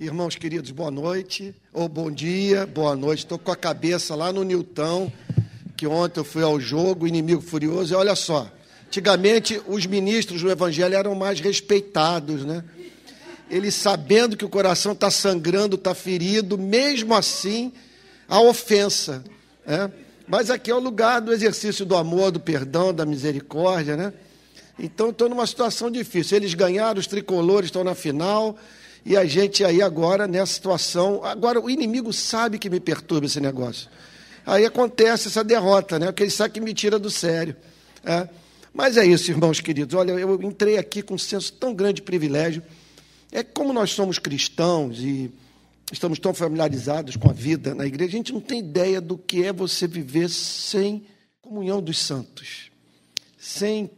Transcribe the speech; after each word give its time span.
Irmãos 0.00 0.34
queridos, 0.34 0.70
boa 0.70 0.90
noite, 0.90 1.54
ou 1.74 1.86
bom 1.86 2.10
dia, 2.10 2.66
boa 2.66 2.96
noite. 2.96 3.18
Estou 3.18 3.38
com 3.38 3.52
a 3.52 3.56
cabeça 3.56 4.14
lá 4.14 4.32
no 4.32 4.42
Nilton, 4.42 5.12
que 5.76 5.86
ontem 5.86 6.20
eu 6.20 6.24
fui 6.24 6.42
ao 6.42 6.58
jogo, 6.58 7.06
inimigo 7.06 7.42
furioso, 7.42 7.92
e 7.92 7.94
olha 7.94 8.16
só, 8.16 8.50
antigamente 8.86 9.60
os 9.68 9.84
ministros 9.84 10.40
do 10.40 10.50
Evangelho 10.50 10.94
eram 10.94 11.14
mais 11.14 11.38
respeitados, 11.40 12.46
né? 12.46 12.64
Eles 13.50 13.74
sabendo 13.74 14.38
que 14.38 14.44
o 14.44 14.48
coração 14.48 14.92
está 14.92 15.10
sangrando, 15.10 15.76
está 15.76 15.94
ferido, 15.94 16.56
mesmo 16.56 17.12
assim, 17.12 17.70
a 18.26 18.40
ofensa. 18.40 19.22
Né? 19.66 19.92
Mas 20.26 20.48
aqui 20.48 20.70
é 20.70 20.74
o 20.74 20.80
lugar 20.80 21.20
do 21.20 21.30
exercício 21.30 21.84
do 21.84 21.94
amor, 21.94 22.30
do 22.30 22.40
perdão, 22.40 22.94
da 22.94 23.04
misericórdia, 23.04 23.98
né? 23.98 24.14
Então 24.78 25.10
estou 25.10 25.28
numa 25.28 25.46
situação 25.46 25.90
difícil. 25.90 26.38
Eles 26.38 26.54
ganharam, 26.54 26.98
os 26.98 27.06
tricolores 27.06 27.66
estão 27.66 27.84
na 27.84 27.94
final 27.94 28.56
e 29.04 29.16
a 29.16 29.24
gente 29.24 29.64
aí 29.64 29.80
agora 29.82 30.26
nessa 30.26 30.52
situação. 30.52 31.24
Agora, 31.24 31.60
o 31.60 31.70
inimigo 31.70 32.12
sabe 32.12 32.58
que 32.58 32.68
me 32.68 32.80
perturba 32.80 33.26
esse 33.26 33.40
negócio. 33.40 33.88
Aí 34.46 34.64
acontece 34.64 35.28
essa 35.28 35.44
derrota, 35.44 35.98
né? 35.98 36.06
Porque 36.06 36.24
ele 36.24 36.30
sabe 36.30 36.54
que 36.54 36.60
me 36.60 36.74
tira 36.74 36.98
do 36.98 37.10
sério. 37.10 37.56
É. 38.04 38.28
Mas 38.72 38.96
é 38.96 39.04
isso, 39.04 39.30
irmãos 39.30 39.60
queridos. 39.60 39.94
Olha, 39.94 40.12
eu 40.12 40.40
entrei 40.42 40.78
aqui 40.78 41.02
com 41.02 41.14
um 41.14 41.18
senso 41.18 41.52
tão 41.52 41.74
grande 41.74 41.96
de 41.96 42.02
privilégio. 42.02 42.62
É 43.32 43.42
como 43.42 43.72
nós 43.72 43.90
somos 43.90 44.18
cristãos 44.18 44.98
e 45.00 45.32
estamos 45.92 46.18
tão 46.18 46.32
familiarizados 46.32 47.16
com 47.16 47.28
a 47.28 47.32
vida 47.32 47.74
na 47.74 47.86
igreja, 47.86 48.10
a 48.10 48.16
gente 48.16 48.32
não 48.32 48.40
tem 48.40 48.60
ideia 48.60 49.00
do 49.00 49.18
que 49.18 49.44
é 49.44 49.52
você 49.52 49.86
viver 49.86 50.28
sem 50.28 51.04
comunhão 51.42 51.82
dos 51.82 51.98
santos, 51.98 52.70
sem 53.38 53.90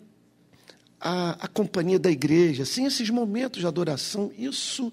a, 1.02 1.32
a 1.32 1.48
companhia 1.48 1.98
da 1.98 2.10
igreja, 2.10 2.64
sem 2.64 2.86
esses 2.86 3.10
momentos 3.10 3.60
de 3.60 3.66
adoração, 3.66 4.30
isso 4.38 4.92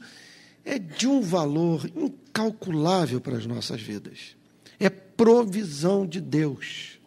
é 0.65 0.79
de 0.79 1.07
um 1.07 1.21
valor 1.21 1.89
incalculável 1.95 3.21
para 3.21 3.37
as 3.37 3.45
nossas 3.45 3.79
vidas. 3.79 4.35
É 4.79 4.89
provisão 4.89 6.07
de 6.07 6.19
Deus 6.19 6.99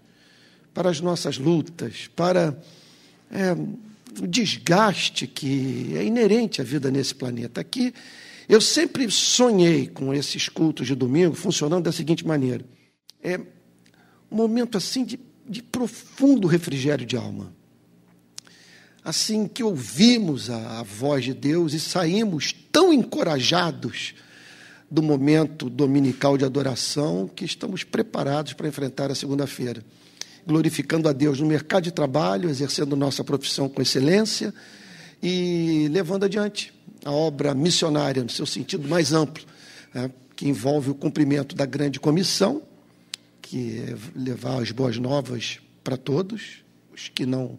para 0.72 0.88
as 0.88 1.00
nossas 1.00 1.36
lutas, 1.36 2.08
para 2.14 2.56
é, 3.30 3.52
o 4.22 4.27
desgaste 4.27 5.27
que 5.27 5.94
é 5.96 6.05
inerente 6.05 6.60
à 6.60 6.64
vida 6.64 6.90
nesse 6.90 7.14
planeta. 7.14 7.60
Aqui, 7.60 7.92
eu 8.48 8.60
sempre 8.60 9.10
sonhei 9.10 9.88
com 9.88 10.14
esses 10.14 10.48
cultos 10.48 10.86
de 10.86 10.94
domingo 10.94 11.34
funcionando 11.34 11.84
da 11.84 11.92
seguinte 11.92 12.24
maneira: 12.24 12.64
é 13.20 13.38
um 14.30 14.36
momento 14.36 14.78
assim 14.78 15.05
de, 15.05 15.18
de 15.48 15.62
profundo 15.62 16.46
refrigério 16.46 17.05
de 17.05 17.16
alma 17.16 17.52
assim 19.05 19.48
que 19.48 19.62
ouvimos 19.62 20.48
a, 20.48 20.81
a 20.81 20.83
voz 20.83 21.25
de 21.25 21.34
Deus 21.34 21.72
e 21.72 21.81
saímos 21.81 22.55
tão 22.70 22.92
encorajados 22.92 24.14
do 24.91 25.03
momento 25.03 25.70
dominical 25.70 26.36
de 26.36 26.45
adoração 26.45 27.28
que 27.34 27.45
estamos 27.45 27.83
preparados 27.83 28.53
para 28.53 28.69
enfrentar 28.69 29.11
a 29.11 29.14
segunda-feira, 29.14 29.83
glorificando 30.47 31.08
a 31.08 31.12
Deus 31.12 31.41
no 31.41 31.47
mercado 31.47 31.84
de 31.84 31.91
trabalho, 31.91 32.50
exercendo 32.50 32.95
nossa 32.95 33.25
profissão 33.25 33.69
com 33.69 33.80
excelência 33.80 34.53
e 35.23 35.89
levando 35.91 36.25
adiante 36.25 36.73
a 37.05 37.11
obra 37.11 37.55
missionária 37.55 38.23
no 38.23 38.30
seu 38.30 38.45
sentido 38.45 38.86
mais 38.86 39.12
amplo, 39.12 39.45
né, 39.95 40.11
que 40.36 40.47
envolve 40.47 40.91
o 40.91 40.95
cumprimento 40.95 41.56
da 41.56 41.64
grande 41.64 41.98
comissão, 41.98 42.62
que 43.41 43.78
é 43.78 43.97
levar 44.14 44.61
as 44.62 44.70
boas 44.70 44.98
novas 44.98 45.58
para 45.83 45.97
todos, 45.97 46.62
os 46.92 47.08
que 47.08 47.25
não 47.25 47.58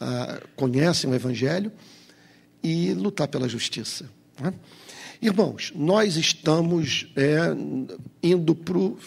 ah, 0.00 0.40
conhecem 0.56 1.10
o 1.10 1.14
Evangelho 1.14 1.70
e 2.62 2.92
lutar 2.94 3.28
pela 3.28 3.48
justiça. 3.48 4.10
Né? 4.40 4.54
Irmãos, 5.20 5.72
nós 5.74 6.16
estamos 6.16 7.06
é, 7.14 7.54
indo 8.22 8.54
para 8.54 8.78
o 8.78 8.98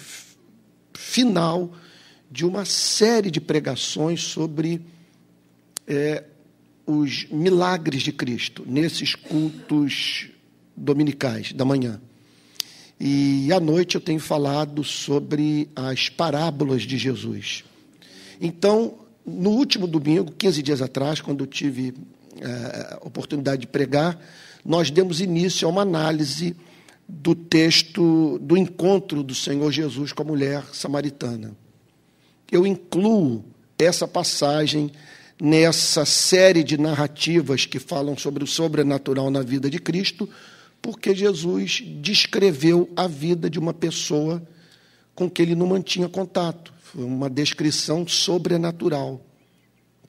final 0.94 1.74
de 2.30 2.46
uma 2.46 2.66
série 2.66 3.32
de 3.32 3.42
pregações 3.42 4.22
sobre 4.22 4.82
é, 5.88 6.24
os 6.86 7.26
milagres 7.32 8.04
de 8.04 8.12
Cristo, 8.12 8.64
nesses 8.68 9.16
cultos 9.16 10.30
dominicais 10.76 11.54
da 11.54 11.66
manhã. 11.66 12.00
E 13.00 13.52
à 13.52 13.60
noite 13.60 13.96
eu 13.96 14.02
tenho 14.02 14.20
falado 14.20 14.84
sobre 14.84 15.70
as 15.76 16.10
parábolas 16.10 16.84
de 16.84 16.98
Jesus. 16.98 17.64
Então, 18.40 19.00
no 19.26 19.52
último 19.52 19.88
domingo, 19.88 20.32
15 20.32 20.62
dias 20.62 20.82
atrás, 20.82 21.22
quando 21.22 21.44
eu 21.44 21.48
tive 21.48 21.94
a 22.42 23.06
oportunidade 23.06 23.62
de 23.62 23.68
pregar, 23.68 24.20
nós 24.66 24.90
demos 24.92 25.22
início 25.22 25.68
a 25.68 25.72
uma 25.72 25.82
análise 25.82 26.56
do 27.08 27.36
texto 27.36 28.40
do 28.40 28.58
encontro 28.58 29.24
do 29.24 29.36
Senhor 29.36 29.72
Jesus 29.72 30.12
com 30.12 30.24
a 30.24 30.26
mulher 30.26 30.64
samaritana. 30.74 31.56
Eu 32.52 32.66
incluo 32.66 33.44
essa 33.78 34.08
passagem 34.08 34.92
nessa 35.42 36.06
série 36.06 36.64
de 36.64 36.78
narrativas 36.78 37.66
que 37.66 37.80
falam 37.80 38.18
sobre 38.18 38.44
o 38.44 38.48
sobrenatural 38.48 39.30
na 39.30 39.42
vida 39.42 39.70
de 39.70 39.80
Cristo, 39.80 40.30
porque 40.82 41.14
Jesus 41.14 41.84
descreveu 42.02 42.90
a 42.96 43.08
vida 43.08 43.50
de 43.50 43.60
uma 43.60 43.74
pessoa 43.74 44.42
com 45.16 45.30
que 45.30 45.42
ele 45.42 45.56
não 45.56 45.68
mantinha 45.68 46.08
contato 46.08 46.74
uma 46.96 47.30
descrição 47.30 48.08
sobrenatural. 48.08 49.26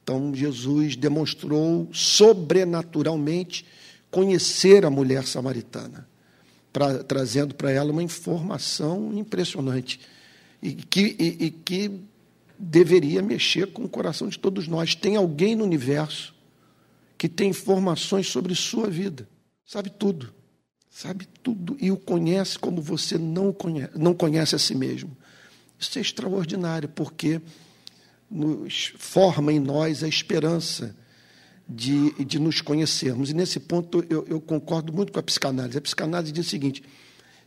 Então, 0.02 0.34
Jesus 0.34 0.96
demonstrou 0.96 1.88
sobrenaturalmente 1.92 3.64
conhecer 4.10 4.84
a 4.84 4.90
mulher 4.90 5.26
samaritana, 5.26 6.06
pra, 6.72 7.02
trazendo 7.02 7.54
para 7.54 7.70
ela 7.70 7.90
uma 7.90 8.02
informação 8.02 9.12
impressionante 9.14 9.98
e 10.62 10.74
que, 10.74 11.16
e, 11.18 11.46
e 11.46 11.50
que 11.50 12.00
deveria 12.58 13.22
mexer 13.22 13.72
com 13.72 13.84
o 13.84 13.88
coração 13.88 14.28
de 14.28 14.38
todos 14.38 14.68
nós. 14.68 14.94
Tem 14.94 15.16
alguém 15.16 15.56
no 15.56 15.64
universo 15.64 16.34
que 17.16 17.28
tem 17.28 17.50
informações 17.50 18.28
sobre 18.28 18.54
sua 18.54 18.88
vida, 18.88 19.28
sabe 19.64 19.90
tudo, 19.90 20.32
sabe 20.90 21.26
tudo 21.42 21.76
e 21.80 21.90
o 21.90 21.96
conhece 21.96 22.58
como 22.58 22.80
você 22.80 23.18
não 23.18 23.52
conhece, 23.52 23.92
não 23.96 24.14
conhece 24.14 24.54
a 24.54 24.58
si 24.58 24.74
mesmo. 24.74 25.16
Isso 25.78 25.98
é 25.98 26.02
extraordinário, 26.02 26.88
porque 26.88 27.40
nos 28.30 28.92
forma 28.98 29.52
em 29.52 29.60
nós 29.60 30.02
a 30.02 30.08
esperança 30.08 30.94
de, 31.68 32.12
de 32.24 32.38
nos 32.38 32.60
conhecermos. 32.60 33.30
E 33.30 33.34
nesse 33.34 33.60
ponto 33.60 34.04
eu, 34.08 34.26
eu 34.28 34.40
concordo 34.40 34.92
muito 34.92 35.12
com 35.12 35.18
a 35.18 35.22
psicanálise. 35.22 35.78
A 35.78 35.80
psicanálise 35.80 36.32
diz 36.32 36.46
o 36.46 36.50
seguinte: 36.50 36.82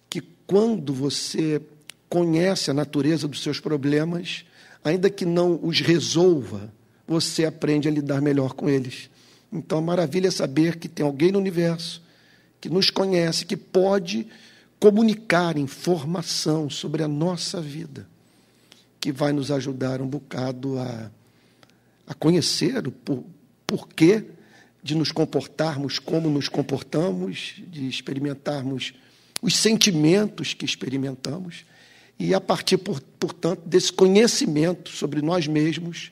que 0.09 0.21
quando 0.45 0.93
você 0.93 1.61
conhece 2.09 2.71
a 2.71 2.73
natureza 2.73 3.27
dos 3.27 3.41
seus 3.41 3.59
problemas, 3.59 4.45
ainda 4.83 5.09
que 5.09 5.25
não 5.25 5.59
os 5.61 5.81
resolva, 5.81 6.73
você 7.07 7.45
aprende 7.45 7.88
a 7.88 7.91
lidar 7.91 8.21
melhor 8.21 8.53
com 8.53 8.69
eles. 8.69 9.09
Então, 9.51 9.77
a 9.77 9.81
maravilha 9.81 10.27
é 10.27 10.31
saber 10.31 10.77
que 10.77 10.89
tem 10.89 11.05
alguém 11.05 11.31
no 11.31 11.39
universo 11.39 12.01
que 12.59 12.69
nos 12.69 12.89
conhece, 12.89 13.45
que 13.45 13.55
pode 13.55 14.27
comunicar 14.79 15.57
informação 15.57 16.69
sobre 16.69 17.03
a 17.03 17.07
nossa 17.07 17.61
vida 17.61 18.07
que 19.00 19.12
vai 19.12 19.31
nos 19.31 19.52
ajudar 19.52 20.02
um 20.02 20.08
bocado 20.08 20.80
a, 20.80 21.12
a 22.08 22.13
conhecer 22.13 22.88
o 22.88 22.91
por, 22.91 23.24
porquê 23.66 24.25
de 24.81 24.96
nos 24.96 25.12
comportarmos 25.12 26.00
como 26.00 26.30
nos 26.30 26.47
comportamos, 26.47 27.56
de 27.68 27.88
experimentarmos 27.88 28.94
os 29.41 29.56
sentimentos 29.56 30.53
que 30.53 30.66
experimentamos 30.66 31.66
e, 32.19 32.34
a 32.34 32.41
partir, 32.41 32.78
por, 32.78 33.02
portanto, 33.19 33.62
desse 33.66 33.91
conhecimento 33.94 34.90
sobre 34.90 35.22
nós 35.22 35.47
mesmos, 35.47 36.12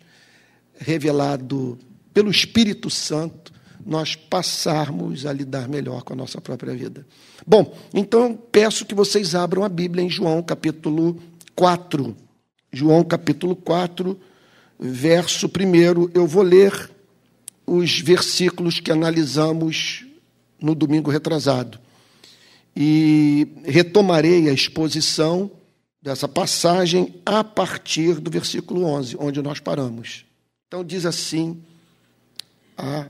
revelado 0.78 1.80
pelo 2.14 2.30
Espírito 2.30 2.90
Santo, 2.90 3.54
nós 3.86 4.16
passarmos 4.16 5.26
a 5.26 5.34
lidar 5.34 5.68
melhor 5.68 6.04
com 6.04 6.14
a 6.14 6.16
nossa 6.16 6.42
própria 6.42 6.74
vida. 6.74 7.06
Bom, 7.46 7.76
então 7.94 8.36
peço 8.52 8.86
que 8.86 8.96
vocês 8.96 9.36
abram 9.36 9.64
a 9.64 9.70
Bíblia 9.70 10.04
em 10.04 10.10
João 10.10 10.42
capítulo 10.42 11.22
4. 11.56 12.16
João 12.76 13.06
capítulo 13.06 13.56
4, 13.56 14.20
verso 14.78 15.48
1. 15.48 16.12
Eu 16.14 16.28
vou 16.28 16.44
ler 16.44 16.92
os 17.66 18.02
versículos 18.02 18.82
que 18.82 18.92
analisamos 18.92 20.06
no 20.60 20.76
domingo 20.76 21.10
retrasado. 21.10 21.80
E 22.76 23.48
retomarei 23.64 24.50
a 24.50 24.54
exposição 24.54 25.50
dessa 26.02 26.28
passagem 26.28 27.16
a 27.26 27.46
partir 27.46 28.20
do 28.20 28.30
versículo 28.30 28.84
11, 28.84 29.16
onde 29.22 29.42
nós 29.42 29.62
paramos. 29.62 30.26
Então, 30.68 30.84
diz 30.84 31.06
assim 31.06 31.64
a 32.78 33.08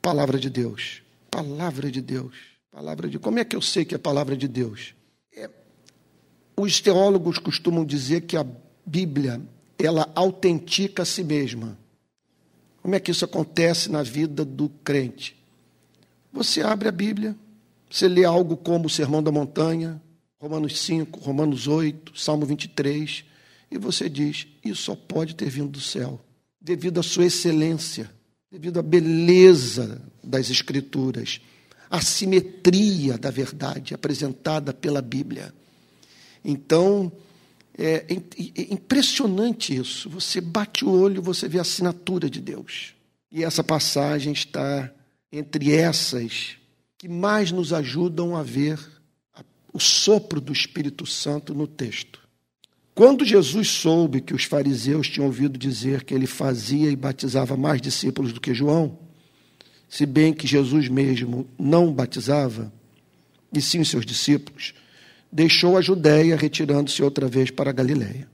palavra 0.00 0.38
de 0.38 0.48
Deus. 0.48 1.02
Palavra 1.28 1.90
de 1.90 2.00
Deus. 2.00 2.36
Palavra 2.70 3.08
de 3.08 3.18
Como 3.18 3.40
é 3.40 3.44
que 3.44 3.56
eu 3.56 3.60
sei 3.60 3.84
que 3.84 3.96
é 3.96 3.98
palavra 3.98 4.36
de 4.36 4.46
Deus? 4.46 4.94
É, 5.34 5.50
os 6.56 6.80
teólogos 6.80 7.38
costumam 7.38 7.84
dizer 7.84 8.20
que 8.20 8.36
a 8.36 8.46
Bíblia, 8.88 9.40
ela 9.78 10.10
autentica 10.14 11.02
a 11.02 11.06
si 11.06 11.22
mesma. 11.22 11.78
Como 12.82 12.94
é 12.94 13.00
que 13.00 13.10
isso 13.10 13.24
acontece 13.24 13.90
na 13.90 14.02
vida 14.02 14.44
do 14.44 14.70
crente? 14.82 15.36
Você 16.32 16.62
abre 16.62 16.88
a 16.88 16.92
Bíblia 16.92 17.36
Você 17.90 18.08
lê 18.08 18.24
algo 18.24 18.56
como 18.56 18.86
o 18.86 18.90
Sermão 18.90 19.22
da 19.22 19.32
Montanha, 19.32 20.00
Romanos 20.38 20.78
5, 20.80 21.20
Romanos 21.20 21.66
8, 21.66 22.18
Salmo 22.18 22.44
23, 22.44 23.24
e 23.70 23.78
você 23.78 24.08
diz: 24.08 24.46
isso 24.64 24.82
só 24.82 24.94
pode 24.94 25.34
ter 25.34 25.48
vindo 25.48 25.70
do 25.70 25.80
céu, 25.80 26.20
devido 26.60 27.00
à 27.00 27.02
sua 27.02 27.26
excelência, 27.26 28.10
devido 28.50 28.78
à 28.78 28.82
beleza 28.82 30.02
das 30.22 30.50
Escrituras, 30.50 31.40
à 31.90 32.00
simetria 32.02 33.16
da 33.16 33.30
verdade 33.30 33.94
apresentada 33.94 34.72
pela 34.74 35.00
Bíblia. 35.00 35.52
Então, 36.44 37.10
é, 37.78 38.04
é, 38.08 38.14
é 38.14 38.74
impressionante 38.74 39.74
isso. 39.74 40.10
Você 40.10 40.40
bate 40.40 40.84
o 40.84 40.90
olho, 40.90 41.22
você 41.22 41.48
vê 41.48 41.58
a 41.58 41.62
assinatura 41.62 42.28
de 42.28 42.40
Deus. 42.40 42.94
E 43.30 43.44
essa 43.44 43.62
passagem 43.62 44.32
está 44.32 44.90
entre 45.30 45.72
essas 45.72 46.56
que 46.96 47.08
mais 47.08 47.52
nos 47.52 47.72
ajudam 47.72 48.36
a 48.36 48.42
ver 48.42 48.78
o 49.72 49.78
sopro 49.78 50.40
do 50.40 50.52
Espírito 50.52 51.06
Santo 51.06 51.54
no 51.54 51.66
texto. 51.66 52.18
Quando 52.94 53.24
Jesus 53.24 53.68
soube 53.68 54.20
que 54.20 54.34
os 54.34 54.42
fariseus 54.42 55.08
tinham 55.08 55.26
ouvido 55.26 55.56
dizer 55.56 56.02
que 56.02 56.12
ele 56.12 56.26
fazia 56.26 56.90
e 56.90 56.96
batizava 56.96 57.56
mais 57.56 57.80
discípulos 57.80 58.32
do 58.32 58.40
que 58.40 58.52
João, 58.52 58.98
se 59.88 60.04
bem 60.04 60.34
que 60.34 60.48
Jesus 60.48 60.88
mesmo 60.88 61.48
não 61.56 61.92
batizava, 61.92 62.72
e 63.52 63.62
sim 63.62 63.78
os 63.78 63.88
seus 63.88 64.04
discípulos, 64.04 64.74
deixou 65.30 65.76
a 65.76 65.82
Judéia, 65.82 66.36
retirando-se 66.36 67.02
outra 67.02 67.28
vez 67.28 67.50
para 67.50 67.70
a 67.70 67.72
Galiléia. 67.72 68.28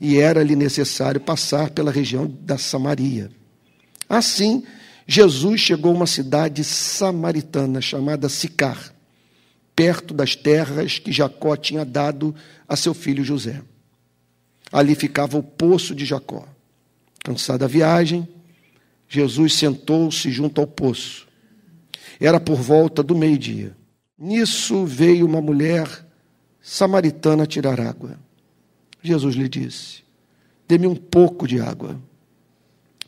E 0.00 0.18
era-lhe 0.18 0.54
necessário 0.54 1.20
passar 1.20 1.70
pela 1.70 1.90
região 1.90 2.26
da 2.26 2.58
Samaria. 2.58 3.30
Assim, 4.08 4.62
Jesus 5.06 5.60
chegou 5.60 5.92
a 5.92 5.94
uma 5.94 6.06
cidade 6.06 6.62
samaritana 6.64 7.80
chamada 7.80 8.28
Sicar, 8.28 8.92
perto 9.74 10.12
das 10.12 10.34
terras 10.36 10.98
que 10.98 11.12
Jacó 11.12 11.56
tinha 11.56 11.84
dado 11.84 12.34
a 12.68 12.76
seu 12.76 12.92
filho 12.92 13.24
José. 13.24 13.62
Ali 14.70 14.94
ficava 14.94 15.38
o 15.38 15.42
poço 15.42 15.94
de 15.94 16.04
Jacó. 16.04 16.46
Cansada 17.24 17.64
a 17.64 17.68
viagem, 17.68 18.28
Jesus 19.08 19.54
sentou-se 19.54 20.30
junto 20.30 20.60
ao 20.60 20.66
poço. 20.66 21.26
Era 22.20 22.40
por 22.40 22.56
volta 22.56 23.02
do 23.02 23.14
meio-dia. 23.14 23.76
Nisso 24.18 24.84
veio 24.84 25.26
uma 25.26 25.40
mulher 25.40 26.05
samaritana 26.66 27.46
tirar 27.46 27.80
água. 27.80 28.18
Jesus 29.02 29.36
lhe 29.36 29.48
disse: 29.48 30.02
Dê-me 30.66 30.86
um 30.86 30.96
pouco 30.96 31.46
de 31.46 31.60
água 31.60 32.00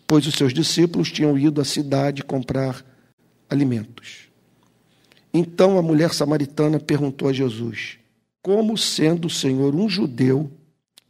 pois 0.09 0.27
os 0.27 0.35
seus 0.35 0.55
discípulos 0.55 1.13
tinham 1.13 1.39
ido 1.39 1.61
à 1.61 1.65
cidade 1.65 2.25
comprar 2.25 2.83
alimentos. 3.49 4.31
Então 5.33 5.79
a 5.79 5.83
mulher 5.83 6.15
samaritana 6.15 6.81
perguntou 6.81 7.29
a 7.29 7.33
Jesus: 7.33 7.99
Como 8.43 8.77
sendo 8.79 9.27
o 9.27 9.31
Senhor 9.31 9.75
um 9.75 9.87
judeu, 9.87 10.51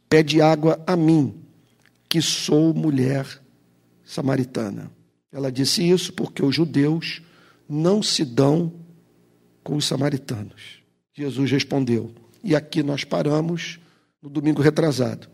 pede 0.09 0.41
água 0.41 0.83
a 0.85 0.97
mim, 0.97 1.33
que 2.09 2.21
sou 2.21 2.73
mulher 2.73 3.25
samaritana? 4.03 4.91
Ela 5.31 5.49
disse 5.49 5.87
isso 5.87 6.11
porque 6.11 6.43
os 6.43 6.53
judeus 6.53 7.21
não 7.69 8.03
se 8.03 8.25
dão 8.25 8.73
com 9.63 9.77
os 9.77 9.85
samaritanos. 9.85 10.79
Jesus 11.13 11.49
respondeu, 11.51 12.11
e 12.43 12.55
aqui 12.55 12.81
nós 12.83 13.03
paramos 13.03 13.79
no 14.21 14.29
domingo 14.29 14.61
retrasado. 14.61 15.27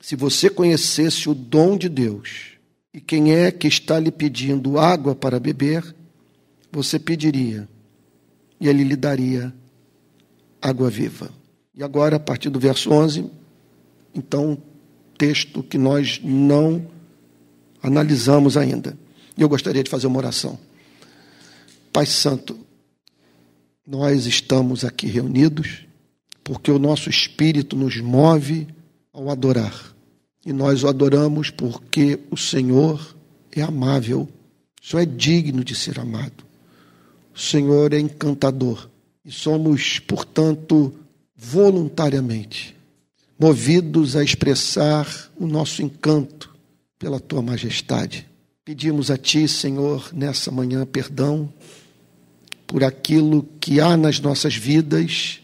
Se 0.00 0.16
você 0.16 0.48
conhecesse 0.48 1.28
o 1.28 1.34
dom 1.34 1.76
de 1.76 1.88
Deus 1.88 2.52
e 2.92 3.00
quem 3.00 3.34
é 3.34 3.50
que 3.50 3.68
está 3.68 3.98
lhe 3.98 4.10
pedindo 4.10 4.78
água 4.78 5.14
para 5.14 5.38
beber, 5.38 5.94
você 6.72 6.98
pediria, 6.98 7.68
e 8.60 8.68
ele 8.68 8.84
lhe 8.84 8.96
daria 8.96 9.52
água 10.60 10.88
viva. 10.88 11.30
E 11.74 11.82
agora, 11.82 12.16
a 12.16 12.20
partir 12.20 12.50
do 12.50 12.60
verso 12.60 12.90
11, 12.92 13.30
então, 14.14 14.60
texto 15.16 15.62
que 15.62 15.78
nós 15.78 16.20
não 16.22 16.86
analisamos 17.82 18.56
ainda. 18.56 18.96
E 19.36 19.42
eu 19.42 19.48
gostaria 19.48 19.82
de 19.82 19.90
fazer 19.90 20.06
uma 20.06 20.18
oração. 20.18 20.58
Pai 21.92 22.06
Santo, 22.06 22.58
nós 23.86 24.26
estamos 24.26 24.84
aqui 24.84 25.06
reunidos 25.06 25.86
porque 26.50 26.72
o 26.72 26.80
nosso 26.80 27.08
espírito 27.08 27.76
nos 27.76 28.00
move 28.00 28.66
ao 29.12 29.30
adorar. 29.30 29.94
E 30.44 30.52
nós 30.52 30.82
o 30.82 30.88
adoramos 30.88 31.48
porque 31.48 32.18
o 32.28 32.36
Senhor 32.36 33.14
é 33.52 33.62
amável, 33.62 34.28
só 34.82 34.98
é 34.98 35.06
digno 35.06 35.62
de 35.62 35.76
ser 35.76 36.00
amado. 36.00 36.42
O 37.32 37.38
Senhor 37.38 37.94
é 37.94 38.00
encantador. 38.00 38.90
E 39.24 39.30
somos, 39.30 40.00
portanto, 40.00 40.92
voluntariamente 41.36 42.76
movidos 43.38 44.16
a 44.16 44.24
expressar 44.24 45.06
o 45.36 45.46
nosso 45.46 45.82
encanto 45.82 46.52
pela 46.98 47.20
tua 47.20 47.42
majestade. 47.42 48.26
Pedimos 48.64 49.08
a 49.08 49.16
ti, 49.16 49.46
Senhor, 49.46 50.10
nessa 50.12 50.50
manhã 50.50 50.84
perdão 50.84 51.48
por 52.66 52.82
aquilo 52.82 53.48
que 53.60 53.78
há 53.78 53.96
nas 53.96 54.18
nossas 54.18 54.56
vidas 54.56 55.39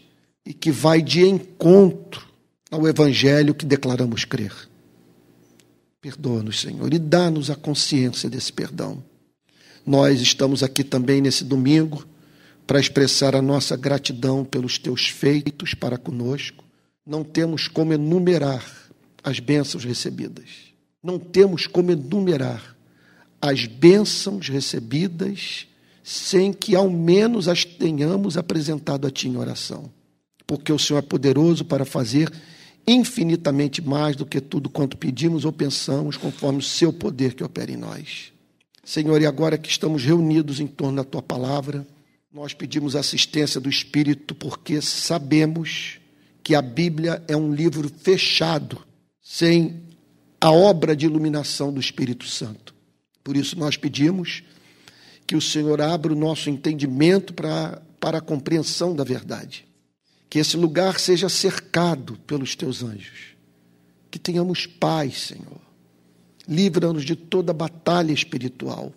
e 0.47 0.53
que 0.53 0.71
vai 0.71 1.01
de 1.01 1.27
encontro 1.27 2.25
ao 2.71 2.87
evangelho 2.87 3.53
que 3.53 3.65
declaramos 3.65 4.23
crer. 4.23 4.53
Perdoa-nos, 5.99 6.61
Senhor, 6.61 6.93
e 6.93 6.97
dá-nos 6.97 7.49
a 7.49 7.55
consciência 7.55 8.29
desse 8.29 8.53
perdão. 8.53 9.03
Nós 9.85 10.21
estamos 10.21 10.63
aqui 10.63 10.85
também 10.85 11.19
nesse 11.19 11.43
domingo 11.43 12.07
para 12.65 12.79
expressar 12.79 13.35
a 13.35 13.41
nossa 13.41 13.75
gratidão 13.75 14.45
pelos 14.45 14.77
teus 14.77 15.09
feitos 15.09 15.73
para 15.73 15.97
conosco. 15.97 16.63
Não 17.05 17.25
temos 17.25 17.67
como 17.67 17.91
enumerar 17.91 18.65
as 19.21 19.41
bênçãos 19.41 19.83
recebidas. 19.83 20.49
Não 21.03 21.19
temos 21.19 21.67
como 21.67 21.91
enumerar 21.91 22.73
as 23.41 23.65
bênçãos 23.65 24.47
recebidas 24.47 25.67
sem 26.01 26.53
que 26.53 26.73
ao 26.73 26.89
menos 26.89 27.49
as 27.49 27.65
tenhamos 27.65 28.37
apresentado 28.37 29.05
a 29.05 29.11
Ti 29.11 29.27
em 29.27 29.35
oração. 29.35 29.96
Porque 30.47 30.71
o 30.71 30.79
Senhor 30.79 30.99
é 30.99 31.01
poderoso 31.01 31.65
para 31.65 31.83
fazer 31.83 32.31
infinitamente 32.87 33.81
mais 33.81 34.15
do 34.15 34.25
que 34.25 34.39
tudo 34.39 34.69
quanto 34.69 34.97
pedimos 34.97 35.43
ou 35.43 35.51
pensamos, 35.51 36.15
conforme 36.15 36.59
o 36.59 36.63
seu 36.63 36.93
poder 36.93 37.33
que 37.33 37.43
opera 37.43 37.69
em 37.69 37.75
nós. 37.75 38.31
Senhor, 38.83 39.21
e 39.21 39.25
agora 39.25 39.57
que 39.57 39.69
estamos 39.69 40.05
reunidos 40.05 40.61
em 40.61 40.67
torno 40.67 40.95
da 40.95 41.03
tua 41.03 41.21
palavra, 41.21 41.85
nós 42.31 42.53
pedimos 42.53 42.95
assistência 42.95 43.59
do 43.59 43.67
Espírito 43.67 44.33
porque 44.33 44.81
sabemos 44.81 45.99
que 46.41 46.55
a 46.55 46.61
Bíblia 46.61 47.21
é 47.27 47.35
um 47.35 47.53
livro 47.53 47.89
fechado, 47.89 48.79
sem 49.21 49.81
a 50.39 50.49
obra 50.49 50.95
de 50.95 51.05
iluminação 51.05 51.73
do 51.73 51.81
Espírito 51.81 52.25
Santo. 52.25 52.73
Por 53.21 53.35
isso 53.35 53.59
nós 53.59 53.75
pedimos 53.75 54.43
que 55.25 55.35
o 55.35 55.41
Senhor 55.41 55.81
abra 55.81 56.13
o 56.13 56.15
nosso 56.15 56.49
entendimento 56.49 57.33
para, 57.33 57.81
para 57.99 58.19
a 58.19 58.21
compreensão 58.21 58.95
da 58.95 59.03
verdade 59.03 59.66
que 60.29 60.39
esse 60.39 60.57
lugar 60.57 60.99
seja 60.99 61.29
cercado 61.29 62.17
pelos 62.27 62.55
teus 62.55 62.83
anjos. 62.83 63.35
Que 64.11 64.19
tenhamos 64.19 64.65
paz, 64.65 65.27
Senhor. 65.27 65.61
Livra-nos 66.47 67.03
de 67.03 67.15
toda 67.15 67.53
batalha 67.53 68.11
espiritual. 68.11 68.93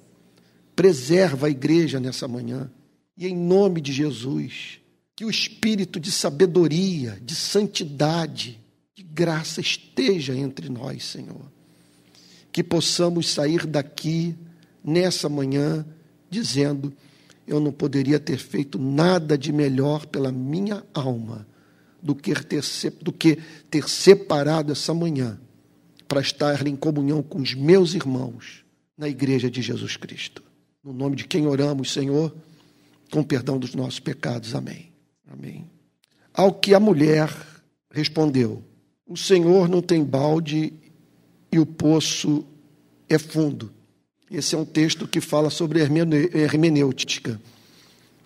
Preserva 0.75 1.47
a 1.47 1.51
igreja 1.51 2.01
nessa 2.01 2.27
manhã. 2.27 2.71
E 3.17 3.27
em 3.27 3.37
nome 3.37 3.81
de 3.81 3.93
Jesus, 3.93 4.81
que 5.15 5.25
o 5.25 5.31
espírito 5.31 6.01
de 6.01 6.11
sabedoria, 6.11 7.19
de 7.23 7.35
santidade, 7.35 8.59
de 8.95 9.03
graça 9.03 9.61
esteja 9.61 10.35
entre 10.35 10.69
nós, 10.69 11.05
Senhor. 11.05 11.51
Que 12.51 12.65
possamos 12.65 13.29
sair 13.29 13.67
daqui 13.67 14.35
nessa 14.83 15.29
manhã 15.29 15.85
dizendo: 16.31 16.93
eu 17.47 17.61
não 17.61 17.73
poderia 17.73 18.21
ter 18.21 18.39
feito 18.39 18.79
nada 18.79 19.37
de 19.37 19.53
melhor 19.53 20.07
pela 20.07 20.31
minha 20.31 20.85
alma 20.95 21.47
do 22.03 22.15
que 22.15 22.35
ter, 22.45 22.63
do 23.01 23.13
que 23.13 23.39
ter 23.71 23.89
separado 23.89 24.73
essa 24.73 24.95
manhã 24.95 25.41
para 26.09 26.21
estar 26.21 26.67
em 26.67 26.75
comunhão 26.75 27.23
com 27.23 27.41
os 27.41 27.55
meus 27.55 27.95
irmãos 27.95 28.65
na 28.97 29.09
igreja 29.09 29.51
de 29.51 29.63
Jesus 29.63 29.97
Cristo. 29.97 30.43
No 30.83 30.93
nome 30.93 31.17
de 31.17 31.25
quem 31.25 31.47
oramos, 31.47 31.93
Senhor, 31.93 32.35
com 33.11 33.23
perdão 33.23 33.59
dos 33.59 33.75
nossos 33.75 34.01
pecados. 34.01 34.55
Amém. 34.55 34.93
Amém. 35.31 35.71
Ao 36.33 36.53
que 36.53 36.75
a 36.75 36.81
mulher 36.81 37.31
respondeu: 37.91 38.63
O 39.07 39.17
Senhor 39.17 39.69
não 39.69 39.83
tem 39.83 40.03
balde 40.05 40.73
e 41.53 41.59
o 41.59 41.67
poço 41.67 42.45
é 43.09 43.19
fundo. 43.19 43.73
Esse 44.31 44.55
é 44.55 44.59
um 44.59 44.65
texto 44.65 45.09
que 45.09 45.21
fala 45.21 45.51
sobre 45.51 45.81
hermenêutica, 45.81 47.41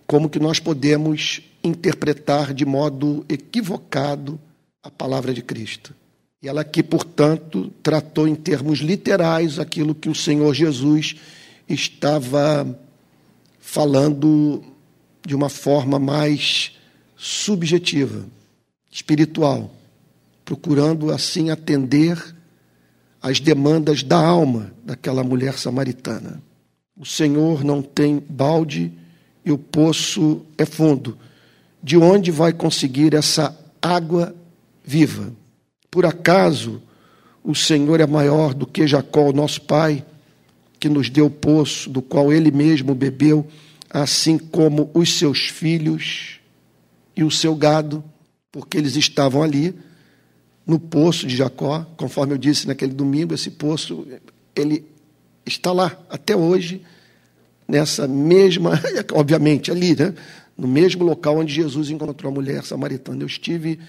como 0.05 0.29
que 0.29 0.37
nós 0.37 0.59
podemos 0.59 1.41
interpretar 1.63 2.53
de 2.53 2.63
modo 2.63 3.25
equivocado 3.27 4.39
a 4.83 4.91
palavra 4.91 5.33
de 5.33 5.41
Cristo. 5.41 5.95
E 6.43 6.47
ela 6.47 6.61
aqui, 6.61 6.83
portanto, 6.83 7.73
tratou 7.81 8.27
em 8.27 8.35
termos 8.35 8.79
literais 8.79 9.57
aquilo 9.57 9.95
que 9.95 10.07
o 10.07 10.13
Senhor 10.13 10.53
Jesus 10.53 11.15
estava 11.67 12.79
falando 13.59 14.63
de 15.25 15.35
uma 15.35 15.49
forma 15.49 15.97
mais 15.97 16.73
subjetiva, 17.15 18.27
espiritual, 18.91 19.73
procurando 20.43 21.11
assim 21.11 21.49
atender 21.49 22.34
às 23.25 23.39
demandas 23.39 24.03
da 24.03 24.23
alma 24.23 24.71
daquela 24.85 25.23
mulher 25.23 25.57
samaritana. 25.57 26.43
O 26.95 27.03
Senhor 27.03 27.63
não 27.63 27.81
tem 27.81 28.23
balde 28.29 28.93
e 29.43 29.51
o 29.51 29.57
poço 29.57 30.45
é 30.59 30.63
fundo. 30.63 31.17
De 31.81 31.97
onde 31.97 32.29
vai 32.29 32.53
conseguir 32.53 33.15
essa 33.15 33.57
água 33.81 34.35
viva? 34.83 35.33
Por 35.89 36.05
acaso 36.05 36.79
o 37.43 37.55
Senhor 37.55 37.99
é 37.99 38.05
maior 38.05 38.53
do 38.53 38.67
que 38.67 38.85
Jacó, 38.85 39.31
nosso 39.33 39.61
pai, 39.61 40.05
que 40.79 40.87
nos 40.87 41.09
deu 41.09 41.25
o 41.25 41.31
poço, 41.31 41.89
do 41.89 42.03
qual 42.03 42.31
ele 42.31 42.51
mesmo 42.51 42.93
bebeu, 42.93 43.47
assim 43.89 44.37
como 44.37 44.91
os 44.93 45.17
seus 45.17 45.47
filhos 45.47 46.39
e 47.17 47.23
o 47.23 47.31
seu 47.31 47.55
gado, 47.55 48.03
porque 48.51 48.77
eles 48.77 48.95
estavam 48.95 49.41
ali 49.41 49.73
no 50.65 50.79
poço 50.79 51.27
de 51.27 51.35
Jacó, 51.35 51.85
conforme 51.95 52.33
eu 52.33 52.37
disse 52.37 52.67
naquele 52.67 52.93
domingo, 52.93 53.33
esse 53.33 53.51
poço 53.51 54.07
ele 54.55 54.85
está 55.45 55.71
lá 55.71 55.97
até 56.09 56.35
hoje 56.35 56.81
nessa 57.67 58.07
mesma, 58.07 58.79
obviamente, 59.13 59.71
ali, 59.71 59.95
né? 59.95 60.13
no 60.57 60.67
mesmo 60.67 61.03
local 61.03 61.37
onde 61.37 61.53
Jesus 61.53 61.89
encontrou 61.89 62.31
a 62.31 62.33
mulher 62.33 62.63
samaritana. 62.63 63.21
Eu 63.21 63.27
estive, 63.27 63.79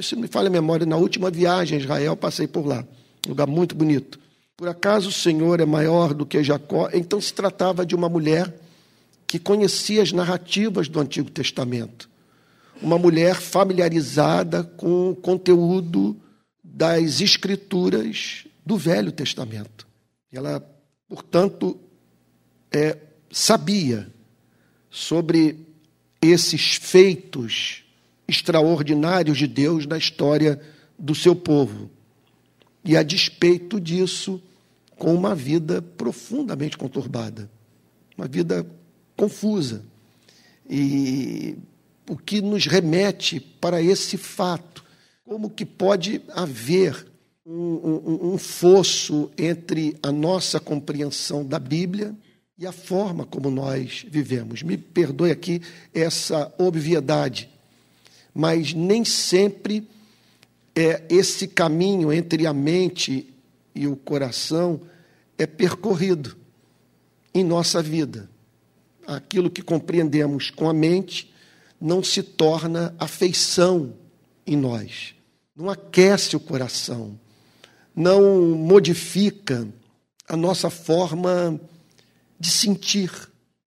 se 0.00 0.14
me 0.14 0.28
falha 0.28 0.46
a 0.46 0.50
memória, 0.50 0.86
na 0.86 0.96
última 0.96 1.30
viagem 1.30 1.78
a 1.78 1.80
Israel, 1.80 2.16
passei 2.16 2.46
por 2.46 2.64
lá. 2.64 2.84
Um 3.26 3.30
lugar 3.30 3.46
muito 3.46 3.74
bonito. 3.74 4.20
Por 4.56 4.68
acaso 4.68 5.08
o 5.08 5.12
Senhor 5.12 5.60
é 5.60 5.66
maior 5.66 6.14
do 6.14 6.24
que 6.24 6.42
Jacó? 6.42 6.88
Então 6.92 7.20
se 7.20 7.34
tratava 7.34 7.84
de 7.84 7.94
uma 7.94 8.08
mulher 8.08 8.54
que 9.26 9.38
conhecia 9.38 10.02
as 10.02 10.12
narrativas 10.12 10.88
do 10.88 11.00
Antigo 11.00 11.30
Testamento. 11.30 12.08
Uma 12.82 12.98
mulher 12.98 13.36
familiarizada 13.36 14.64
com 14.64 15.10
o 15.10 15.16
conteúdo 15.16 16.16
das 16.62 17.20
escrituras 17.20 18.44
do 18.66 18.76
Velho 18.76 19.12
Testamento. 19.12 19.86
Ela, 20.32 20.60
portanto, 21.08 21.78
é, 22.72 22.98
sabia 23.30 24.08
sobre 24.90 25.58
esses 26.20 26.74
feitos 26.74 27.84
extraordinários 28.26 29.38
de 29.38 29.46
Deus 29.46 29.86
na 29.86 29.98
história 29.98 30.60
do 30.98 31.14
seu 31.14 31.36
povo. 31.36 31.90
E 32.84 32.96
a 32.96 33.02
despeito 33.02 33.80
disso, 33.80 34.42
com 34.96 35.14
uma 35.14 35.34
vida 35.34 35.82
profundamente 35.82 36.76
conturbada, 36.76 37.50
uma 38.16 38.26
vida 38.26 38.66
confusa. 39.16 39.84
E 40.68 41.56
o 42.08 42.16
que 42.16 42.40
nos 42.40 42.66
remete 42.66 43.40
para 43.40 43.82
esse 43.82 44.16
fato? 44.16 44.84
Como 45.24 45.50
que 45.50 45.64
pode 45.64 46.20
haver 46.28 47.06
um, 47.44 47.52
um, 47.52 48.32
um 48.34 48.38
fosso 48.38 49.30
entre 49.36 49.96
a 50.02 50.12
nossa 50.12 50.60
compreensão 50.60 51.44
da 51.44 51.58
Bíblia 51.58 52.14
e 52.58 52.66
a 52.66 52.72
forma 52.72 53.26
como 53.26 53.50
nós 53.50 54.06
vivemos. 54.08 54.62
Me 54.62 54.76
perdoe 54.76 55.30
aqui 55.30 55.60
essa 55.92 56.52
obviedade, 56.58 57.48
mas 58.32 58.72
nem 58.72 59.04
sempre 59.04 59.88
é 60.74 61.02
esse 61.10 61.48
caminho 61.48 62.12
entre 62.12 62.46
a 62.46 62.52
mente 62.52 63.28
e 63.74 63.86
o 63.86 63.96
coração 63.96 64.80
é 65.36 65.46
percorrido 65.46 66.36
em 67.34 67.42
nossa 67.42 67.82
vida. 67.82 68.30
Aquilo 69.06 69.50
que 69.50 69.62
compreendemos 69.62 70.50
com 70.50 70.68
a 70.68 70.72
mente 70.72 71.31
não 71.82 72.00
se 72.00 72.22
torna 72.22 72.94
afeição 72.96 73.94
em 74.46 74.56
nós, 74.56 75.16
não 75.56 75.68
aquece 75.68 76.36
o 76.36 76.40
coração, 76.40 77.18
não 77.94 78.52
modifica 78.52 79.66
a 80.28 80.36
nossa 80.36 80.70
forma 80.70 81.60
de 82.38 82.50
sentir. 82.50 83.10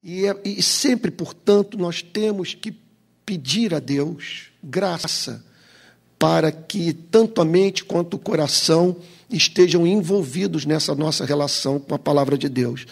E, 0.01 0.25
é, 0.25 0.41
e 0.45 0.63
sempre, 0.63 1.11
portanto, 1.11 1.77
nós 1.77 2.01
temos 2.01 2.53
que 2.53 2.73
pedir 3.25 3.73
a 3.73 3.79
Deus 3.79 4.45
graça 4.63 5.43
para 6.17 6.53
que 6.53 6.93
tanto 6.93 7.41
a 7.41 7.45
mente 7.45 7.83
quanto 7.83 8.13
o 8.13 8.19
coração 8.19 8.95
estejam 9.29 9.85
envolvidos 9.85 10.65
nessa 10.65 10.95
nossa 10.95 11.25
relação 11.25 11.79
com 11.79 11.93
a 11.93 11.99
palavra 11.99 12.37
de 12.37 12.47
Deus. 12.47 12.85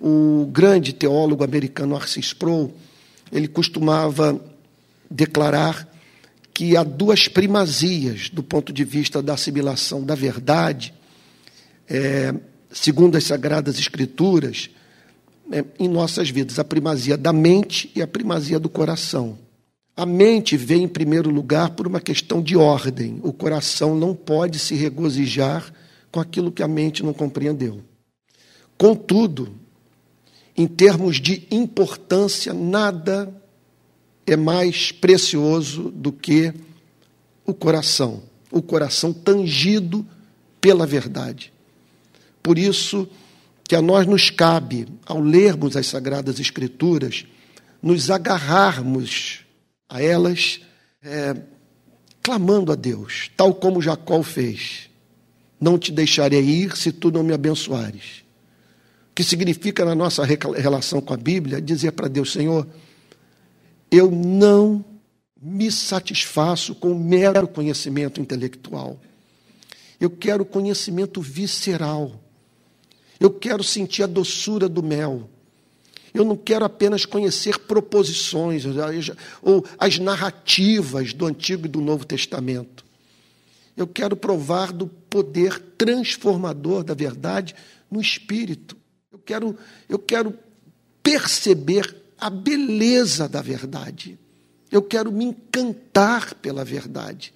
O 0.00 0.48
grande 0.52 0.92
teólogo 0.92 1.42
americano 1.42 1.96
Arcis 1.96 2.26
Sproul, 2.26 2.72
ele 3.32 3.48
costumava 3.48 4.40
declarar 5.10 5.88
que 6.52 6.76
há 6.76 6.82
duas 6.82 7.28
primazias 7.28 8.30
do 8.30 8.42
ponto 8.42 8.72
de 8.72 8.84
vista 8.84 9.22
da 9.22 9.34
assimilação 9.34 10.02
da 10.02 10.14
verdade, 10.14 10.92
é, 11.88 12.34
segundo 12.70 13.16
as 13.16 13.24
Sagradas 13.24 13.78
Escrituras, 13.78 14.68
né, 15.48 15.64
em 15.78 15.88
nossas 15.88 16.30
vidas, 16.30 16.58
a 16.58 16.64
primazia 16.64 17.16
da 17.16 17.32
mente 17.32 17.90
e 17.94 18.02
a 18.02 18.06
primazia 18.06 18.58
do 18.58 18.68
coração. 18.68 19.38
A 19.96 20.06
mente 20.06 20.56
vem 20.56 20.84
em 20.84 20.88
primeiro 20.88 21.30
lugar 21.30 21.70
por 21.70 21.86
uma 21.86 22.00
questão 22.00 22.42
de 22.42 22.56
ordem. 22.56 23.18
O 23.22 23.32
coração 23.32 23.96
não 23.96 24.14
pode 24.14 24.58
se 24.58 24.74
regozijar 24.74 25.72
com 26.12 26.20
aquilo 26.20 26.52
que 26.52 26.62
a 26.62 26.68
mente 26.68 27.02
não 27.02 27.12
compreendeu. 27.12 27.82
Contudo, 28.76 29.54
em 30.56 30.66
termos 30.66 31.20
de 31.20 31.46
importância, 31.50 32.52
nada 32.54 33.32
é 34.32 34.36
mais 34.36 34.92
precioso 34.92 35.90
do 35.90 36.12
que 36.12 36.52
o 37.44 37.54
coração, 37.54 38.22
o 38.50 38.60
coração 38.60 39.12
tangido 39.12 40.06
pela 40.60 40.86
verdade. 40.86 41.52
Por 42.42 42.58
isso, 42.58 43.08
que 43.68 43.76
a 43.76 43.82
nós 43.82 44.06
nos 44.06 44.30
cabe, 44.30 44.88
ao 45.04 45.20
lermos 45.20 45.76
as 45.76 45.86
Sagradas 45.86 46.40
Escrituras, 46.40 47.26
nos 47.82 48.10
agarrarmos 48.10 49.40
a 49.88 50.02
elas, 50.02 50.60
é, 51.02 51.36
clamando 52.22 52.72
a 52.72 52.74
Deus, 52.74 53.30
tal 53.36 53.54
como 53.54 53.82
Jacó 53.82 54.22
fez: 54.22 54.88
Não 55.60 55.78
te 55.78 55.92
deixarei 55.92 56.42
ir 56.42 56.76
se 56.76 56.92
tu 56.92 57.10
não 57.10 57.22
me 57.22 57.32
abençoares. 57.32 58.24
Que 59.14 59.22
significa 59.24 59.84
na 59.84 59.94
nossa 59.94 60.24
relação 60.24 61.00
com 61.00 61.12
a 61.12 61.16
Bíblia 61.16 61.60
dizer 61.60 61.92
para 61.92 62.08
Deus: 62.08 62.32
Senhor, 62.32 62.66
eu 63.90 64.10
não 64.10 64.84
me 65.40 65.70
satisfaço 65.70 66.74
com 66.74 66.94
mero 66.94 67.46
conhecimento 67.48 68.20
intelectual. 68.20 69.00
Eu 70.00 70.10
quero 70.10 70.44
conhecimento 70.44 71.20
visceral 71.20 72.20
eu 73.20 73.30
quero 73.30 73.64
sentir 73.64 74.04
a 74.04 74.06
doçura 74.06 74.68
do 74.68 74.82
mel. 74.82 75.28
Eu 76.14 76.24
não 76.24 76.36
quero 76.36 76.64
apenas 76.64 77.04
conhecer 77.04 77.58
proposições 77.58 78.64
ou 79.42 79.64
as 79.78 79.98
narrativas 79.98 81.12
do 81.12 81.26
Antigo 81.26 81.66
e 81.66 81.68
do 81.68 81.80
Novo 81.80 82.06
Testamento. 82.06 82.84
Eu 83.76 83.86
quero 83.86 84.16
provar 84.16 84.72
do 84.72 84.86
poder 84.86 85.60
transformador 85.76 86.82
da 86.82 86.94
verdade 86.94 87.54
no 87.90 88.00
espírito. 88.00 88.76
Eu 89.12 89.18
quero, 89.18 89.56
eu 89.88 89.98
quero 89.98 90.34
perceber 91.02 91.94
a 92.18 92.28
beleza 92.28 93.28
da 93.28 93.40
verdade. 93.40 94.18
Eu 94.70 94.82
quero 94.82 95.10
me 95.10 95.24
encantar 95.24 96.34
pela 96.34 96.64
verdade. 96.64 97.32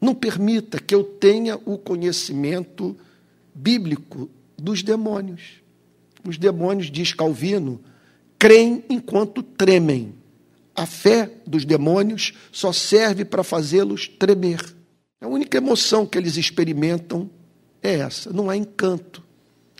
Não 0.00 0.14
permita 0.14 0.80
que 0.80 0.94
eu 0.94 1.04
tenha 1.04 1.56
o 1.64 1.78
conhecimento 1.78 2.96
bíblico 3.54 4.28
dos 4.58 4.82
demônios. 4.82 5.62
Os 6.24 6.38
demônios, 6.38 6.90
diz 6.90 7.12
Calvino, 7.12 7.80
creem 8.38 8.84
enquanto 8.88 9.42
tremem. 9.42 10.14
A 10.74 10.86
fé 10.86 11.30
dos 11.46 11.64
demônios 11.64 12.32
só 12.50 12.72
serve 12.72 13.24
para 13.24 13.44
fazê-los 13.44 14.08
tremer. 14.08 14.60
A 15.20 15.28
única 15.28 15.58
emoção 15.58 16.06
que 16.06 16.18
eles 16.18 16.36
experimentam 16.36 17.30
é 17.82 17.98
essa, 17.98 18.32
não 18.32 18.48
há 18.48 18.56
encanto. 18.56 19.22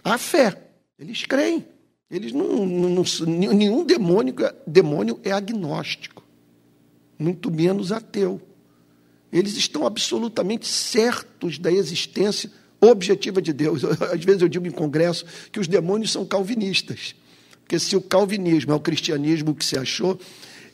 Há 0.04 0.18
fé, 0.18 0.60
eles 0.98 1.24
creem. 1.24 1.64
Eles 2.12 2.30
não, 2.30 2.66
não, 2.66 2.90
não 2.90 3.04
nenhum 3.54 3.86
demônio, 3.86 4.34
demônio 4.66 5.18
é 5.24 5.32
agnóstico, 5.32 6.22
muito 7.18 7.50
menos 7.50 7.90
ateu. 7.90 8.38
Eles 9.32 9.56
estão 9.56 9.86
absolutamente 9.86 10.68
certos 10.68 11.58
da 11.58 11.72
existência 11.72 12.50
objetiva 12.78 13.40
de 13.40 13.54
Deus. 13.54 13.82
Às 14.12 14.22
vezes 14.22 14.42
eu 14.42 14.48
digo 14.48 14.66
em 14.66 14.70
congresso 14.70 15.24
que 15.50 15.58
os 15.58 15.66
demônios 15.66 16.12
são 16.12 16.26
calvinistas. 16.26 17.14
Porque 17.62 17.78
se 17.78 17.96
o 17.96 18.02
calvinismo 18.02 18.72
é 18.72 18.74
o 18.74 18.80
cristianismo 18.80 19.54
que 19.54 19.64
se 19.64 19.78
achou, 19.78 20.20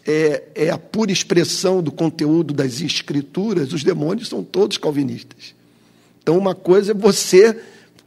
é, 0.05 0.43
é 0.57 0.71
a 0.71 0.79
pura 0.79 1.13
expressão 1.13 1.81
do 1.81 1.93
conteúdo 1.93 2.53
das 2.53 2.81
escrituras, 2.81 3.73
os 3.73 3.85
demônios 3.85 4.29
são 4.29 4.43
todos 4.43 4.77
calvinistas. 4.77 5.55
Então, 6.21 6.37
uma 6.37 6.55
coisa 6.55 6.91
é 6.91 6.95
você 6.95 7.57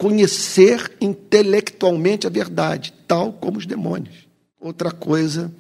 conhecer 0.02 0.98
intelectualmente 1.00 2.26
a 2.26 2.30
verdade, 2.32 2.92
tal 3.08 3.32
como 3.34 3.60
os 3.60 3.68
demônios. 3.68 4.28
Outra 4.60 4.90
coisa 4.90 5.54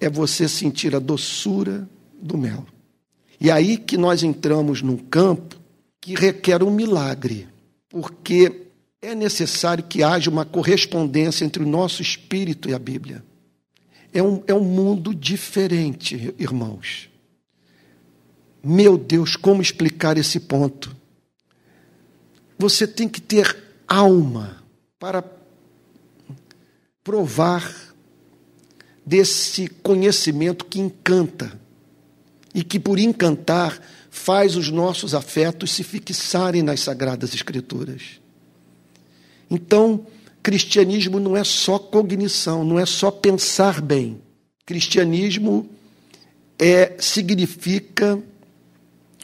é 0.00 0.08
você 0.08 0.48
sentir 0.48 0.96
a 0.96 0.98
doçura 0.98 1.86
do 2.18 2.38
mel. 2.38 2.64
E 3.38 3.50
aí 3.50 3.76
que 3.76 3.98
nós 3.98 4.22
entramos 4.22 4.80
num 4.80 4.96
campo 4.96 5.56
que 6.00 6.14
requer 6.14 6.62
um 6.62 6.70
milagre, 6.70 7.46
porque 7.90 8.68
é 9.02 9.14
necessário 9.14 9.84
que 9.84 10.02
haja 10.02 10.30
uma 10.30 10.46
correspondência 10.46 11.44
entre 11.44 11.62
o 11.62 11.68
nosso 11.68 12.00
espírito 12.00 12.70
e 12.70 12.72
a 12.72 12.78
Bíblia. 12.78 13.22
É 14.14 14.22
um, 14.22 14.42
é 14.46 14.54
um 14.54 14.64
mundo 14.64 15.14
diferente, 15.14 16.34
irmãos. 16.38 17.10
Meu 18.64 18.96
Deus, 18.96 19.36
como 19.36 19.60
explicar 19.60 20.16
esse 20.16 20.40
ponto? 20.40 20.96
Você 22.58 22.86
tem 22.86 23.06
que 23.06 23.20
ter 23.20 23.63
alma 23.88 24.62
para 24.98 25.24
provar 27.02 27.94
desse 29.04 29.68
conhecimento 29.68 30.64
que 30.64 30.80
encanta 30.80 31.60
e 32.54 32.64
que, 32.64 32.80
por 32.80 32.98
encantar, 32.98 33.78
faz 34.10 34.56
os 34.56 34.70
nossos 34.70 35.14
afetos 35.14 35.72
se 35.72 35.82
fixarem 35.82 36.62
nas 36.62 36.80
Sagradas 36.80 37.34
Escrituras. 37.34 38.20
Então, 39.50 40.06
cristianismo 40.42 41.20
não 41.20 41.36
é 41.36 41.44
só 41.44 41.78
cognição, 41.78 42.64
não 42.64 42.78
é 42.78 42.86
só 42.86 43.10
pensar 43.10 43.80
bem. 43.80 44.20
Cristianismo 44.64 45.68
é 46.58 46.96
significa 46.98 48.18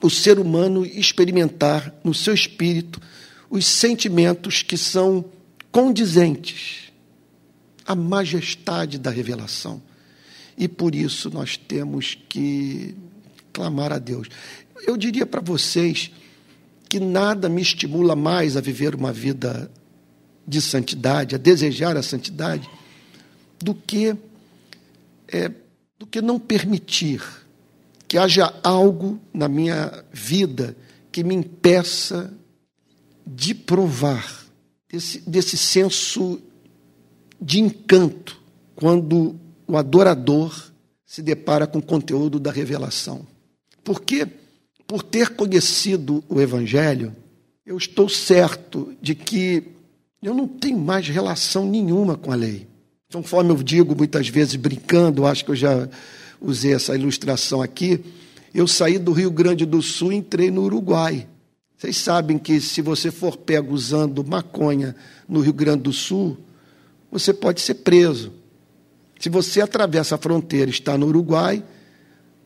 o 0.02 0.10
ser 0.10 0.38
humano 0.38 0.84
experimentar 0.84 1.94
no 2.02 2.12
seu 2.12 2.34
espírito 2.34 3.00
os 3.50 3.66
sentimentos 3.66 4.62
que 4.62 4.78
são 4.78 5.24
condizentes 5.72 6.92
à 7.84 7.96
majestade 7.96 8.96
da 8.96 9.10
revelação. 9.10 9.82
E 10.56 10.68
por 10.68 10.94
isso 10.94 11.28
nós 11.30 11.56
temos 11.56 12.16
que 12.28 12.94
clamar 13.52 13.92
a 13.92 13.98
Deus. 13.98 14.28
Eu 14.86 14.96
diria 14.96 15.26
para 15.26 15.40
vocês 15.40 16.12
que 16.88 17.00
nada 17.00 17.48
me 17.48 17.60
estimula 17.60 18.14
mais 18.14 18.56
a 18.56 18.60
viver 18.60 18.94
uma 18.94 19.12
vida 19.12 19.70
de 20.46 20.60
santidade, 20.60 21.34
a 21.34 21.38
desejar 21.38 21.96
a 21.96 22.02
santidade, 22.02 22.68
do 23.58 23.74
que 23.74 24.16
é, 25.28 25.50
do 25.98 26.06
que 26.06 26.20
não 26.20 26.38
permitir 26.38 27.22
que 28.08 28.18
haja 28.18 28.52
algo 28.62 29.20
na 29.32 29.48
minha 29.48 30.04
vida 30.12 30.76
que 31.12 31.22
me 31.22 31.34
impeça 31.34 32.32
de 33.34 33.54
provar 33.54 34.44
desse, 34.90 35.20
desse 35.20 35.56
senso 35.56 36.40
de 37.40 37.60
encanto 37.60 38.40
quando 38.74 39.36
o 39.66 39.76
adorador 39.76 40.70
se 41.06 41.22
depara 41.22 41.66
com 41.66 41.78
o 41.78 41.82
conteúdo 41.82 42.40
da 42.40 42.50
revelação. 42.50 43.26
Porque, 43.84 44.26
por 44.86 45.02
ter 45.02 45.30
conhecido 45.30 46.24
o 46.28 46.40
Evangelho, 46.40 47.14
eu 47.64 47.76
estou 47.76 48.08
certo 48.08 48.92
de 49.00 49.14
que 49.14 49.62
eu 50.22 50.34
não 50.34 50.48
tenho 50.48 50.78
mais 50.78 51.06
relação 51.08 51.64
nenhuma 51.64 52.16
com 52.16 52.32
a 52.32 52.34
lei. 52.34 52.66
Conforme 53.12 53.50
eu 53.50 53.62
digo 53.62 53.94
muitas 53.96 54.28
vezes 54.28 54.56
brincando, 54.56 55.26
acho 55.26 55.44
que 55.44 55.50
eu 55.52 55.56
já 55.56 55.88
usei 56.40 56.74
essa 56.74 56.94
ilustração 56.94 57.62
aqui, 57.62 58.04
eu 58.52 58.66
saí 58.66 58.98
do 58.98 59.12
Rio 59.12 59.30
Grande 59.30 59.64
do 59.64 59.80
Sul 59.80 60.12
e 60.12 60.16
entrei 60.16 60.50
no 60.50 60.62
Uruguai. 60.62 61.26
Vocês 61.80 61.96
sabem 61.96 62.36
que 62.36 62.60
se 62.60 62.82
você 62.82 63.10
for 63.10 63.38
pego 63.38 63.72
usando 63.72 64.22
maconha 64.22 64.94
no 65.26 65.40
Rio 65.40 65.54
Grande 65.54 65.84
do 65.84 65.94
Sul, 65.94 66.36
você 67.10 67.32
pode 67.32 67.62
ser 67.62 67.76
preso. 67.76 68.34
Se 69.18 69.30
você 69.30 69.62
atravessa 69.62 70.14
a 70.14 70.18
fronteira 70.18 70.70
e 70.70 70.74
está 70.74 70.98
no 70.98 71.06
Uruguai, 71.06 71.64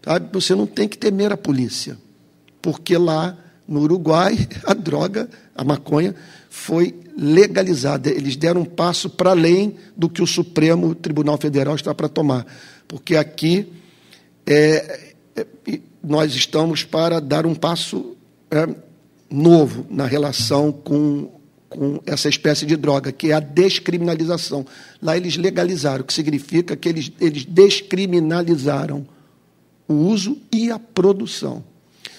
sabe, 0.05 0.29
você 0.33 0.55
não 0.55 0.69
tem 0.69 0.87
que 0.87 0.97
temer 0.97 1.33
a 1.33 1.37
polícia, 1.37 1.99
porque 2.63 2.97
lá 2.97 3.37
no 3.67 3.81
Uruguai 3.81 4.39
a 4.63 4.73
droga, 4.73 5.29
a 5.53 5.65
maconha, 5.65 6.15
foi 6.49 6.95
legalizada. 7.17 8.11
Eles 8.11 8.37
deram 8.37 8.61
um 8.61 8.65
passo 8.65 9.11
para 9.11 9.31
além 9.31 9.75
do 9.97 10.09
que 10.09 10.23
o 10.23 10.29
Supremo 10.29 10.95
Tribunal 10.95 11.39
Federal 11.39 11.75
está 11.75 11.93
para 11.93 12.09
tomar, 12.09 12.47
porque 12.87 13.17
aqui 13.17 13.67
é, 14.47 15.13
é, 15.35 15.81
nós 16.05 16.37
estamos 16.37 16.85
para 16.85 17.21
dar 17.21 17.45
um 17.45 17.55
passo 17.57 18.17
é, 18.49 18.94
novo 19.35 19.87
na 19.91 20.07
relação 20.07 20.71
com, 20.71 21.29
com 21.69 22.01
essa 22.07 22.29
espécie 22.29 22.65
de 22.65 22.77
droga, 22.77 23.11
que 23.11 23.31
é 23.31 23.35
a 23.35 23.41
descriminalização. 23.41 24.65
Lá 25.03 25.17
eles 25.17 25.37
legalizaram, 25.37 26.03
o 26.03 26.05
que 26.05 26.13
significa 26.13 26.77
que 26.77 26.89
eles, 26.89 27.13
eles 27.21 27.45
descriminalizaram 27.45 29.07
o 29.89 29.95
uso 29.95 30.39
e 30.53 30.71
a 30.71 30.79
produção. 30.79 31.65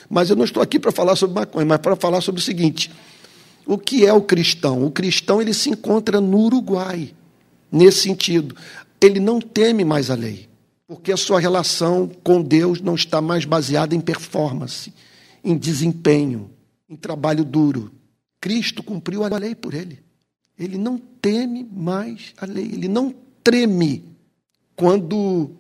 Mas 0.10 0.30
eu 0.30 0.36
não 0.36 0.45
estou 0.45 0.62
aqui 0.62 0.78
para 0.78 0.91
falar 0.91 1.15
sobre 1.15 1.36
maconha, 1.36 1.65
mas 1.65 1.80
para 1.80 1.95
falar 1.95 2.21
sobre 2.21 2.39
o 2.39 2.43
seguinte: 2.43 2.91
o 3.65 3.78
que 3.78 4.06
é 4.06 4.13
o 4.13 4.21
cristão? 4.21 4.86
O 4.86 4.91
cristão 4.91 5.41
ele 5.41 5.54
se 5.54 5.69
encontra 5.69 6.21
no 6.21 6.38
Uruguai, 6.38 7.13
nesse 7.71 8.01
sentido. 8.01 8.56
Ele 9.01 9.19
não 9.19 9.39
teme 9.39 9.84
mais 9.84 10.12
a 10.12 10.15
lei, 10.15 10.47
porque 10.88 11.12
a 11.12 11.17
sua 11.17 11.39
relação 11.39 12.10
com 12.23 12.41
Deus 12.41 12.82
não 12.82 12.95
está 12.95 13.21
mais 13.21 13.45
baseada 13.45 13.95
em 13.95 13.99
performance, 13.99 14.93
em 15.43 15.58
desempenho, 15.58 16.49
em 16.89 16.95
trabalho 16.95 17.43
duro. 17.43 17.91
Cristo 18.39 18.84
cumpriu 18.84 19.24
a 19.24 19.38
lei 19.38 19.56
por 19.56 19.74
ele. 19.74 20.00
Ele 20.58 20.78
não 20.78 20.98
teme 20.98 21.67
mais 21.69 22.34
a 22.38 22.45
lei, 22.45 22.65
ele 22.65 22.88
não 22.88 23.13
treme 23.43 24.04
quando 24.76 25.52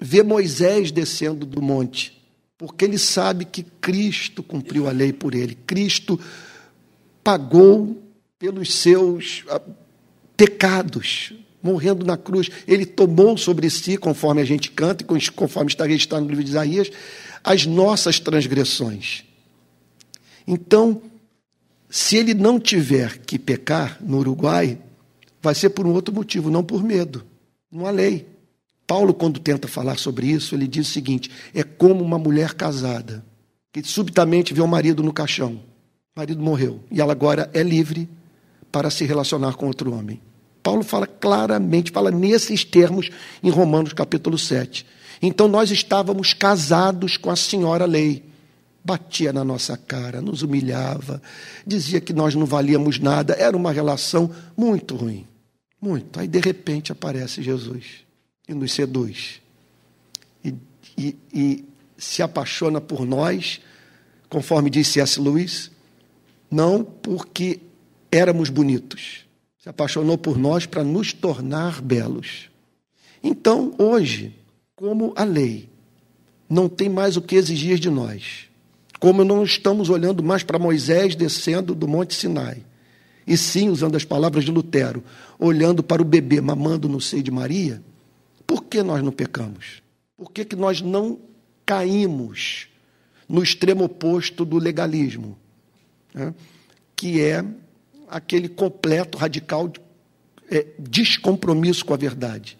vê 0.00 0.22
Moisés 0.22 0.90
descendo 0.90 1.46
do 1.46 1.62
monte, 1.62 2.22
porque 2.58 2.84
ele 2.84 2.98
sabe 2.98 3.44
que 3.44 3.62
Cristo 3.62 4.42
cumpriu 4.42 4.88
a 4.88 4.92
lei 4.92 5.12
por 5.12 5.34
ele. 5.34 5.56
Cristo 5.66 6.18
pagou 7.22 8.02
pelos 8.38 8.74
seus 8.74 9.44
ah, 9.48 9.60
pecados, 10.36 11.32
morrendo 11.62 12.04
na 12.04 12.16
cruz. 12.16 12.50
Ele 12.66 12.84
tomou 12.84 13.36
sobre 13.38 13.70
si, 13.70 13.96
conforme 13.96 14.42
a 14.42 14.44
gente 14.44 14.70
canta 14.70 15.02
e 15.02 15.30
conforme 15.30 15.70
está 15.70 15.86
registrado 15.86 16.24
no 16.24 16.30
livro 16.30 16.44
de 16.44 16.50
Isaías, 16.50 16.90
as 17.42 17.64
nossas 17.64 18.20
transgressões. 18.20 19.24
Então, 20.46 21.00
se 21.88 22.16
ele 22.16 22.34
não 22.34 22.58
tiver 22.58 23.18
que 23.18 23.38
pecar 23.38 23.98
no 24.00 24.18
Uruguai, 24.18 24.78
vai 25.42 25.54
ser 25.54 25.70
por 25.70 25.86
um 25.86 25.92
outro 25.92 26.14
motivo, 26.14 26.50
não 26.50 26.64
por 26.64 26.82
medo. 26.82 27.24
Não 27.70 27.86
há 27.86 27.90
lei. 27.90 28.26
Paulo, 28.86 29.14
quando 29.14 29.40
tenta 29.40 29.66
falar 29.66 29.98
sobre 29.98 30.26
isso, 30.26 30.54
ele 30.54 30.66
diz 30.66 30.88
o 30.88 30.92
seguinte: 30.92 31.30
é 31.54 31.62
como 31.62 32.04
uma 32.04 32.18
mulher 32.18 32.54
casada 32.54 33.24
que 33.72 33.82
subitamente 33.82 34.54
vê 34.54 34.60
o 34.60 34.68
marido 34.68 35.02
no 35.02 35.12
caixão. 35.12 35.60
O 36.14 36.20
marido 36.20 36.42
morreu 36.42 36.80
e 36.90 37.00
ela 37.00 37.12
agora 37.12 37.50
é 37.52 37.62
livre 37.62 38.08
para 38.70 38.90
se 38.90 39.04
relacionar 39.04 39.54
com 39.54 39.66
outro 39.66 39.92
homem. 39.92 40.20
Paulo 40.62 40.82
fala 40.82 41.06
claramente, 41.06 41.90
fala 41.90 42.10
nesses 42.10 42.64
termos 42.64 43.10
em 43.42 43.50
Romanos 43.50 43.92
capítulo 43.92 44.38
7. 44.38 44.86
Então 45.20 45.48
nós 45.48 45.70
estávamos 45.70 46.32
casados 46.32 47.16
com 47.16 47.30
a 47.30 47.36
senhora 47.36 47.84
lei 47.84 48.33
batia 48.84 49.32
na 49.32 49.42
nossa 49.42 49.76
cara, 49.76 50.20
nos 50.20 50.42
humilhava, 50.42 51.22
dizia 51.66 52.00
que 52.00 52.12
nós 52.12 52.34
não 52.34 52.44
valíamos 52.44 52.98
nada, 52.98 53.34
era 53.34 53.56
uma 53.56 53.72
relação 53.72 54.30
muito 54.54 54.94
ruim. 54.94 55.26
Muito. 55.80 56.20
Aí, 56.20 56.28
de 56.28 56.38
repente, 56.38 56.92
aparece 56.92 57.42
Jesus 57.42 58.04
e 58.46 58.52
nos 58.52 58.72
seduz. 58.72 59.40
E, 60.44 60.54
e, 60.98 61.16
e 61.32 61.64
se 61.96 62.22
apaixona 62.22 62.80
por 62.80 63.06
nós, 63.06 63.60
conforme 64.28 64.68
disse 64.68 65.00
S. 65.00 65.18
Luiz, 65.18 65.70
não 66.50 66.84
porque 66.84 67.60
éramos 68.12 68.50
bonitos, 68.50 69.24
se 69.58 69.68
apaixonou 69.68 70.18
por 70.18 70.36
nós 70.36 70.66
para 70.66 70.84
nos 70.84 71.12
tornar 71.12 71.80
belos. 71.80 72.50
Então, 73.22 73.74
hoje, 73.78 74.34
como 74.76 75.12
a 75.16 75.24
lei 75.24 75.70
não 76.48 76.68
tem 76.68 76.88
mais 76.88 77.16
o 77.16 77.22
que 77.22 77.36
exigir 77.36 77.78
de 77.78 77.88
nós, 77.88 78.48
como 78.98 79.24
não 79.24 79.44
estamos 79.44 79.90
olhando 79.90 80.22
mais 80.22 80.42
para 80.42 80.58
Moisés 80.58 81.14
descendo 81.14 81.74
do 81.74 81.86
Monte 81.86 82.14
Sinai, 82.14 82.64
e 83.26 83.36
sim, 83.36 83.68
usando 83.68 83.96
as 83.96 84.04
palavras 84.04 84.44
de 84.44 84.50
Lutero, 84.50 85.02
olhando 85.38 85.82
para 85.82 86.02
o 86.02 86.04
bebê 86.04 86.40
mamando 86.40 86.88
no 86.88 87.00
seio 87.00 87.22
de 87.22 87.30
Maria, 87.30 87.82
por 88.46 88.64
que 88.64 88.82
nós 88.82 89.02
não 89.02 89.12
pecamos? 89.12 89.82
Por 90.16 90.30
que, 90.30 90.44
que 90.44 90.54
nós 90.54 90.80
não 90.80 91.18
caímos 91.64 92.68
no 93.28 93.42
extremo 93.42 93.84
oposto 93.84 94.44
do 94.44 94.58
legalismo, 94.58 95.38
né? 96.12 96.34
que 96.94 97.20
é 97.20 97.44
aquele 98.08 98.48
completo, 98.48 99.16
radical 99.16 99.72
é, 100.50 100.66
descompromisso 100.78 101.84
com 101.84 101.94
a 101.94 101.96
verdade? 101.96 102.58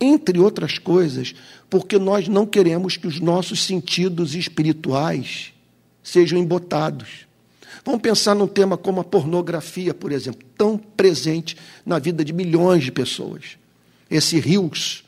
Entre 0.00 0.38
outras 0.38 0.78
coisas, 0.78 1.34
porque 1.68 1.98
nós 1.98 2.28
não 2.28 2.46
queremos 2.46 2.96
que 2.96 3.08
os 3.08 3.18
nossos 3.18 3.64
sentidos 3.64 4.36
espirituais 4.36 5.52
sejam 6.08 6.38
embotados. 6.38 7.26
Vamos 7.84 8.00
pensar 8.00 8.34
num 8.34 8.46
tema 8.46 8.76
como 8.76 9.00
a 9.00 9.04
pornografia, 9.04 9.92
por 9.92 10.10
exemplo, 10.10 10.46
tão 10.56 10.78
presente 10.78 11.56
na 11.84 11.98
vida 11.98 12.24
de 12.24 12.32
milhões 12.32 12.84
de 12.84 12.92
pessoas. 12.92 13.58
Esse 14.10 14.40
rios 14.40 15.04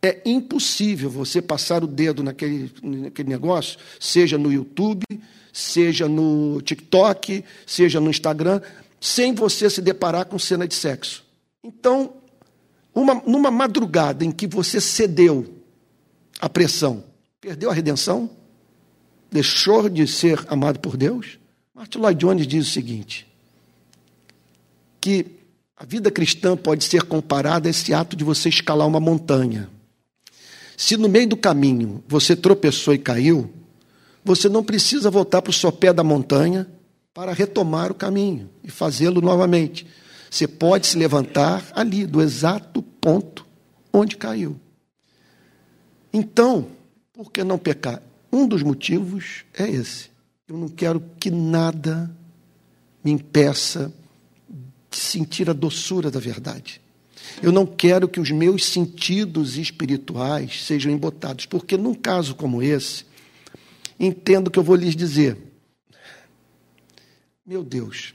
É 0.00 0.22
impossível 0.24 1.10
você 1.10 1.42
passar 1.42 1.82
o 1.82 1.86
dedo 1.88 2.22
naquele, 2.22 2.70
naquele 2.80 3.28
negócio, 3.28 3.78
seja 3.98 4.38
no 4.38 4.52
YouTube, 4.52 5.04
seja 5.52 6.08
no 6.08 6.62
TikTok, 6.62 7.44
seja 7.66 7.98
no 7.98 8.08
Instagram, 8.08 8.60
sem 9.00 9.34
você 9.34 9.68
se 9.68 9.82
deparar 9.82 10.26
com 10.26 10.38
cena 10.38 10.68
de 10.68 10.74
sexo. 10.74 11.24
Então, 11.64 12.12
uma, 12.94 13.20
numa 13.26 13.50
madrugada 13.50 14.24
em 14.24 14.30
que 14.30 14.46
você 14.46 14.80
cedeu 14.80 15.52
à 16.40 16.48
pressão, 16.48 17.02
perdeu 17.40 17.68
a 17.68 17.74
redenção, 17.74 18.30
deixou 19.30 19.88
de 19.88 20.06
ser 20.06 20.44
amado 20.48 20.80
por 20.80 20.96
Deus, 20.96 21.38
Martin 21.74 21.98
Lloyd 21.98 22.18
Jones 22.20 22.46
diz 22.46 22.66
o 22.66 22.70
seguinte: 22.70 23.26
que 25.00 25.26
a 25.76 25.84
vida 25.84 26.10
cristã 26.10 26.56
pode 26.56 26.84
ser 26.84 27.02
comparada 27.02 27.68
a 27.68 27.70
esse 27.70 27.94
ato 27.94 28.16
de 28.16 28.24
você 28.24 28.48
escalar 28.48 28.86
uma 28.86 28.98
montanha. 28.98 29.70
Se 30.76 30.96
no 30.96 31.08
meio 31.08 31.28
do 31.28 31.36
caminho 31.36 32.02
você 32.08 32.34
tropeçou 32.34 32.94
e 32.94 32.98
caiu, 32.98 33.52
você 34.24 34.48
não 34.48 34.62
precisa 34.64 35.10
voltar 35.10 35.40
para 35.40 35.50
o 35.50 35.54
sopé 35.54 35.92
da 35.92 36.02
montanha 36.02 36.66
para 37.14 37.32
retomar 37.32 37.90
o 37.90 37.94
caminho 37.94 38.50
e 38.62 38.70
fazê-lo 38.70 39.20
novamente. 39.20 39.86
Você 40.30 40.46
pode 40.46 40.86
se 40.86 40.98
levantar 40.98 41.64
ali, 41.72 42.06
do 42.06 42.20
exato 42.20 42.82
ponto 42.82 43.46
onde 43.92 44.16
caiu. 44.16 44.58
Então, 46.12 46.68
por 47.12 47.32
que 47.32 47.42
não 47.42 47.58
pecar? 47.58 48.02
Um 48.32 48.46
dos 48.46 48.62
motivos 48.62 49.44
é 49.54 49.68
esse. 49.68 50.10
Eu 50.46 50.56
não 50.56 50.68
quero 50.68 51.02
que 51.18 51.30
nada 51.30 52.10
me 53.04 53.10
impeça 53.10 53.92
de 54.90 54.96
sentir 54.96 55.48
a 55.48 55.52
doçura 55.52 56.10
da 56.10 56.20
verdade. 56.20 56.80
Eu 57.42 57.52
não 57.52 57.66
quero 57.66 58.08
que 58.08 58.20
os 58.20 58.30
meus 58.30 58.64
sentidos 58.64 59.56
espirituais 59.56 60.64
sejam 60.64 60.90
embotados, 60.90 61.46
porque 61.46 61.76
num 61.76 61.94
caso 61.94 62.34
como 62.34 62.62
esse, 62.62 63.04
entendo 63.98 64.50
que 64.50 64.58
eu 64.58 64.62
vou 64.62 64.76
lhes 64.76 64.96
dizer. 64.96 65.36
Meu 67.46 67.62
Deus, 67.62 68.14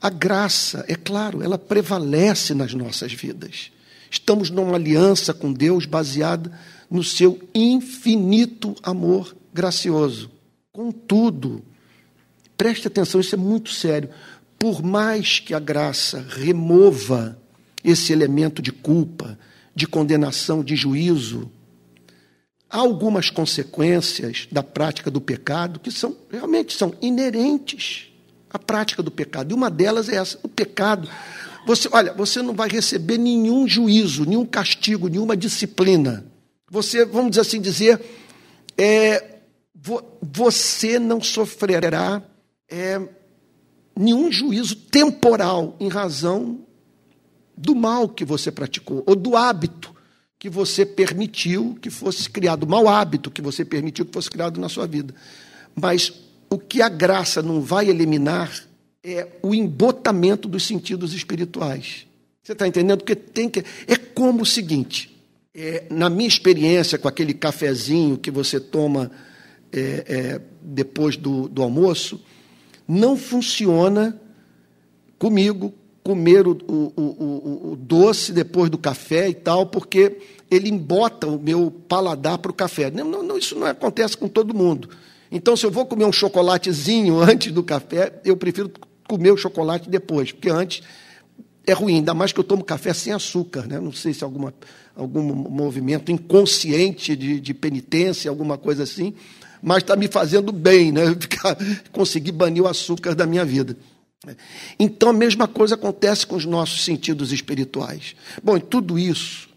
a 0.00 0.10
graça, 0.10 0.84
é 0.88 0.94
claro, 0.94 1.42
ela 1.42 1.58
prevalece 1.58 2.54
nas 2.54 2.74
nossas 2.74 3.12
vidas. 3.12 3.70
Estamos 4.10 4.50
numa 4.50 4.76
aliança 4.76 5.34
com 5.34 5.52
Deus 5.52 5.84
baseada 5.84 6.56
no 6.90 7.02
seu 7.02 7.40
infinito 7.54 8.74
amor 8.82 9.36
gracioso. 9.52 10.30
Contudo, 10.72 11.64
preste 12.56 12.86
atenção, 12.86 13.20
isso 13.20 13.34
é 13.34 13.38
muito 13.38 13.70
sério. 13.72 14.10
Por 14.58 14.82
mais 14.82 15.38
que 15.38 15.54
a 15.54 15.58
graça 15.58 16.24
remova 16.28 17.38
esse 17.82 18.12
elemento 18.12 18.60
de 18.60 18.72
culpa, 18.72 19.38
de 19.74 19.86
condenação, 19.86 20.62
de 20.62 20.76
juízo, 20.76 21.50
há 22.68 22.78
algumas 22.78 23.30
consequências 23.30 24.48
da 24.50 24.62
prática 24.62 25.10
do 25.10 25.20
pecado 25.20 25.80
que 25.80 25.90
são 25.90 26.16
realmente 26.30 26.76
são 26.76 26.94
inerentes 27.00 28.08
à 28.50 28.58
prática 28.58 29.02
do 29.02 29.10
pecado. 29.10 29.52
E 29.52 29.54
uma 29.54 29.70
delas 29.70 30.08
é 30.08 30.16
essa: 30.16 30.38
o 30.42 30.48
pecado. 30.48 31.08
Você, 31.66 31.88
olha, 31.90 32.12
você 32.12 32.42
não 32.42 32.54
vai 32.54 32.68
receber 32.68 33.18
nenhum 33.18 33.66
juízo, 33.66 34.24
nenhum 34.24 34.46
castigo, 34.46 35.08
nenhuma 35.08 35.36
disciplina. 35.36 36.24
Você, 36.70 37.04
vamos 37.04 37.30
dizer 37.30 37.42
assim 37.42 37.60
dizer, 37.60 38.00
é, 38.76 39.38
você 40.20 40.98
não 40.98 41.20
sofrerá 41.20 42.22
é, 42.68 43.00
nenhum 43.96 44.30
juízo 44.30 44.74
temporal 44.76 45.76
em 45.78 45.88
razão 45.88 46.60
do 47.56 47.74
mal 47.74 48.08
que 48.08 48.24
você 48.24 48.50
praticou, 48.50 49.02
ou 49.06 49.14
do 49.14 49.36
hábito 49.36 49.94
que 50.38 50.50
você 50.50 50.84
permitiu 50.84 51.78
que 51.80 51.88
fosse 51.88 52.28
criado, 52.28 52.66
mau 52.66 52.88
hábito 52.88 53.30
que 53.30 53.40
você 53.40 53.64
permitiu 53.64 54.04
que 54.04 54.12
fosse 54.12 54.30
criado 54.30 54.60
na 54.60 54.68
sua 54.68 54.86
vida. 54.86 55.14
Mas 55.74 56.12
o 56.50 56.58
que 56.58 56.82
a 56.82 56.88
graça 56.88 57.42
não 57.42 57.62
vai 57.62 57.88
eliminar 57.88 58.52
é 59.02 59.28
o 59.42 59.54
embotamento 59.54 60.48
dos 60.48 60.66
sentidos 60.66 61.14
espirituais. 61.14 62.06
Você 62.42 62.52
está 62.52 62.66
entendendo? 62.66 62.98
Porque 62.98 63.16
tem 63.16 63.48
que. 63.48 63.64
É 63.86 63.96
como 63.96 64.42
o 64.42 64.46
seguinte: 64.46 65.15
é, 65.56 65.84
na 65.88 66.10
minha 66.10 66.28
experiência 66.28 66.98
com 66.98 67.08
aquele 67.08 67.32
cafezinho 67.32 68.18
que 68.18 68.30
você 68.30 68.60
toma 68.60 69.10
é, 69.72 70.04
é, 70.06 70.40
depois 70.60 71.16
do, 71.16 71.48
do 71.48 71.62
almoço, 71.62 72.20
não 72.86 73.16
funciona 73.16 74.20
comigo 75.18 75.72
comer 76.04 76.46
o, 76.46 76.52
o, 76.68 76.92
o, 76.96 77.72
o, 77.72 77.76
doce 77.76 78.32
depois 78.32 78.70
do 78.70 78.78
café 78.78 79.28
e 79.28 79.34
tal, 79.34 79.66
porque 79.66 80.18
ele 80.48 80.68
embota 80.68 81.26
o 81.26 81.40
meu 81.40 81.70
paladar 81.70 82.38
para 82.38 82.50
o 82.50 82.54
café. 82.54 82.90
Não, 82.90 83.22
não, 83.22 83.36
isso 83.36 83.58
não 83.58 83.66
acontece 83.66 84.16
com 84.16 84.28
todo 84.28 84.54
mundo. 84.54 84.90
Então, 85.32 85.56
se 85.56 85.66
eu 85.66 85.70
vou 85.70 85.84
comer 85.86 86.04
um 86.04 86.12
chocolatezinho 86.12 87.18
antes 87.24 87.50
do 87.50 87.62
café, 87.62 88.20
eu 88.24 88.36
prefiro 88.36 88.70
comer 89.08 89.32
o 89.32 89.36
chocolate 89.36 89.88
depois, 89.88 90.30
porque 90.30 90.50
antes 90.50 90.82
é 91.66 91.72
ruim, 91.72 91.96
ainda 91.96 92.14
mais 92.14 92.32
que 92.32 92.38
eu 92.38 92.44
tomo 92.44 92.62
café 92.62 92.94
sem 92.94 93.12
açúcar. 93.12 93.66
Né? 93.66 93.80
Não 93.80 93.92
sei 93.92 94.14
se 94.14 94.22
alguma, 94.22 94.54
algum 94.94 95.22
movimento 95.22 96.12
inconsciente 96.12 97.16
de, 97.16 97.40
de 97.40 97.54
penitência, 97.54 98.30
alguma 98.30 98.56
coisa 98.56 98.84
assim, 98.84 99.14
mas 99.60 99.78
está 99.78 99.96
me 99.96 100.06
fazendo 100.06 100.52
bem, 100.52 100.92
né? 100.92 101.14
Ficar, 101.18 101.56
conseguir 101.90 102.32
banir 102.32 102.62
o 102.62 102.68
açúcar 102.68 103.14
da 103.14 103.26
minha 103.26 103.44
vida. 103.44 103.76
Então 104.78 105.10
a 105.10 105.12
mesma 105.12 105.46
coisa 105.46 105.74
acontece 105.74 106.26
com 106.26 106.36
os 106.36 106.44
nossos 106.44 106.84
sentidos 106.84 107.32
espirituais. 107.32 108.14
Bom, 108.42 108.58
tudo 108.58 108.98
isso, 108.98 109.48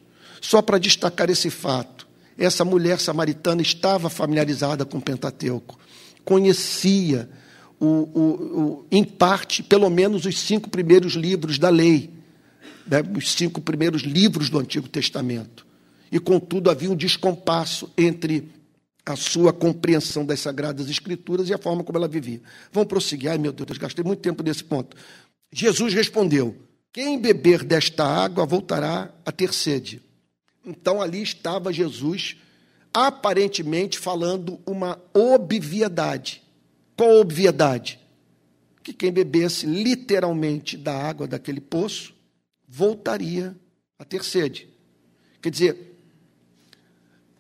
só 0.42 0.62
para 0.62 0.78
destacar 0.78 1.30
esse 1.30 1.50
fato, 1.50 2.08
essa 2.38 2.64
mulher 2.64 3.00
samaritana 3.00 3.62
estava 3.62 4.10
familiarizada 4.10 4.86
com 4.86 4.98
o 4.98 5.02
Pentateuco, 5.02 5.78
conhecia, 6.24 7.30
o, 7.80 7.86
o, 7.86 8.86
em 8.92 9.04
parte, 9.04 9.64
pelo 9.64 9.90
menos 9.90 10.26
os 10.26 10.38
cinco 10.38 10.70
primeiros 10.70 11.14
livros 11.14 11.58
da 11.58 11.70
lei, 11.70 12.10
né, 12.86 13.02
os 13.16 13.32
cinco 13.32 13.62
primeiros 13.62 14.02
livros 14.02 14.50
do 14.50 14.60
Antigo 14.60 14.88
Testamento. 14.88 15.66
E, 16.12 16.20
contudo, 16.20 16.70
havia 16.70 16.92
um 16.92 16.96
descompasso 16.96 17.90
entre 17.98 18.52
a 19.06 19.16
sua 19.16 19.54
compreensão 19.54 20.26
das 20.26 20.40
Sagradas 20.40 20.90
Escrituras 20.90 21.50
e 21.50 21.54
a 21.54 21.58
forma 21.58 21.84
como 21.84 21.98
ela 21.98 22.08
vivia. 22.08 22.42
Vamos 22.72 22.90
prosseguir. 22.90 23.32
Ai, 23.32 23.38
meu 23.38 23.52
Deus, 23.52 23.78
gastei 23.78 24.04
muito 24.04 24.20
tempo 24.20 24.44
nesse 24.44 24.64
ponto. 24.64 24.96
Jesus 25.52 25.94
respondeu: 25.94 26.56
Quem 26.92 27.20
beber 27.20 27.64
desta 27.64 28.06
água 28.06 28.46
voltará 28.46 29.12
a 29.26 29.32
ter 29.32 29.54
sede. 29.54 30.02
Então 30.66 31.02
ali 31.02 31.22
estava 31.22 31.74
Jesus, 31.74 32.38
aparentemente 32.94 33.98
falando 33.98 34.60
uma 34.66 35.00
obviedade. 35.14 36.44
Qual 37.00 37.16
obviedade? 37.16 37.98
Que 38.84 38.92
quem 38.92 39.10
bebesse 39.10 39.66
literalmente 39.66 40.76
da 40.76 40.94
água 40.94 41.26
daquele 41.26 41.62
poço 41.62 42.14
voltaria 42.68 43.56
a 43.98 44.04
ter 44.04 44.22
sede. 44.22 44.68
Quer 45.42 45.50
dizer, 45.50 45.98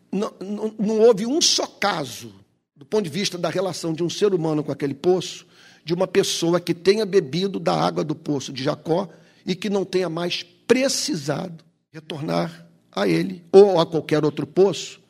não, 0.10 0.34
não, 0.39 0.76
não 0.80 1.00
houve 1.02 1.26
um 1.26 1.41
só 1.41 1.67
caso, 1.67 2.34
do 2.74 2.86
ponto 2.86 3.04
de 3.04 3.10
vista 3.10 3.38
da 3.38 3.50
relação 3.50 3.91
de 3.91 4.02
um 4.02 4.10
ser 4.10 4.34
humano 4.34 4.63
com 4.63 4.72
aquele 4.72 4.93
poço, 4.93 5.45
de 5.84 5.93
uma 5.93 6.08
pessoa 6.08 6.62
que 6.62 6.74
tenha 6.74 7.06
bebido 7.06 7.60
da 7.60 7.74
água 7.74 8.02
do 8.02 8.15
poço 8.15 8.54
de 8.54 8.63
Jacó 8.63 9.10
e 9.45 9.56
que 9.56 9.69
não 9.69 9.84
tenha 9.84 10.08
mais 10.08 10.41
precisado 10.41 11.65
retornar 11.91 12.65
a 12.89 13.10
ele 13.10 13.43
ou 13.52 13.78
a 13.78 13.86
qualquer 13.86 14.24
outro 14.24 14.48
poço, 14.48 15.02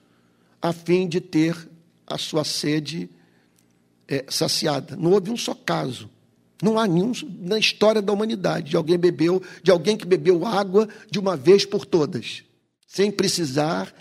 a 0.60 0.74
fim 0.74 1.08
de 1.08 1.22
ter 1.22 1.56
a 2.08 2.18
sua 2.18 2.44
sede 2.44 3.12
é, 4.10 4.26
saciada. 4.28 4.96
Não 4.96 5.12
houve 5.12 5.30
um 5.30 5.38
só 5.38 5.54
caso. 5.54 6.10
Não 6.62 6.78
há 6.78 6.86
nenhum 6.88 7.14
na 7.40 7.58
história 7.58 8.02
da 8.02 8.12
humanidade 8.12 8.72
de 8.72 8.76
alguém 8.76 8.98
bebeu, 8.98 9.42
de 9.64 9.72
alguém 9.72 9.96
que 9.96 10.06
bebeu 10.06 10.46
água 10.46 10.90
de 11.10 11.18
uma 11.20 11.38
vez 11.38 11.64
por 11.64 11.86
todas, 11.86 12.44
sem 12.86 13.10
precisar 13.12 13.94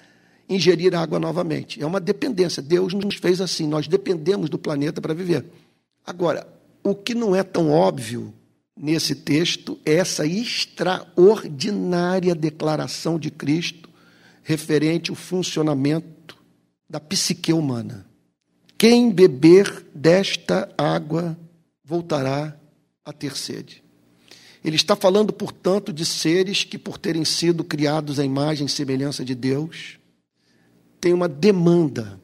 ingerir 0.48 0.92
água 0.94 1.20
novamente. 1.20 1.80
É 1.80 1.86
uma 1.86 2.00
dependência. 2.00 2.60
Deus 2.62 2.94
nos 2.94 3.16
fez 3.16 3.40
assim, 3.40 3.68
nós 3.68 3.86
dependemos 3.86 4.50
do 4.50 4.58
planeta 4.58 5.00
para 5.00 5.14
viver. 5.14 5.44
Agora, 6.04 6.48
o 6.82 6.94
que 6.94 7.14
não 7.14 7.36
é 7.36 7.44
tão 7.44 7.70
óbvio 7.70 8.34
nesse 8.76 9.14
texto 9.14 9.78
é 9.84 9.96
essa 9.96 10.26
extraordinária 10.26 12.34
declaração 12.34 13.18
de 13.18 13.30
Cristo 13.30 13.88
referente 14.42 15.10
ao 15.10 15.16
funcionamento 15.16 16.36
da 16.88 16.98
psique 16.98 17.52
humana. 17.52 18.07
Quem 18.78 19.10
beber 19.10 19.84
desta 19.92 20.72
água 20.78 21.36
voltará 21.84 22.56
a 23.04 23.12
ter 23.12 23.36
sede. 23.36 23.82
Ele 24.64 24.76
está 24.76 24.94
falando, 24.94 25.32
portanto, 25.32 25.92
de 25.92 26.06
seres 26.06 26.62
que, 26.62 26.78
por 26.78 26.96
terem 26.96 27.24
sido 27.24 27.64
criados 27.64 28.20
à 28.20 28.24
imagem 28.24 28.66
e 28.66 28.70
semelhança 28.70 29.24
de 29.24 29.34
Deus, 29.34 29.98
tem 31.00 31.12
uma 31.12 31.28
demanda 31.28 32.20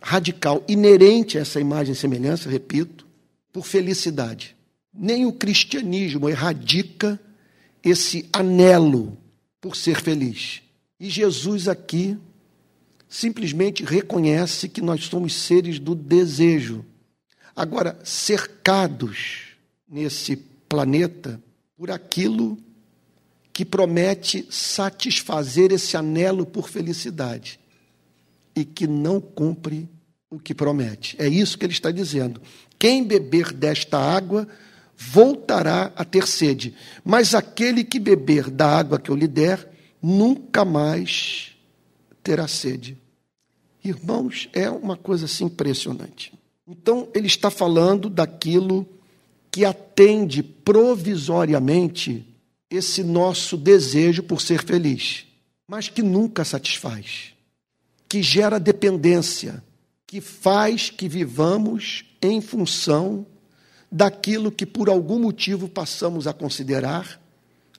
radical, 0.00 0.62
inerente 0.68 1.38
a 1.38 1.40
essa 1.40 1.60
imagem 1.60 1.92
e 1.92 1.96
semelhança, 1.96 2.48
repito, 2.48 3.04
por 3.52 3.66
felicidade. 3.66 4.54
Nem 4.92 5.26
o 5.26 5.32
cristianismo 5.32 6.28
erradica 6.28 7.18
esse 7.82 8.28
anelo 8.32 9.18
por 9.60 9.74
ser 9.74 10.00
feliz. 10.00 10.62
E 11.00 11.10
Jesus 11.10 11.66
aqui 11.66 12.16
simplesmente 13.14 13.84
reconhece 13.84 14.68
que 14.68 14.80
nós 14.80 15.04
somos 15.04 15.34
seres 15.34 15.78
do 15.78 15.94
desejo. 15.94 16.84
Agora, 17.54 17.96
cercados 18.02 19.52
nesse 19.88 20.34
planeta 20.68 21.40
por 21.76 21.92
aquilo 21.92 22.58
que 23.52 23.64
promete 23.64 24.44
satisfazer 24.50 25.70
esse 25.70 25.96
anelo 25.96 26.44
por 26.44 26.68
felicidade 26.68 27.60
e 28.56 28.64
que 28.64 28.84
não 28.84 29.20
cumpre 29.20 29.88
o 30.28 30.40
que 30.40 30.52
promete. 30.52 31.14
É 31.16 31.28
isso 31.28 31.56
que 31.56 31.64
ele 31.64 31.72
está 31.72 31.92
dizendo. 31.92 32.42
Quem 32.80 33.04
beber 33.04 33.52
desta 33.52 33.96
água 33.96 34.48
voltará 34.96 35.92
a 35.94 36.04
ter 36.04 36.26
sede, 36.26 36.74
mas 37.04 37.32
aquele 37.32 37.84
que 37.84 38.00
beber 38.00 38.50
da 38.50 38.76
água 38.76 38.98
que 38.98 39.08
eu 39.08 39.14
lhe 39.14 39.28
der 39.28 39.70
nunca 40.02 40.64
mais 40.64 41.52
terá 42.24 42.48
sede. 42.48 43.03
Irmãos, 43.84 44.48
é 44.54 44.70
uma 44.70 44.96
coisa 44.96 45.26
assim 45.26 45.44
impressionante. 45.44 46.32
Então, 46.66 47.08
ele 47.14 47.26
está 47.26 47.50
falando 47.50 48.08
daquilo 48.08 48.88
que 49.50 49.64
atende 49.64 50.42
provisoriamente 50.42 52.26
esse 52.70 53.04
nosso 53.04 53.56
desejo 53.56 54.22
por 54.22 54.40
ser 54.40 54.64
feliz, 54.64 55.26
mas 55.68 55.88
que 55.88 56.02
nunca 56.02 56.44
satisfaz, 56.44 57.34
que 58.08 58.22
gera 58.22 58.58
dependência, 58.58 59.62
que 60.06 60.20
faz 60.20 60.88
que 60.88 61.08
vivamos 61.08 62.04
em 62.22 62.40
função 62.40 63.26
daquilo 63.92 64.50
que 64.50 64.64
por 64.64 64.88
algum 64.88 65.18
motivo 65.18 65.68
passamos 65.68 66.26
a 66.26 66.32
considerar 66.32 67.20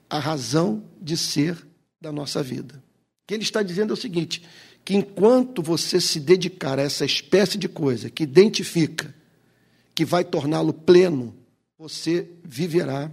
a 0.09 0.19
razão 0.19 0.83
de 1.01 1.17
ser 1.17 1.57
da 1.99 2.11
nossa 2.11 2.43
vida. 2.43 2.75
O 2.75 3.27
que 3.27 3.33
ele 3.33 3.43
está 3.43 3.63
dizendo 3.63 3.91
é 3.91 3.93
o 3.95 3.97
seguinte: 3.97 4.43
que 4.86 4.95
enquanto 4.95 5.63
você 5.63 6.00
se 6.00 6.19
dedicar 6.19 6.78
a 6.78 6.84
essa 6.84 7.04
espécie 7.04 7.58
de 7.58 7.67
coisa 7.67 8.08
que 8.08 8.21
identifica, 8.21 9.13
que 9.95 10.06
vai 10.06 10.24
torná-lo 10.24 10.71
pleno, 10.71 11.36
você 11.76 12.30
viverá 12.43 13.12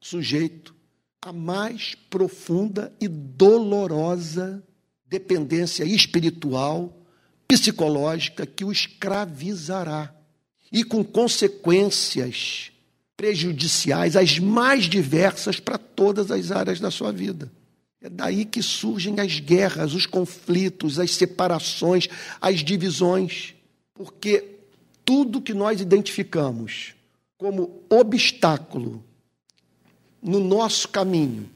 sujeito 0.00 0.74
à 1.20 1.30
mais 1.30 1.94
profunda 2.08 2.90
e 2.98 3.06
dolorosa 3.06 4.62
dependência 5.06 5.84
espiritual, 5.84 6.98
psicológica 7.46 8.46
que 8.46 8.64
o 8.64 8.72
escravizará 8.72 10.14
e 10.72 10.82
com 10.82 11.04
consequências 11.04 12.72
prejudiciais, 13.14 14.16
as 14.16 14.38
mais 14.38 14.86
diversas 14.86 15.60
para 15.60 15.76
todas 15.76 16.30
as 16.30 16.50
áreas 16.50 16.80
da 16.80 16.90
sua 16.90 17.12
vida. 17.12 17.52
É 18.02 18.10
daí 18.10 18.44
que 18.44 18.60
surgem 18.60 19.20
as 19.20 19.38
guerras, 19.38 19.94
os 19.94 20.06
conflitos, 20.06 20.98
as 20.98 21.14
separações, 21.14 22.08
as 22.40 22.60
divisões, 22.60 23.54
porque 23.94 24.44
tudo 25.04 25.40
que 25.40 25.54
nós 25.54 25.80
identificamos 25.80 26.94
como 27.38 27.82
obstáculo 27.88 29.04
no 30.20 30.40
nosso 30.40 30.88
caminho 30.88 31.48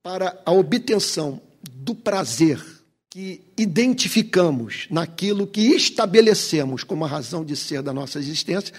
para 0.00 0.40
a 0.46 0.52
obtenção 0.52 1.40
do 1.62 1.94
prazer 1.94 2.62
que 3.10 3.40
identificamos 3.56 4.86
naquilo 4.90 5.46
que 5.46 5.60
estabelecemos 5.74 6.84
como 6.84 7.04
a 7.04 7.08
razão 7.08 7.44
de 7.44 7.56
ser 7.56 7.82
da 7.82 7.92
nossa 7.92 8.18
existência, 8.18 8.74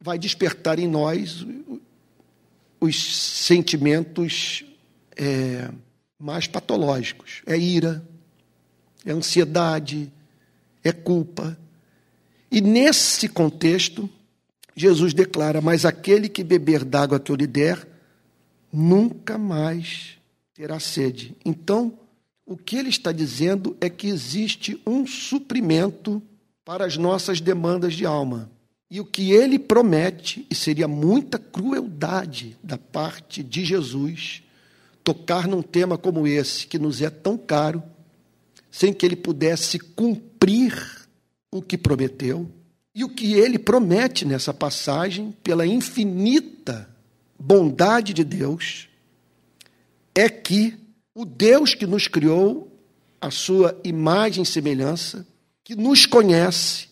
vai 0.00 0.18
despertar 0.18 0.78
em 0.78 0.88
nós 0.88 1.46
os 2.80 2.96
sentimentos 3.44 4.64
é, 5.16 5.68
mais 6.22 6.46
patológicos. 6.46 7.42
É 7.44 7.58
ira, 7.58 8.06
é 9.04 9.10
ansiedade, 9.10 10.10
é 10.84 10.92
culpa. 10.92 11.58
E 12.48 12.60
nesse 12.60 13.28
contexto, 13.28 14.08
Jesus 14.76 15.12
declara: 15.12 15.60
Mas 15.60 15.84
aquele 15.84 16.28
que 16.28 16.44
beber 16.44 16.84
d'água 16.84 17.18
que 17.18 17.32
eu 17.32 17.36
lhe 17.36 17.46
der, 17.46 17.88
nunca 18.72 19.36
mais 19.36 20.16
terá 20.54 20.78
sede. 20.78 21.34
Então, 21.44 21.98
o 22.46 22.56
que 22.56 22.76
ele 22.76 22.88
está 22.88 23.10
dizendo 23.10 23.76
é 23.80 23.90
que 23.90 24.06
existe 24.06 24.80
um 24.86 25.04
suprimento 25.04 26.22
para 26.64 26.84
as 26.84 26.96
nossas 26.96 27.40
demandas 27.40 27.94
de 27.94 28.06
alma. 28.06 28.48
E 28.88 29.00
o 29.00 29.04
que 29.04 29.32
ele 29.32 29.58
promete, 29.58 30.46
e 30.50 30.54
seria 30.54 30.86
muita 30.86 31.38
crueldade 31.38 32.56
da 32.62 32.76
parte 32.76 33.42
de 33.42 33.64
Jesus, 33.64 34.41
tocar 35.04 35.46
num 35.46 35.62
tema 35.62 35.98
como 35.98 36.26
esse, 36.26 36.66
que 36.66 36.78
nos 36.78 37.02
é 37.02 37.10
tão 37.10 37.36
caro, 37.36 37.82
sem 38.70 38.92
que 38.92 39.04
ele 39.04 39.16
pudesse 39.16 39.78
cumprir 39.78 40.74
o 41.50 41.60
que 41.60 41.76
prometeu. 41.76 42.50
E 42.94 43.04
o 43.04 43.08
que 43.08 43.34
ele 43.34 43.58
promete 43.58 44.24
nessa 44.24 44.52
passagem, 44.52 45.34
pela 45.42 45.66
infinita 45.66 46.88
bondade 47.38 48.12
de 48.12 48.24
Deus, 48.24 48.88
é 50.14 50.28
que 50.28 50.78
o 51.14 51.24
Deus 51.24 51.74
que 51.74 51.86
nos 51.86 52.06
criou, 52.06 52.68
a 53.20 53.30
sua 53.30 53.78
imagem 53.84 54.42
e 54.42 54.46
semelhança, 54.46 55.26
que 55.64 55.74
nos 55.74 56.06
conhece, 56.06 56.88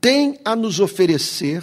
tem 0.00 0.38
a 0.44 0.54
nos 0.54 0.80
oferecer 0.80 1.62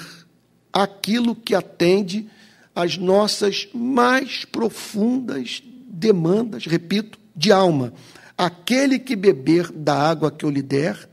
aquilo 0.71 1.35
que 1.35 1.55
atende 1.55 2.29
às 2.75 2.97
nossas 2.97 3.67
mais 3.73 4.45
profundas 4.45 5.61
demandas, 6.03 6.65
repito, 6.65 7.17
de 7.35 7.51
alma. 7.51 7.93
Aquele 8.37 8.99
que 8.99 9.15
beber 9.15 9.71
da 9.71 9.95
água 9.95 10.29
que 10.29 10.45
eu 10.45 10.49
lhe 10.49 10.61
der, 10.61 11.09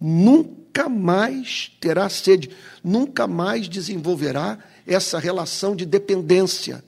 nunca 0.00 0.88
mais 0.88 1.72
terá 1.80 2.08
sede, 2.08 2.50
nunca 2.84 3.26
mais 3.26 3.68
desenvolverá 3.68 4.58
essa 4.86 5.18
relação 5.18 5.74
de 5.74 5.86
dependência 5.86 6.84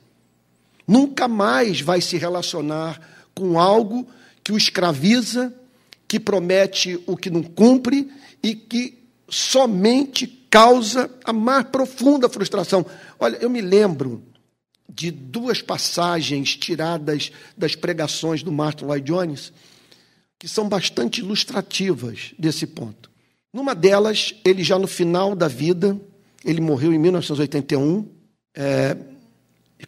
Nunca 0.87 1.27
mais 1.27 1.81
vai 1.81 2.01
se 2.01 2.17
relacionar 2.17 3.01
com 3.35 3.59
algo 3.59 4.07
que 4.43 4.53
o 4.53 4.57
escraviza, 4.57 5.53
que 6.07 6.21
promete 6.21 7.03
o 7.07 7.17
que 7.17 7.31
não 7.31 7.43
cumpre 7.43 8.11
e 8.43 8.55
que 8.55 9.03
somente 9.29 10.27
causa 10.51 11.11
a 11.25 11.33
mais 11.33 11.65
profunda 11.65 12.29
frustração. 12.29 12.85
Olha, 13.19 13.39
eu 13.39 13.49
me 13.49 13.63
lembro 13.63 14.23
de 14.95 15.11
duas 15.11 15.61
passagens 15.61 16.57
tiradas 16.57 17.33
das 17.57 17.75
pregações 17.75 18.43
do 18.43 18.53
Martin 18.53 18.85
Lloyd 18.85 19.05
Jones 19.05 19.53
que 20.39 20.49
são 20.49 20.69
bastante 20.69 21.21
ilustrativas 21.21 22.35
desse 22.39 22.67
ponto. 22.67 23.11
Numa 23.51 23.75
delas, 23.75 24.35
ele 24.45 24.63
já 24.63 24.79
no 24.79 24.87
final 24.87 25.35
da 25.35 25.49
vida, 25.49 25.99
ele 26.45 26.61
morreu 26.61 26.93
em 26.93 26.99
1981, 26.99 28.07
é, 28.55 28.97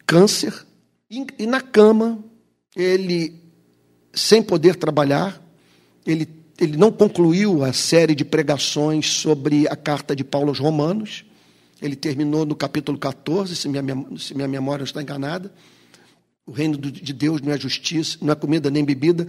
câncer, 0.05 0.65
e, 1.11 1.25
e 1.37 1.45
na 1.45 1.61
cama, 1.61 2.23
ele, 2.75 3.35
sem 4.13 4.41
poder 4.41 4.75
trabalhar, 4.77 5.39
ele, 6.05 6.27
ele 6.59 6.75
não 6.75 6.91
concluiu 6.91 7.63
a 7.63 7.71
série 7.71 8.15
de 8.15 8.25
pregações 8.25 9.11
sobre 9.11 9.67
a 9.67 9.75
carta 9.75 10.15
de 10.15 10.23
Paulo 10.23 10.49
aos 10.49 10.59
Romanos. 10.59 11.23
Ele 11.81 11.95
terminou 11.95 12.45
no 12.45 12.55
capítulo 12.55 12.97
14, 12.97 13.55
se 13.55 13.69
minha, 13.69 13.83
se 14.17 14.33
minha 14.33 14.47
memória 14.47 14.79
não 14.79 14.85
está 14.85 15.01
enganada. 15.01 15.51
O 16.45 16.51
reino 16.51 16.77
de 16.77 17.13
Deus 17.13 17.41
não 17.41 17.51
é 17.51 17.57
justiça, 17.57 18.17
não 18.21 18.31
é 18.31 18.35
comida 18.35 18.69
nem 18.71 18.83
bebida, 18.83 19.27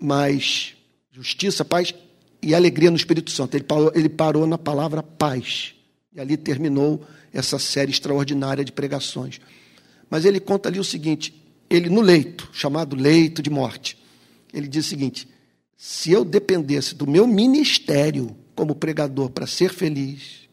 mas 0.00 0.74
justiça, 1.12 1.64
paz 1.64 1.94
e 2.42 2.54
alegria 2.54 2.90
no 2.90 2.96
Espírito 2.96 3.30
Santo. 3.30 3.56
Ele 3.56 3.64
parou, 3.64 3.92
ele 3.94 4.08
parou 4.08 4.46
na 4.46 4.58
palavra 4.58 5.02
paz. 5.02 5.74
E 6.14 6.20
ali 6.20 6.36
terminou 6.36 7.04
essa 7.32 7.58
série 7.58 7.90
extraordinária 7.90 8.64
de 8.64 8.72
pregações. 8.72 9.40
Mas 10.08 10.24
ele 10.24 10.40
conta 10.40 10.68
ali 10.68 10.80
o 10.80 10.84
seguinte: 10.84 11.34
ele 11.68 11.88
no 11.88 12.00
leito, 12.00 12.48
chamado 12.52 12.96
leito 12.96 13.42
de 13.42 13.50
morte, 13.50 13.98
ele 14.52 14.66
diz 14.66 14.86
o 14.86 14.88
seguinte: 14.88 15.28
se 15.76 16.10
eu 16.10 16.24
dependesse 16.24 16.94
do 16.94 17.06
meu 17.06 17.26
ministério 17.26 18.36
como 18.54 18.74
pregador 18.74 19.30
para 19.30 19.46
ser 19.46 19.72
feliz, 19.72 20.47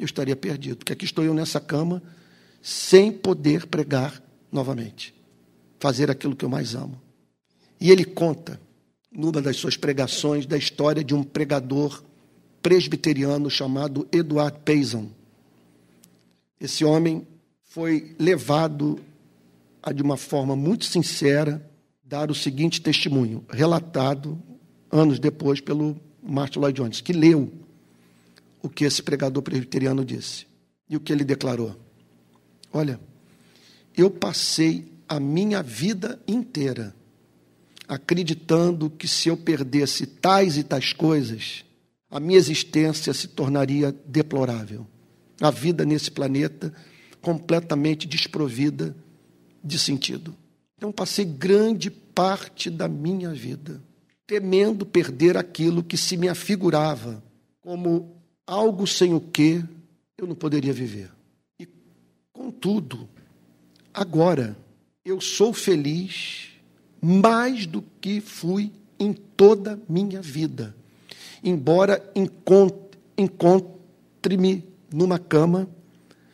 eu 0.00 0.06
estaria 0.06 0.34
perdido, 0.34 0.78
porque 0.78 0.92
aqui 0.92 1.04
estou 1.04 1.24
eu 1.24 1.34
nessa 1.34 1.60
cama 1.60 2.02
sem 2.62 3.12
poder 3.12 3.66
pregar 3.66 4.22
novamente, 4.50 5.14
fazer 5.78 6.10
aquilo 6.10 6.34
que 6.34 6.44
eu 6.44 6.48
mais 6.48 6.74
amo. 6.74 7.00
E 7.80 7.90
ele 7.90 8.04
conta, 8.04 8.60
numa 9.10 9.40
das 9.40 9.56
suas 9.56 9.76
pregações, 9.76 10.46
da 10.46 10.56
história 10.56 11.02
de 11.02 11.14
um 11.14 11.22
pregador 11.22 12.02
presbiteriano 12.62 13.48
chamado 13.48 14.06
Eduard 14.12 14.58
Payson. 14.64 15.08
Esse 16.60 16.84
homem 16.84 17.26
foi 17.64 18.14
levado 18.18 19.00
a, 19.82 19.92
de 19.92 20.02
uma 20.02 20.16
forma 20.16 20.54
muito 20.54 20.84
sincera, 20.84 21.66
dar 22.04 22.30
o 22.30 22.34
seguinte 22.34 22.82
testemunho, 22.82 23.44
relatado 23.48 24.38
anos 24.90 25.18
depois 25.18 25.60
pelo 25.60 25.96
Martin 26.22 26.58
Lloyd 26.58 26.80
Jones, 26.80 27.00
que 27.00 27.12
leu 27.12 27.50
o 28.62 28.68
que 28.68 28.84
esse 28.84 29.02
pregador 29.02 29.42
presbiteriano 29.42 30.04
disse 30.04 30.46
e 30.88 30.96
o 30.96 31.00
que 31.00 31.12
ele 31.12 31.24
declarou. 31.24 31.76
Olha, 32.72 33.00
eu 33.96 34.10
passei 34.10 34.92
a 35.08 35.18
minha 35.18 35.62
vida 35.62 36.20
inteira 36.26 36.94
acreditando 37.88 38.88
que 38.88 39.08
se 39.08 39.28
eu 39.28 39.36
perdesse 39.36 40.06
tais 40.06 40.56
e 40.56 40.62
tais 40.62 40.92
coisas, 40.92 41.64
a 42.08 42.20
minha 42.20 42.38
existência 42.38 43.12
se 43.12 43.26
tornaria 43.28 43.94
deplorável. 44.06 44.86
A 45.40 45.50
vida 45.50 45.84
nesse 45.84 46.10
planeta 46.10 46.72
completamente 47.20 48.06
desprovida 48.06 48.94
de 49.62 49.78
sentido. 49.78 50.36
Então, 50.76 50.92
passei 50.92 51.24
grande 51.24 51.90
parte 51.90 52.70
da 52.70 52.88
minha 52.88 53.32
vida 53.32 53.82
temendo 54.30 54.86
perder 54.86 55.36
aquilo 55.36 55.82
que 55.82 55.96
se 55.96 56.16
me 56.16 56.28
afigurava 56.28 57.20
como 57.60 58.19
algo 58.50 58.84
sem 58.84 59.14
o 59.14 59.20
que 59.20 59.62
eu 60.18 60.26
não 60.26 60.34
poderia 60.34 60.72
viver. 60.72 61.08
E, 61.56 61.68
contudo, 62.32 63.08
agora 63.94 64.56
eu 65.04 65.20
sou 65.20 65.52
feliz 65.52 66.50
mais 67.00 67.64
do 67.64 67.80
que 68.00 68.20
fui 68.20 68.72
em 68.98 69.12
toda 69.12 69.80
minha 69.88 70.20
vida. 70.20 70.74
Embora 71.44 72.04
encontre-me 73.16 74.64
numa 74.92 75.18
cama 75.18 75.70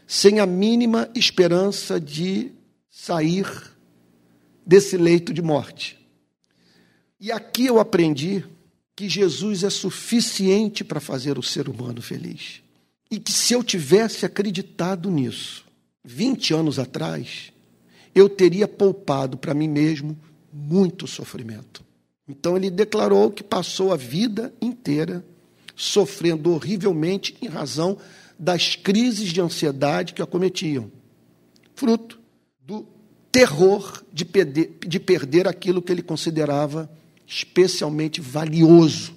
sem 0.07 0.41
a 0.41 0.47
mínima 0.47 1.11
esperança 1.15 2.01
de 2.01 2.51
sair 2.89 3.47
desse 4.65 4.97
leito 4.97 5.35
de 5.35 5.43
morte. 5.43 5.99
E 7.21 7.31
aqui 7.31 7.67
eu 7.67 7.79
aprendi 7.79 8.43
que 8.97 9.11
Jesus 9.11 9.63
é 9.63 9.69
suficiente 9.69 10.83
para 10.83 11.01
fazer 11.01 11.39
o 11.39 11.43
ser 11.43 11.69
humano 11.69 12.01
feliz. 12.01 12.63
E 13.11 13.21
que 13.21 13.31
se 13.31 13.53
eu 13.53 13.63
tivesse 13.63 14.25
acreditado 14.25 15.11
nisso 15.11 15.67
20 16.03 16.55
anos 16.55 16.79
atrás, 16.79 17.53
eu 18.15 18.29
teria 18.29 18.67
poupado 18.67 19.37
para 19.37 19.53
mim 19.53 19.69
mesmo 19.69 20.19
muito 20.51 21.07
sofrimento. 21.07 21.85
Então 22.27 22.57
ele 22.57 22.71
declarou 22.71 23.31
que 23.31 23.45
passou 23.45 23.93
a 23.93 23.97
vida 23.97 24.53
inteira 24.61 25.25
sofrendo 25.77 26.53
horrivelmente 26.53 27.37
em 27.43 27.47
razão 27.47 27.99
das 28.39 28.75
crises 28.75 29.31
de 29.31 29.41
ansiedade 29.41 30.15
que 30.15 30.23
acometiam, 30.23 30.91
fruto 31.75 32.19
do 32.65 32.87
terror 33.31 34.03
de 34.11 34.25
perder, 34.25 34.79
de 34.87 34.99
perder 34.99 35.47
aquilo 35.47 35.83
que 35.83 35.93
ele 35.93 36.03
considerava 36.03 36.91
especialmente 37.27 38.21
valioso 38.21 39.15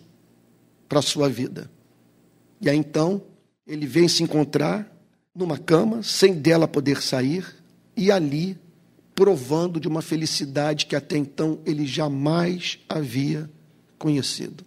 para 0.87 0.99
a 0.99 1.03
sua 1.03 1.29
vida. 1.29 1.69
E 2.59 2.69
aí 2.69 2.77
então 2.77 3.21
ele 3.67 3.85
vem 3.85 4.07
se 4.07 4.23
encontrar 4.23 4.91
numa 5.35 5.57
cama, 5.57 6.01
sem 6.01 6.33
dela 6.33 6.67
poder 6.67 7.01
sair, 7.01 7.45
e 7.95 8.11
ali 8.11 8.57
provando 9.13 9.79
de 9.79 9.87
uma 9.87 10.01
felicidade 10.01 10.85
que 10.85 10.95
até 10.95 11.17
então 11.17 11.59
ele 11.65 11.85
jamais 11.85 12.79
havia 12.89 13.49
conhecido. 13.97 14.65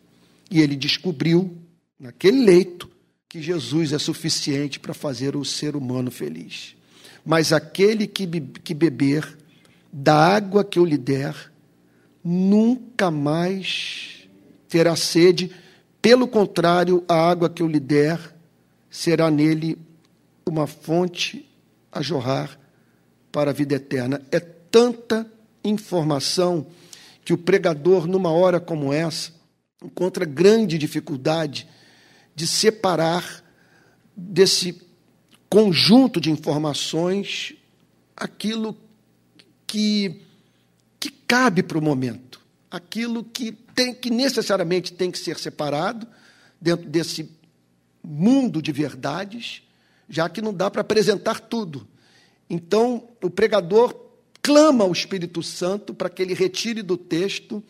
E 0.50 0.60
ele 0.60 0.76
descobriu, 0.76 1.56
naquele 1.98 2.44
leito, 2.44 2.90
que 3.28 3.40
Jesus 3.40 3.92
é 3.92 3.98
suficiente 3.98 4.78
para 4.78 4.92
fazer 4.92 5.34
o 5.34 5.44
ser 5.44 5.74
humano 5.74 6.10
feliz. 6.10 6.76
Mas 7.24 7.52
aquele 7.52 8.06
que, 8.06 8.26
beber 8.74 9.38
da 9.90 10.14
água 10.14 10.62
que 10.62 10.78
eu 10.78 10.84
lhe 10.84 10.98
der, 10.98 11.51
nunca 12.24 13.10
mais 13.10 14.28
terá 14.68 14.96
sede, 14.96 15.50
pelo 16.00 16.26
contrário, 16.26 17.04
a 17.08 17.14
água 17.14 17.48
que 17.48 17.62
eu 17.62 17.68
lhe 17.68 17.80
der 17.80 18.34
será 18.90 19.30
nele 19.30 19.78
uma 20.46 20.66
fonte 20.66 21.48
a 21.90 22.02
jorrar 22.02 22.58
para 23.30 23.50
a 23.50 23.54
vida 23.54 23.74
eterna. 23.74 24.20
É 24.30 24.40
tanta 24.40 25.30
informação 25.64 26.66
que 27.24 27.32
o 27.32 27.38
pregador, 27.38 28.06
numa 28.06 28.30
hora 28.30 28.58
como 28.58 28.92
essa, 28.92 29.32
encontra 29.82 30.24
grande 30.24 30.78
dificuldade 30.78 31.68
de 32.34 32.46
separar 32.46 33.42
desse 34.16 34.80
conjunto 35.48 36.20
de 36.20 36.30
informações 36.30 37.54
aquilo 38.16 38.76
que, 39.66 40.22
cabe 41.32 41.62
para 41.62 41.78
o 41.78 41.82
momento, 41.82 42.42
aquilo 42.70 43.24
que 43.24 43.52
tem 43.52 43.94
que 43.94 44.10
necessariamente 44.10 44.92
tem 44.92 45.10
que 45.10 45.18
ser 45.18 45.38
separado 45.38 46.06
dentro 46.60 46.86
desse 46.86 47.26
mundo 48.04 48.60
de 48.60 48.70
verdades, 48.70 49.62
já 50.10 50.28
que 50.28 50.42
não 50.42 50.52
dá 50.52 50.70
para 50.70 50.82
apresentar 50.82 51.40
tudo. 51.40 51.88
Então, 52.50 53.08
o 53.22 53.30
pregador 53.30 53.98
clama 54.42 54.84
ao 54.84 54.92
Espírito 54.92 55.42
Santo 55.42 55.94
para 55.94 56.10
que 56.10 56.20
ele 56.20 56.34
retire 56.34 56.82
do 56.82 56.98
texto 56.98 57.64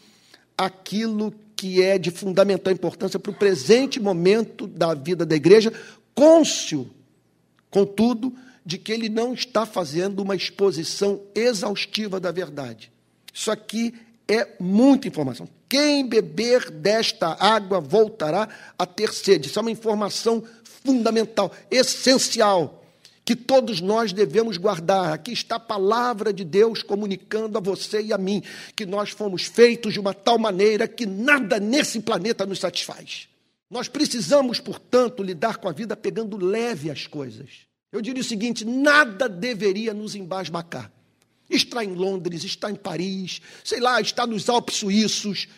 aquilo 0.59 1.33
que 1.55 1.81
é 1.81 1.99
de 1.99 2.11
fundamental 2.11 2.73
importância 2.73 3.21
para 3.21 3.31
o 3.31 3.39
presente 3.39 4.01
momento 4.01 4.67
da 4.67 4.93
vida 4.93 5.25
da 5.25 5.37
igreja, 5.37 5.73
cônscio, 6.17 6.91
contudo, 7.71 8.35
de 8.67 8.77
que 8.77 8.91
ele 8.91 9.09
não 9.09 9.33
está 9.33 9.65
fazendo 9.65 10.19
uma 10.19 10.35
exposição 10.35 11.21
exaustiva 11.33 12.19
da 12.19 12.33
verdade. 12.33 12.92
Isso 13.33 13.51
aqui 13.51 13.95
é 14.29 14.49
muita 14.61 15.09
informação. 15.09 15.49
Quem 15.69 16.07
beber 16.07 16.71
desta 16.71 17.37
água 17.41 17.81
voltará 17.81 18.49
a 18.79 18.87
ter 18.87 19.13
sede. 19.13 19.49
Isso 19.49 19.59
é 19.59 19.63
uma 19.63 19.71
informação 19.71 20.43
fundamental, 20.65 21.53
essencial 21.71 22.83
que 23.25 23.37
todos 23.37 23.81
nós 23.81 24.13
devemos 24.13 24.57
guardar. 24.57 25.13
Aqui 25.13 25.33
está 25.33 25.57
a 25.57 25.61
palavra 25.61 26.33
de 26.33 26.45
Deus 26.45 26.83
comunicando 26.83 27.57
a 27.57 27.61
você 27.61 28.03
e 28.03 28.13
a 28.13 28.19
mim 28.19 28.43
que 28.75 28.85
nós 28.85 29.11
fomos 29.11 29.45
feitos 29.45 29.93
de 29.93 30.01
uma 30.01 30.13
tal 30.13 30.39
maneira 30.39 30.89
que 30.89 31.07
nada 31.07 31.61
nesse 31.61 32.01
planeta 32.01 32.45
nos 32.45 32.59
satisfaz. 32.61 33.29
Nós 33.71 33.89
precisamos, 33.89 34.61
portanto, 34.61 35.23
lidar 35.23 35.57
com 35.57 35.69
a 35.69 35.73
vida 35.73 35.97
pegando 35.97 36.37
leve 36.37 36.91
as 36.91 37.07
coisas. 37.07 37.61
Eu 37.91 38.03
diria 38.03 38.21
o 38.21 38.25
seguinte: 38.25 38.65
nada 38.65 39.29
deveria 39.29 39.95
nos 39.95 40.15
embasbacar. 40.15 40.91
Está 41.55 41.85
em 41.85 41.95
Londres, 41.95 42.45
está 42.45 42.71
em 42.71 42.75
Paris, 42.75 43.41
sei 43.63 43.79
lá, 43.79 44.01
está 44.01 44.27
nos 44.27 44.49
Alpes 44.49 44.77
suíços, 44.77 45.49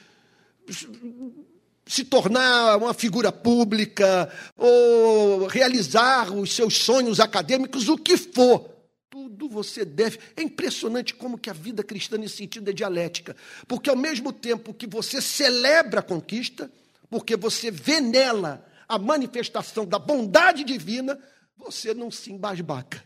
se 1.87 2.04
tornar 2.04 2.76
uma 2.78 2.94
figura 2.94 3.30
pública 3.30 4.33
ou 4.57 5.46
realizar 5.46 6.33
os 6.33 6.52
seus 6.52 6.76
sonhos 6.78 7.20
acadêmicos, 7.20 7.88
o 7.88 7.96
que 7.96 8.16
for. 8.16 8.70
Tudo 9.09 9.48
você 9.48 9.85
deve. 9.85 10.18
É 10.37 10.42
impressionante 10.42 11.14
como 11.14 11.38
que 11.38 11.48
a 11.48 11.52
vida 11.52 11.85
cristã 11.85 12.16
nesse 12.18 12.38
sentido 12.38 12.68
é 12.70 12.72
dialética, 12.72 13.37
porque 13.68 13.88
ao 13.88 13.96
mesmo 13.96 14.33
tempo 14.33 14.74
que 14.74 14.87
você 14.87 15.20
celebra 15.20 16.00
a 16.00 16.02
conquista, 16.02 16.70
porque 17.09 17.37
você 17.37 17.70
vê 17.70 18.00
nela 18.00 18.66
a 18.88 18.98
manifestação 18.98 19.87
da 19.87 19.98
bondade 19.98 20.64
divina, 20.64 21.18
você 21.57 21.94
não 21.94 22.11
se 22.11 22.33
embasbaca, 22.33 23.02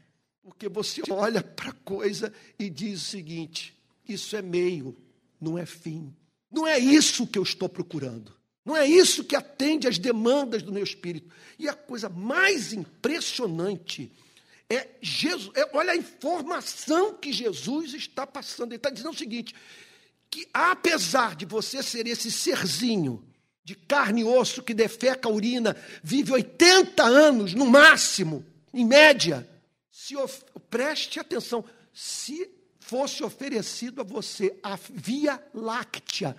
porque 0.48 0.68
você 0.68 1.02
olha 1.10 1.42
para 1.42 1.70
a 1.70 1.74
coisa 1.84 2.32
e 2.58 2.70
diz 2.70 3.02
o 3.02 3.04
seguinte: 3.04 3.76
isso 4.08 4.34
é 4.34 4.40
meio, 4.40 4.96
não 5.38 5.58
é 5.58 5.66
fim. 5.66 6.14
Não 6.50 6.66
é 6.66 6.78
isso 6.78 7.26
que 7.26 7.38
eu 7.38 7.42
estou 7.42 7.68
procurando. 7.68 8.34
Não 8.64 8.74
é 8.74 8.86
isso 8.86 9.24
que 9.24 9.36
atende 9.36 9.86
às 9.86 9.98
demandas 9.98 10.62
do 10.62 10.72
meu 10.72 10.82
espírito. 10.82 11.30
E 11.58 11.68
a 11.68 11.74
coisa 11.74 12.08
mais 12.08 12.72
impressionante 12.72 14.10
é 14.70 14.88
Jesus. 15.02 15.50
É, 15.54 15.68
olha 15.74 15.92
a 15.92 15.96
informação 15.96 17.14
que 17.14 17.32
Jesus 17.32 17.92
está 17.92 18.26
passando. 18.26 18.70
Ele 18.70 18.76
está 18.76 18.90
dizendo 18.90 19.12
o 19.12 19.18
seguinte: 19.18 19.54
que 20.30 20.48
apesar 20.52 21.36
de 21.36 21.44
você 21.44 21.82
ser 21.82 22.06
esse 22.06 22.30
serzinho 22.30 23.22
de 23.62 23.74
carne 23.74 24.22
e 24.22 24.24
osso 24.24 24.62
que 24.62 24.72
defeca 24.72 25.28
a 25.28 25.32
urina, 25.32 25.76
vive 26.02 26.32
80 26.32 27.02
anos 27.02 27.52
no 27.52 27.66
máximo, 27.66 28.44
em 28.72 28.86
média, 28.86 29.46
se 30.08 30.16
of... 30.16 30.42
preste 30.70 31.20
atenção, 31.20 31.62
se 31.92 32.50
fosse 32.80 33.22
oferecido 33.22 34.00
a 34.00 34.04
você 34.04 34.58
a 34.62 34.78
Via 34.90 35.42
Láctea, 35.52 36.34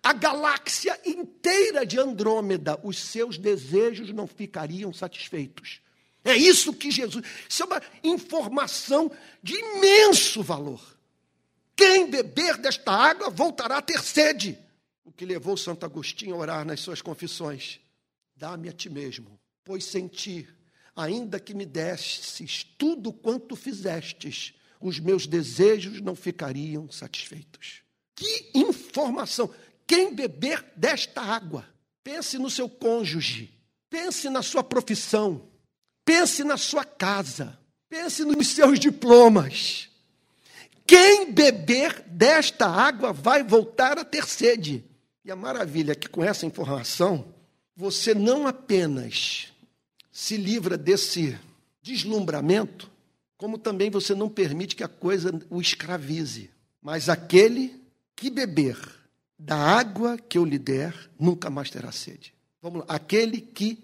a 0.00 0.12
galáxia 0.12 0.98
inteira 1.04 1.84
de 1.84 1.98
Andrômeda, 1.98 2.78
os 2.84 2.96
seus 2.96 3.36
desejos 3.36 4.12
não 4.12 4.28
ficariam 4.28 4.92
satisfeitos. 4.92 5.80
É 6.24 6.36
isso 6.36 6.72
que 6.72 6.90
Jesus. 6.90 7.24
Isso 7.48 7.62
é 7.64 7.66
uma 7.66 7.82
informação 8.04 9.10
de 9.42 9.54
imenso 9.54 10.40
valor. 10.42 10.80
Quem 11.74 12.08
beber 12.08 12.56
desta 12.58 12.92
água 12.92 13.30
voltará 13.30 13.78
a 13.78 13.82
ter 13.82 14.00
sede. 14.00 14.56
O 15.04 15.10
que 15.10 15.24
levou 15.24 15.56
Santo 15.56 15.84
Agostinho 15.84 16.36
a 16.36 16.38
orar 16.38 16.64
nas 16.64 16.80
suas 16.80 17.02
confissões. 17.02 17.80
Dá-me 18.36 18.68
a 18.68 18.72
ti 18.72 18.88
mesmo, 18.88 19.38
pois 19.64 19.84
sem 19.84 20.06
ti, 20.06 20.48
ainda 20.98 21.38
que 21.38 21.54
me 21.54 21.64
desses 21.64 22.64
tudo 22.76 23.12
quanto 23.12 23.54
fizestes, 23.54 24.52
os 24.80 24.98
meus 24.98 25.26
desejos 25.26 26.00
não 26.00 26.16
ficariam 26.16 26.90
satisfeitos. 26.90 27.82
Que 28.16 28.50
informação! 28.52 29.48
Quem 29.86 30.12
beber 30.12 30.64
desta 30.76 31.22
água, 31.22 31.64
pense 32.02 32.36
no 32.36 32.50
seu 32.50 32.68
cônjuge, 32.68 33.54
pense 33.88 34.28
na 34.28 34.42
sua 34.42 34.62
profissão, 34.62 35.48
pense 36.04 36.42
na 36.42 36.56
sua 36.56 36.84
casa, 36.84 37.58
pense 37.88 38.24
nos 38.24 38.48
seus 38.48 38.78
diplomas. 38.78 39.88
quem 40.84 41.32
beber 41.32 42.02
desta 42.06 42.66
água 42.66 43.12
vai 43.12 43.42
voltar 43.42 43.98
a 43.98 44.04
ter 44.04 44.26
sede. 44.26 44.84
E 45.24 45.30
a 45.30 45.36
maravilha 45.36 45.92
é 45.92 45.94
que 45.94 46.08
com 46.08 46.24
essa 46.24 46.44
informação, 46.44 47.34
você 47.76 48.14
não 48.14 48.46
apenas 48.46 49.52
se 50.18 50.36
livra 50.36 50.76
desse 50.76 51.38
deslumbramento, 51.80 52.90
como 53.36 53.56
também 53.56 53.88
você 53.88 54.16
não 54.16 54.28
permite 54.28 54.74
que 54.74 54.82
a 54.82 54.88
coisa 54.88 55.32
o 55.48 55.60
escravize. 55.60 56.50
Mas 56.82 57.08
aquele 57.08 57.80
que 58.16 58.28
beber 58.28 58.76
da 59.38 59.54
água 59.54 60.18
que 60.18 60.36
eu 60.36 60.44
lhe 60.44 60.58
der, 60.58 60.92
nunca 61.20 61.48
mais 61.48 61.70
terá 61.70 61.92
sede. 61.92 62.34
Vamos 62.60 62.80
lá. 62.80 62.86
Aquele 62.88 63.40
que 63.40 63.78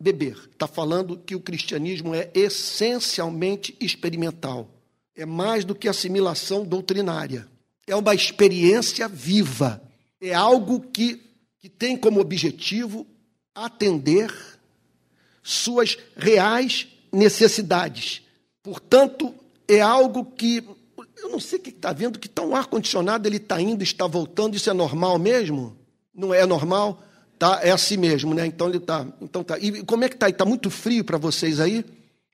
beber. 0.00 0.36
Está 0.50 0.66
falando 0.66 1.16
que 1.16 1.36
o 1.36 1.40
cristianismo 1.40 2.12
é 2.12 2.28
essencialmente 2.34 3.76
experimental. 3.80 4.68
É 5.14 5.24
mais 5.24 5.64
do 5.64 5.76
que 5.76 5.86
assimilação 5.86 6.66
doutrinária. 6.66 7.46
É 7.86 7.94
uma 7.94 8.16
experiência 8.16 9.06
viva. 9.06 9.80
É 10.20 10.34
algo 10.34 10.80
que, 10.80 11.22
que 11.60 11.68
tem 11.68 11.96
como 11.96 12.18
objetivo 12.18 13.06
atender 13.54 14.57
suas 15.48 15.96
reais 16.14 16.86
necessidades. 17.10 18.20
Portanto, 18.62 19.34
é 19.66 19.80
algo 19.80 20.24
que 20.24 20.62
eu 21.16 21.30
não 21.30 21.40
sei 21.40 21.58
o 21.58 21.62
que 21.62 21.70
está 21.70 21.92
vendo, 21.92 22.18
que 22.18 22.26
está 22.26 22.42
um 22.42 22.54
ar-condicionado, 22.54 23.26
ele 23.26 23.38
está 23.38 23.60
indo, 23.60 23.82
está 23.82 24.06
voltando, 24.06 24.56
isso 24.56 24.68
é 24.68 24.74
normal 24.74 25.18
mesmo? 25.18 25.76
Não 26.14 26.34
é 26.34 26.44
normal? 26.44 27.02
Tá, 27.38 27.60
é 27.62 27.70
assim 27.70 27.96
mesmo, 27.96 28.34
né? 28.34 28.44
Então 28.46 28.68
ele 28.68 28.78
está. 28.78 29.06
Então 29.22 29.42
tá. 29.42 29.58
E 29.58 29.82
como 29.84 30.04
é 30.04 30.08
que 30.08 30.16
está? 30.16 30.28
Está 30.28 30.44
muito 30.44 30.70
frio 30.70 31.02
para 31.02 31.16
vocês 31.16 31.60
aí? 31.60 31.84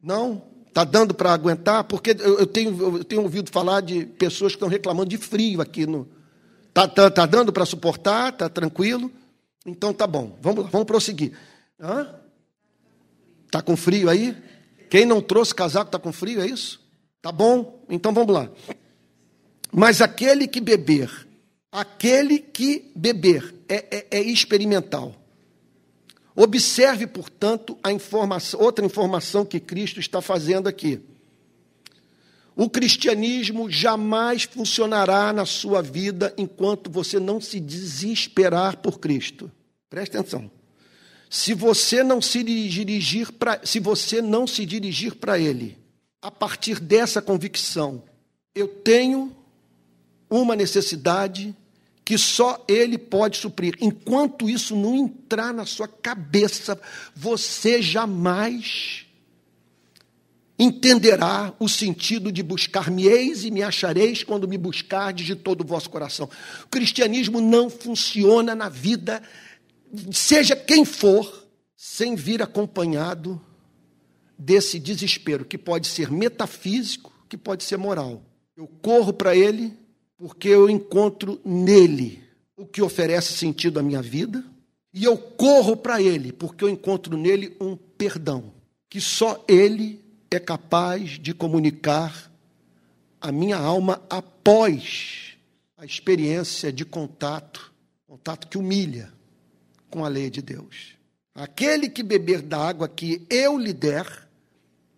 Não? 0.03 0.43
Está 0.67 0.83
dando 0.83 1.15
para 1.15 1.33
aguentar? 1.33 1.85
Porque 1.85 2.17
eu, 2.19 2.41
eu, 2.41 2.47
tenho, 2.47 2.97
eu 2.99 3.05
tenho 3.05 3.23
ouvido 3.23 3.51
falar 3.51 3.81
de 3.81 4.07
pessoas 4.07 4.53
que 4.53 4.57
estão 4.57 4.69
reclamando 4.69 5.11
de 5.11 5.19
frio 5.19 5.61
aqui 5.61 5.87
no. 5.87 6.09
Está 6.69 6.89
tá, 6.89 7.11
tá 7.11 7.27
dando 7.27 7.53
para 7.53 7.65
suportar? 7.65 8.33
Está 8.33 8.49
tranquilo? 8.49 9.11
Então 9.65 9.93
tá 9.93 10.07
bom. 10.07 10.37
Vamos, 10.43 10.69
vamos 10.71 10.87
prosseguir. 10.87 11.33
Está 13.55 13.63
com 13.63 13.77
frio 13.77 14.11
aí? 14.11 14.37
Quem 14.91 15.07
não 15.07 15.23
trouxe 15.23 15.55
casaco 15.55 15.87
está 15.87 15.97
com 15.97 16.13
frio, 16.13 16.41
é 16.41 16.47
isso? 16.49 16.85
Tá 17.23 17.31
bom? 17.31 17.85
Então 17.89 18.13
vamos 18.13 18.35
lá. 18.35 18.51
Mas 19.73 20.01
aquele 20.01 20.49
que 20.49 20.61
beber, 20.61 21.09
aquele 21.71 22.41
que 22.41 22.91
beber 22.97 23.55
é, 23.69 24.09
é, 24.11 24.19
é 24.19 24.21
experimental. 24.21 25.15
Observe, 26.35 27.07
portanto, 27.07 27.79
a 27.81 27.93
informação, 27.93 28.61
outra 28.61 28.85
informação 28.85 29.45
que 29.45 29.61
Cristo 29.61 30.01
está 30.01 30.21
fazendo 30.21 30.67
aqui. 30.69 31.01
O 32.57 32.69
cristianismo 32.69 33.71
jamais 33.71 34.43
funcionará 34.43 35.33
na 35.33 35.47
sua 35.47 35.81
vida 35.81 36.35
enquanto 36.37 36.91
você 36.91 37.21
não 37.21 37.41
se 37.41 37.61
desesperar 37.61 38.79
por 38.79 38.99
Cristo. 38.99 39.49
Preste 39.89 40.17
atenção. 40.17 40.51
Se 41.35 41.53
você 41.53 42.05
não 42.05 42.23
se 42.23 42.45
dirigir 42.45 43.33
para, 43.33 43.61
se 43.67 43.81
você 43.81 44.23
não 44.23 44.47
se 44.47 44.65
dirigir 44.65 45.17
para 45.17 45.37
ele, 45.37 45.77
a 46.23 46.31
partir 46.31 46.79
dessa 46.79 47.21
convicção, 47.21 48.05
eu 48.55 48.69
tenho 48.69 49.35
uma 50.31 50.55
necessidade 50.55 51.53
que 52.05 52.17
só 52.17 52.65
Ele 52.69 52.97
pode 52.97 53.39
suprir. 53.39 53.75
Enquanto 53.81 54.49
isso 54.49 54.77
não 54.77 54.95
entrar 54.95 55.53
na 55.53 55.67
sua 55.67 55.89
cabeça, 55.89 56.81
você 57.17 57.83
jamais 57.83 59.05
entenderá 60.57 61.53
o 61.59 61.69
sentido 61.69 62.31
de 62.31 62.45
buscar-me-eis 62.45 63.45
e 63.45 63.51
me 63.51 63.65
achareis 63.65 64.23
quando 64.23 64.47
me 64.47 64.57
buscardes 64.57 65.27
de 65.27 65.35
todo 65.35 65.63
o 65.63 65.67
vosso 65.67 65.91
coração. 65.91 66.31
O 66.63 66.69
cristianismo 66.69 67.41
não 67.41 67.69
funciona 67.69 68.55
na 68.55 68.69
vida, 68.69 69.21
seja 70.13 70.57
quem 70.57 70.85
for, 70.85 71.47
sem 71.77 72.15
vir 72.15 72.43
acompanhado 72.43 73.41
desse 74.39 74.79
desespero, 74.79 75.45
que 75.45 75.59
pode 75.59 75.87
ser 75.87 76.11
metafísico, 76.11 77.13
que 77.29 77.37
pode 77.37 77.65
ser 77.65 77.77
moral. 77.77 78.23
Eu 78.57 78.67
corro 78.67 79.13
para 79.13 79.35
ele 79.37 79.77
porque 80.17 80.49
eu 80.49 80.71
encontro 80.71 81.41
nele 81.45 82.23
o 82.57 82.65
que 82.65 82.81
oferece 82.81 83.33
sentido 83.33 83.81
à 83.81 83.83
minha 83.83 84.01
vida, 84.01 84.45
e 84.93 85.05
eu 85.05 85.19
corro 85.19 85.77
para 85.77 86.01
ele 86.01 86.33
porque 86.33 86.63
eu 86.63 86.69
encontro 86.69 87.17
nele 87.17 87.57
um 87.61 87.77
perdão, 87.77 88.53
que 88.89 89.01
só 89.01 89.45
ele 89.49 90.01
é 90.31 90.39
capaz 90.39 91.19
de 91.19 91.35
comunicar 91.35 92.31
à 93.21 93.33
minha 93.33 93.57
alma 93.57 94.01
após 94.09 95.37
a 95.77 95.85
experiência 95.85 96.73
de 96.73 96.85
contato, 96.85 97.73
contato 98.07 98.47
que 98.47 98.57
humilha 98.57 99.13
com 99.95 100.05
a 100.05 100.09
lei 100.09 100.29
de 100.29 100.43
Deus. 100.43 100.97
Aquele 101.33 101.89
que 101.89 102.03
beber 102.03 102.43
da 102.43 102.59
água 102.59 102.89
que 102.89 103.25
eu 103.31 103.57
lhe 103.57 103.73
der, 103.73 104.29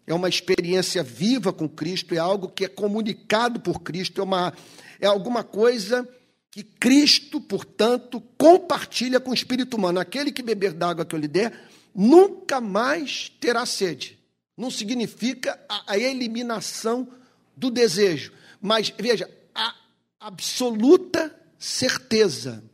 é 0.07 0.15
uma 0.15 0.27
experiência 0.27 1.03
viva 1.03 1.53
com 1.53 1.69
Cristo, 1.69 2.15
é 2.15 2.19
algo 2.19 2.49
que 2.49 2.65
é 2.65 2.69
comunicado 2.69 3.61
por 3.61 3.83
Cristo, 3.83 4.23
é, 4.23 4.25
uma, 4.25 4.55
é 4.99 5.07
alguma 5.07 5.45
coisa 5.45 6.09
que 6.51 6.63
Cristo, 6.63 7.43
portanto, 7.43 8.23
compartilha 8.39 9.21
com 9.21 9.33
o 9.33 9.35
espírito 9.35 9.77
humano. 9.77 10.01
Aquele 10.01 10.33
que 10.33 10.43
beber 10.43 10.73
d'água 10.73 11.05
que 11.05 11.15
eu 11.15 11.21
lhe 11.21 11.29
der, 11.29 11.53
nunca 11.95 12.59
mais 12.59 13.31
terá 13.39 13.67
sede. 13.67 14.19
Não 14.57 14.71
significa 14.71 15.61
a, 15.69 15.93
a 15.93 15.99
eliminação 15.99 17.07
do 17.55 17.71
desejo, 17.71 18.33
mas 18.63 18.95
veja, 18.99 19.31
a 19.55 19.75
absoluta 20.19 21.39
certeza 21.59 22.65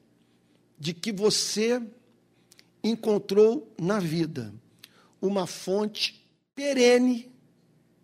de 0.78 0.94
que 0.94 1.10
você 1.10 1.82
encontrou 2.82 3.74
na 3.80 3.98
vida 3.98 4.52
uma 5.20 5.46
fonte 5.46 6.26
perene 6.54 7.32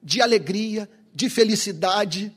de 0.02 0.22
alegria, 0.22 0.88
de 1.14 1.28
felicidade, 1.28 2.32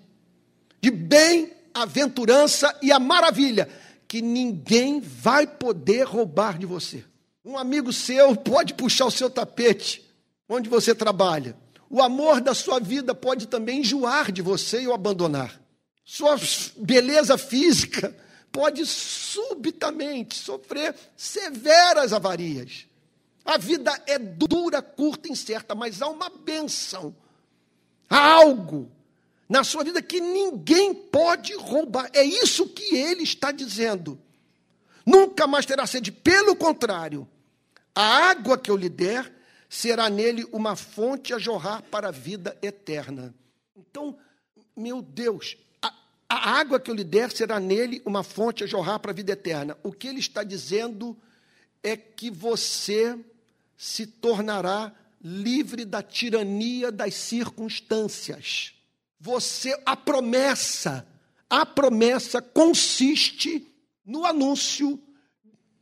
de 0.81 0.89
bem-aventurança 0.89 2.75
e 2.81 2.91
a 2.91 2.99
maravilha 2.99 3.69
que 4.07 4.21
ninguém 4.21 4.99
vai 4.99 5.45
poder 5.45 6.03
roubar 6.03 6.57
de 6.57 6.65
você. 6.65 7.05
Um 7.45 7.57
amigo 7.57 7.93
seu 7.93 8.35
pode 8.35 8.73
puxar 8.73 9.05
o 9.05 9.11
seu 9.11 9.29
tapete 9.29 10.03
onde 10.49 10.69
você 10.69 10.93
trabalha. 10.93 11.55
O 11.89 12.01
amor 12.01 12.41
da 12.41 12.53
sua 12.53 12.79
vida 12.79 13.13
pode 13.13 13.47
também 13.47 13.79
enjoar 13.79 14.31
de 14.31 14.41
você 14.41 14.81
e 14.81 14.87
o 14.87 14.93
abandonar. 14.93 15.61
Sua 16.03 16.35
beleza 16.77 17.37
física 17.37 18.15
pode 18.51 18.85
subitamente 18.85 20.35
sofrer 20.35 20.95
severas 21.15 22.13
avarias. 22.13 22.87
A 23.43 23.57
vida 23.57 23.91
é 24.05 24.19
dura, 24.19 24.81
curta, 24.81 25.29
incerta, 25.29 25.73
mas 25.73 26.01
há 26.01 26.07
uma 26.07 26.29
benção. 26.29 27.15
Há 28.09 28.33
algo 28.33 28.91
na 29.49 29.63
sua 29.63 29.83
vida 29.83 30.01
que 30.01 30.21
ninguém 30.21 30.93
pode 30.93 31.53
roubar. 31.55 32.09
É 32.13 32.23
isso 32.23 32.67
que 32.67 32.95
ele 32.95 33.23
está 33.23 33.51
dizendo. 33.51 34.19
Nunca 35.05 35.47
mais 35.47 35.65
terá 35.65 35.87
sede. 35.87 36.11
Pelo 36.11 36.55
contrário, 36.55 37.27
a 37.95 38.29
água 38.29 38.57
que 38.57 38.69
eu 38.69 38.77
lhe 38.77 38.89
der 38.89 39.33
será 39.67 40.09
nele 40.09 40.45
uma 40.51 40.75
fonte 40.75 41.33
a 41.33 41.39
jorrar 41.39 41.81
para 41.83 42.09
a 42.09 42.11
vida 42.11 42.57
eterna. 42.61 43.33
Então, 43.75 44.17
meu 44.75 45.01
Deus, 45.01 45.57
a, 46.31 46.59
água 46.59 46.79
que 46.79 46.89
eu 46.89 46.95
lhe 46.95 47.03
der 47.03 47.29
será 47.31 47.59
nele 47.59 48.01
uma 48.05 48.23
fonte 48.23 48.63
a 48.63 48.67
jorrar 48.67 48.99
para 48.99 49.11
a 49.11 49.13
vida 49.13 49.33
eterna. 49.33 49.77
O 49.83 49.91
que 49.91 50.07
ele 50.07 50.19
está 50.19 50.43
dizendo 50.43 51.17
é 51.83 51.97
que 51.97 52.31
você 52.31 53.19
se 53.75 54.07
tornará 54.07 54.93
livre 55.21 55.83
da 55.83 56.01
tirania 56.01 56.89
das 56.89 57.15
circunstâncias. 57.15 58.73
Você 59.19 59.77
a 59.85 59.97
promessa, 59.97 61.05
a 61.49 61.65
promessa 61.65 62.41
consiste 62.41 63.67
no 64.05 64.25
anúncio 64.25 64.97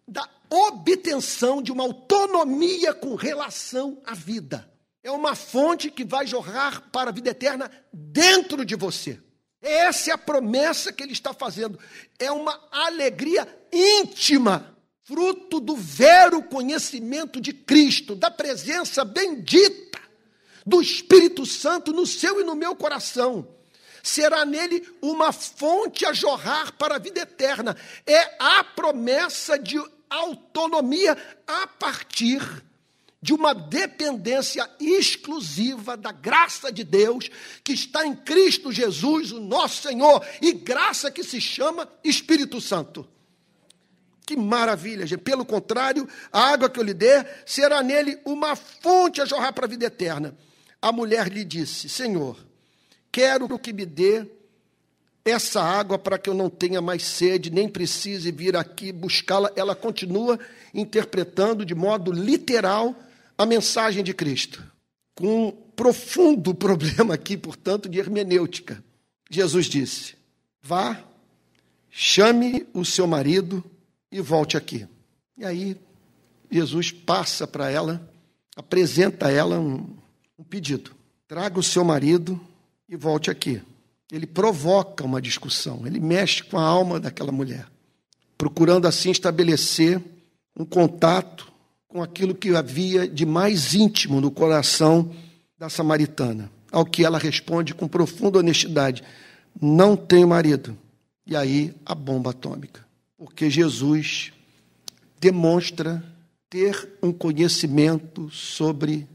da 0.07 0.27
obtenção 0.49 1.61
de 1.61 1.71
uma 1.71 1.83
autonomia 1.83 2.91
com 2.91 3.13
relação 3.13 4.01
à 4.03 4.15
vida. 4.15 4.67
É 5.03 5.11
uma 5.11 5.35
fonte 5.35 5.91
que 5.91 6.03
vai 6.03 6.25
jorrar 6.25 6.89
para 6.91 7.11
a 7.11 7.13
vida 7.13 7.29
eterna 7.29 7.69
dentro 7.93 8.65
de 8.65 8.75
você. 8.75 9.21
Essa 9.61 10.11
é 10.11 10.13
a 10.13 10.17
promessa 10.17 10.91
que 10.93 11.03
ele 11.03 11.13
está 11.13 11.33
fazendo. 11.33 11.79
É 12.17 12.31
uma 12.31 12.59
alegria 12.71 13.47
íntima 13.71 14.75
fruto 15.03 15.59
do 15.59 15.75
vero 15.75 16.43
conhecimento 16.43 17.41
de 17.41 17.51
Cristo, 17.51 18.15
da 18.15 18.29
presença 18.29 19.03
bendita 19.03 19.99
do 20.65 20.79
Espírito 20.81 21.45
Santo 21.47 21.91
no 21.91 22.05
seu 22.05 22.39
e 22.39 22.43
no 22.43 22.55
meu 22.55 22.75
coração. 22.75 23.47
Será 24.03 24.45
nele 24.45 24.87
uma 25.01 25.31
fonte 25.31 26.05
a 26.05 26.13
jorrar 26.13 26.73
para 26.73 26.95
a 26.95 26.99
vida 26.99 27.21
eterna. 27.21 27.75
É 28.05 28.35
a 28.39 28.63
promessa 28.63 29.57
de 29.57 29.77
autonomia 30.09 31.17
a 31.47 31.67
partir 31.67 32.41
de 33.21 33.33
uma 33.33 33.53
dependência 33.53 34.69
exclusiva 34.79 35.97
da 35.97 36.11
graça 36.11 36.71
de 36.71 36.83
Deus 36.83 37.29
que 37.63 37.73
está 37.73 38.05
em 38.05 38.15
Cristo 38.15 38.71
Jesus, 38.71 39.31
o 39.31 39.41
nosso 39.41 39.81
Senhor, 39.83 40.25
e 40.41 40.53
graça 40.53 41.11
que 41.11 41.23
se 41.23 41.41
chama 41.41 41.89
Espírito 42.03 42.61
Santo. 42.61 43.07
Que 44.25 44.37
maravilha, 44.37 45.05
gente. 45.05 45.21
Pelo 45.21 45.43
contrário, 45.43 46.07
a 46.31 46.51
água 46.51 46.69
que 46.69 46.79
eu 46.79 46.83
lhe 46.83 46.93
der 46.93 47.43
será 47.45 47.81
nele 47.83 48.17
uma 48.23 48.55
fonte 48.55 49.21
a 49.21 49.25
jorrar 49.25 49.51
para 49.53 49.65
a 49.65 49.69
vida 49.69 49.87
eterna. 49.87 50.37
A 50.81 50.91
mulher 50.91 51.27
lhe 51.27 51.43
disse: 51.43 51.89
Senhor, 51.89 52.37
quero 53.11 53.59
que 53.59 53.73
me 53.73 53.85
dê 53.85 54.25
essa 55.25 55.61
água 55.61 55.97
para 55.97 56.17
que 56.17 56.29
eu 56.29 56.33
não 56.33 56.49
tenha 56.49 56.79
mais 56.79 57.03
sede, 57.03 57.49
nem 57.49 57.67
precise 57.67 58.31
vir 58.31 58.55
aqui 58.55 58.91
buscá-la. 58.91 59.51
Ela 59.55 59.75
continua 59.75 60.39
interpretando 60.73 61.65
de 61.65 61.75
modo 61.75 62.11
literal 62.11 62.95
a 63.39 63.45
mensagem 63.45 64.03
de 64.03 64.13
Cristo, 64.13 64.61
com 65.15 65.47
um 65.47 65.51
profundo 65.51 66.53
problema 66.53 67.13
aqui, 67.13 67.37
portanto, 67.37 67.87
de 67.87 67.97
hermenêutica. 67.97 68.83
Jesus 69.31 69.67
disse: 69.67 70.15
Vá, 70.61 71.01
chame 71.89 72.67
o 72.73 72.83
seu 72.83 73.07
marido 73.07 73.63
e 74.11 74.19
volte 74.19 74.57
aqui. 74.57 74.85
E 75.37 75.45
aí, 75.45 75.77
Jesus 76.51 76.91
passa 76.91 77.47
para 77.47 77.69
ela, 77.69 78.11
apresenta 78.57 79.27
a 79.27 79.31
ela 79.31 79.57
um, 79.57 79.87
um 80.37 80.43
pedido: 80.43 80.91
traga 81.25 81.57
o 81.57 81.63
seu 81.63 81.85
marido 81.85 82.39
e 82.89 82.97
volte 82.97 83.31
aqui. 83.31 83.61
Ele 84.11 84.27
provoca 84.27 85.05
uma 85.05 85.21
discussão, 85.21 85.87
ele 85.87 86.01
mexe 86.01 86.43
com 86.43 86.57
a 86.57 86.63
alma 86.63 86.99
daquela 86.99 87.31
mulher, 87.31 87.67
procurando 88.37 88.85
assim 88.85 89.11
estabelecer 89.11 90.01
um 90.57 90.65
contato 90.65 91.48
com 91.89 92.03
aquilo 92.03 92.35
que 92.35 92.55
havia 92.55 93.07
de 93.07 93.25
mais 93.25 93.73
íntimo 93.73 94.21
no 94.21 94.29
coração 94.29 95.11
da 95.57 95.69
samaritana. 95.69 96.49
Ao 96.71 96.85
que 96.85 97.03
ela 97.03 97.17
responde 97.17 97.73
com 97.73 97.87
profunda 97.87 98.39
honestidade: 98.39 99.03
Não 99.59 99.97
tenho 99.97 100.27
marido. 100.27 100.77
E 101.25 101.35
aí 101.35 101.73
a 101.85 101.93
bomba 101.93 102.29
atômica. 102.29 102.85
Porque 103.17 103.49
Jesus 103.49 104.31
demonstra 105.19 106.03
ter 106.49 106.97
um 107.03 107.11
conhecimento 107.11 108.29
sobre 108.29 109.07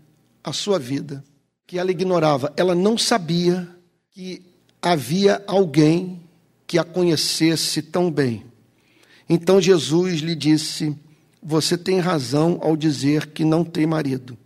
a 0.42 0.52
sua 0.52 0.78
vida 0.78 1.24
que 1.66 1.78
ela 1.78 1.90
ignorava. 1.90 2.52
Ela 2.56 2.74
não 2.74 2.98
sabia 2.98 3.68
que 4.10 4.42
havia 4.82 5.42
alguém 5.46 6.22
que 6.66 6.78
a 6.78 6.84
conhecesse 6.84 7.80
tão 7.82 8.10
bem. 8.10 8.44
Então 9.28 9.60
Jesus 9.60 10.20
lhe 10.20 10.34
disse: 10.34 10.96
você 11.44 11.76
tem 11.76 11.98
razão 11.98 12.58
ao 12.62 12.74
dizer 12.74 13.26
que 13.26 13.44
não 13.44 13.62
tem 13.62 13.86
marido, 13.86 14.38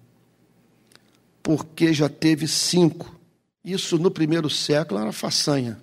porque 1.40 1.92
já 1.92 2.09
teve 2.09 2.49
cinco. 2.49 3.16
Isso 3.64 3.96
no 3.99 4.11
primeiro 4.11 4.51
século 4.51 5.01
era 5.01 5.12
façanha. 5.12 5.78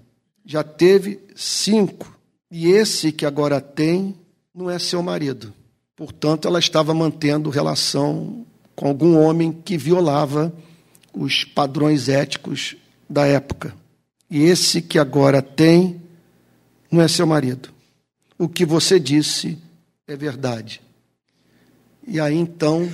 Já 0.45 0.61
teve 0.63 1.22
cinco. 1.34 2.13
E 2.51 2.68
esse 2.68 3.11
que 3.11 3.26
agora 3.26 3.61
tem 3.61 4.16
não 4.53 4.70
é 4.70 4.78
seu 4.78 5.01
marido. 5.01 5.53
Portanto, 5.95 6.47
ela 6.47 6.59
estava 6.59 6.93
mantendo 6.93 7.49
relação 7.49 8.45
com 8.76 8.88
algum 8.88 9.18
homem 9.18 9.53
que 9.53 9.78
violava 9.78 10.53
os 11.13 11.45
padrões 11.45 12.09
éticos 12.09 12.76
da 13.09 13.26
época. 13.26 13.74
E 14.30 14.43
esse 14.43 14.82
que 14.82 14.99
agora 14.99 15.41
tem 15.41 16.01
não 16.91 17.01
é 17.01 17.07
seu 17.07 17.26
marido. 17.26 17.70
O 18.38 18.49
que 18.49 18.66
você 18.66 18.99
disse 18.99 19.57
é 20.05 20.16
verdade. 20.18 20.84
E 22.08 22.20
aí 22.20 22.36
então, 22.36 22.89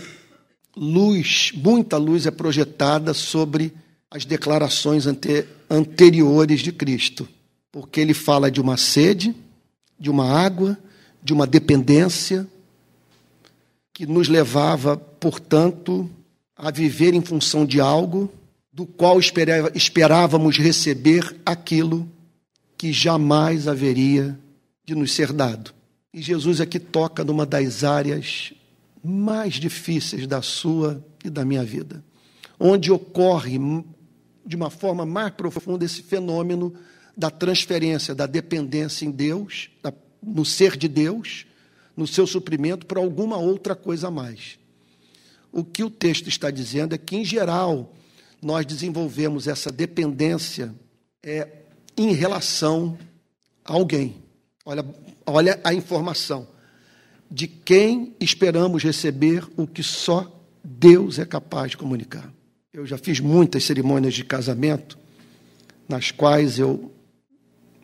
luz, 0.76 1.52
muita 1.54 1.98
luz 1.98 2.26
é 2.26 2.32
projetada 2.32 3.14
sobre 3.14 3.74
as 4.10 4.26
declarações 4.26 5.06
ante, 5.06 5.46
anteriores 5.70 6.62
de 6.62 6.72
Cristo, 6.72 7.28
porque 7.72 8.00
ele 8.00 8.14
fala 8.14 8.50
de 8.50 8.62
uma 8.62 8.78
sede, 8.78 9.36
de 10.00 10.10
uma 10.10 10.32
água, 10.32 10.78
de 11.24 11.34
uma 11.34 11.46
dependência 11.46 12.48
que 13.94 14.06
nos 14.06 14.28
levava, 14.28 14.98
portanto, 14.98 16.10
a 16.56 16.72
viver 16.72 17.14
em 17.14 17.22
função 17.22 17.66
de 17.66 17.80
algo 17.80 18.32
do 18.72 18.86
qual 18.86 19.20
esperávamos 19.76 20.58
receber 20.58 21.36
aquilo 21.46 22.10
que 22.78 22.94
jamais 22.94 23.68
haveria 23.68 24.40
de 24.86 24.96
nos 24.96 25.12
ser 25.12 25.34
dado. 25.34 25.74
E 26.14 26.22
Jesus 26.22 26.62
aqui 26.62 26.80
toca 26.80 27.24
numa 27.24 27.46
das 27.46 27.84
áreas 27.84 28.54
mais 29.04 29.56
difíceis 29.56 30.28
da 30.28 30.42
sua 30.42 31.04
e 31.24 31.30
da 31.30 31.44
minha 31.44 31.64
vida, 31.64 32.04
onde 32.60 32.92
ocorre 32.92 33.60
de 34.46 34.56
uma 34.56 34.70
forma 34.70 35.06
mais 35.06 35.34
profunda 35.34 35.86
esse 35.86 36.02
fenômeno 36.02 36.74
da 37.16 37.30
transferência 37.30 38.16
da 38.16 38.26
dependência 38.26 39.06
em 39.06 39.12
Deus, 39.12 39.70
no 40.22 40.46
ser 40.46 40.78
de 40.78 40.88
Deus, 40.88 41.46
no 41.96 42.08
seu 42.08 42.26
suprimento 42.26 42.86
para 42.86 43.00
alguma 43.00 43.38
outra 43.38 43.76
coisa 43.76 44.08
a 44.08 44.12
mais. 44.12 44.60
O 45.52 45.64
que 45.64 45.84
o 45.84 45.90
texto 45.90 46.30
está 46.30 46.50
dizendo 46.50 46.96
é 46.96 46.98
que, 46.98 47.18
em 47.18 47.26
geral, 47.26 47.94
nós 48.42 48.66
desenvolvemos 48.66 49.48
essa 49.48 49.72
dependência 49.72 50.74
é, 51.22 51.48
em 51.98 52.14
relação 52.14 52.98
a 53.66 53.74
alguém. 53.74 54.16
Olha, 54.66 54.86
olha 55.26 55.60
a 55.64 55.74
informação 55.74 56.48
de 57.32 57.48
quem 57.48 58.14
esperamos 58.20 58.84
receber 58.84 59.48
o 59.56 59.66
que 59.66 59.82
só 59.82 60.30
Deus 60.62 61.18
é 61.18 61.24
capaz 61.24 61.72
de 61.72 61.78
comunicar. 61.78 62.30
Eu 62.74 62.86
já 62.86 62.98
fiz 62.98 63.22
muitas 63.22 63.64
cerimônias 63.64 64.14
de 64.14 64.26
casamento, 64.26 64.98
nas 65.88 66.12
quais 66.12 66.60
eu, 66.60 66.92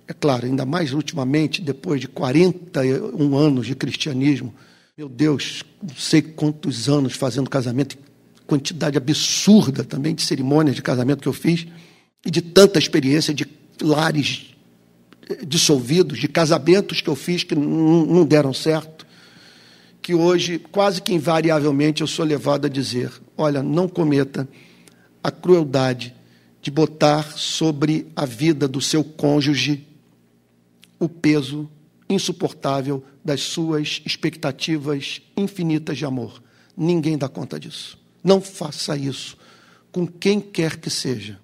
é 0.05 0.13
claro, 0.13 0.45
ainda 0.45 0.65
mais 0.65 0.93
ultimamente, 0.93 1.61
depois 1.61 2.01
de 2.01 2.09
41 2.09 3.37
anos 3.37 3.67
de 3.67 3.75
cristianismo, 3.75 4.53
meu 4.97 5.07
Deus, 5.07 5.63
não 5.81 5.95
sei 5.95 6.21
quantos 6.21 6.89
anos 6.89 7.13
fazendo 7.13 7.49
casamento, 7.49 7.97
quantidade 8.45 8.97
absurda 8.97 9.83
também 9.83 10.13
de 10.13 10.23
cerimônias 10.23 10.75
de 10.75 10.81
casamento 10.81 11.21
que 11.21 11.27
eu 11.27 11.33
fiz, 11.33 11.65
e 12.25 12.31
de 12.31 12.41
tanta 12.41 12.79
experiência 12.79 13.33
de 13.33 13.47
lares 13.81 14.53
dissolvidos, 15.45 16.19
de 16.19 16.27
casamentos 16.27 16.99
que 16.99 17.09
eu 17.09 17.15
fiz 17.15 17.43
que 17.43 17.55
não 17.55 18.25
deram 18.25 18.53
certo 18.53 18.96
que 20.07 20.15
hoje, 20.15 20.57
quase 20.57 21.01
que 21.01 21.13
invariavelmente, 21.13 21.99
eu 21.99 22.07
sou 22.07 22.23
levado 22.23 22.63
a 22.63 22.69
dizer: 22.69 23.11
olha, 23.35 23.61
não 23.61 23.89
cometa 23.89 24.47
a 25.21 25.29
crueldade 25.29 26.15
de 26.61 26.71
botar 26.71 27.37
sobre 27.37 28.07
a 28.15 28.25
vida 28.25 28.69
do 28.69 28.79
seu 28.79 29.03
cônjuge 29.03 29.85
o 30.97 31.09
peso 31.09 31.69
insuportável 32.09 33.03
das 33.21 33.41
suas 33.41 34.01
expectativas 34.05 35.21
infinitas 35.35 35.97
de 35.97 36.05
amor. 36.05 36.41
Ninguém 36.77 37.17
dá 37.17 37.27
conta 37.27 37.59
disso. 37.59 37.99
Não 38.23 38.39
faça 38.39 38.95
isso 38.95 39.35
com 39.91 40.07
quem 40.07 40.39
quer 40.39 40.77
que 40.77 40.89
seja. 40.89 41.37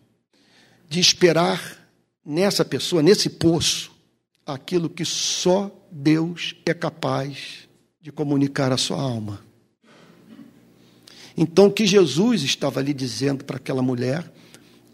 De 0.88 1.02
esperar 1.02 1.86
nessa 2.26 2.64
pessoa, 2.64 3.04
nesse 3.04 3.30
poço, 3.30 3.92
aquilo 4.46 4.90
que 4.90 5.04
só 5.04 5.70
Deus 5.92 6.56
é 6.66 6.74
capaz 6.74 7.63
de 8.04 8.12
comunicar 8.12 8.70
a 8.74 8.76
sua 8.76 9.02
alma. 9.02 9.40
Então, 11.38 11.68
o 11.68 11.72
que 11.72 11.88
Jesus 11.88 12.44
estava 12.44 12.82
ali 12.82 12.94
dizendo 12.94 13.46
para 13.46 13.56
aquela 13.56 13.82
mulher 13.82 14.30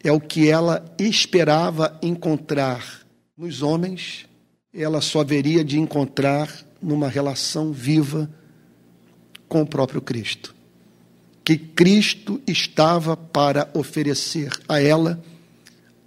é 0.03 0.11
o 0.11 0.21
que 0.21 0.47
ela 0.47 0.85
esperava 0.99 1.97
encontrar 2.03 3.01
nos 3.35 3.63
homens, 3.63 4.27
ela 4.71 5.01
só 5.01 5.21
haveria 5.21 5.63
de 5.63 5.79
encontrar 5.79 6.55
numa 6.79 7.09
relação 7.09 7.73
viva 7.73 8.29
com 9.47 9.63
o 9.63 9.67
próprio 9.67 10.01
Cristo. 10.01 10.55
Que 11.43 11.57
Cristo 11.57 12.39
estava 12.45 13.17
para 13.17 13.71
oferecer 13.73 14.51
a 14.67 14.79
ela 14.79 15.19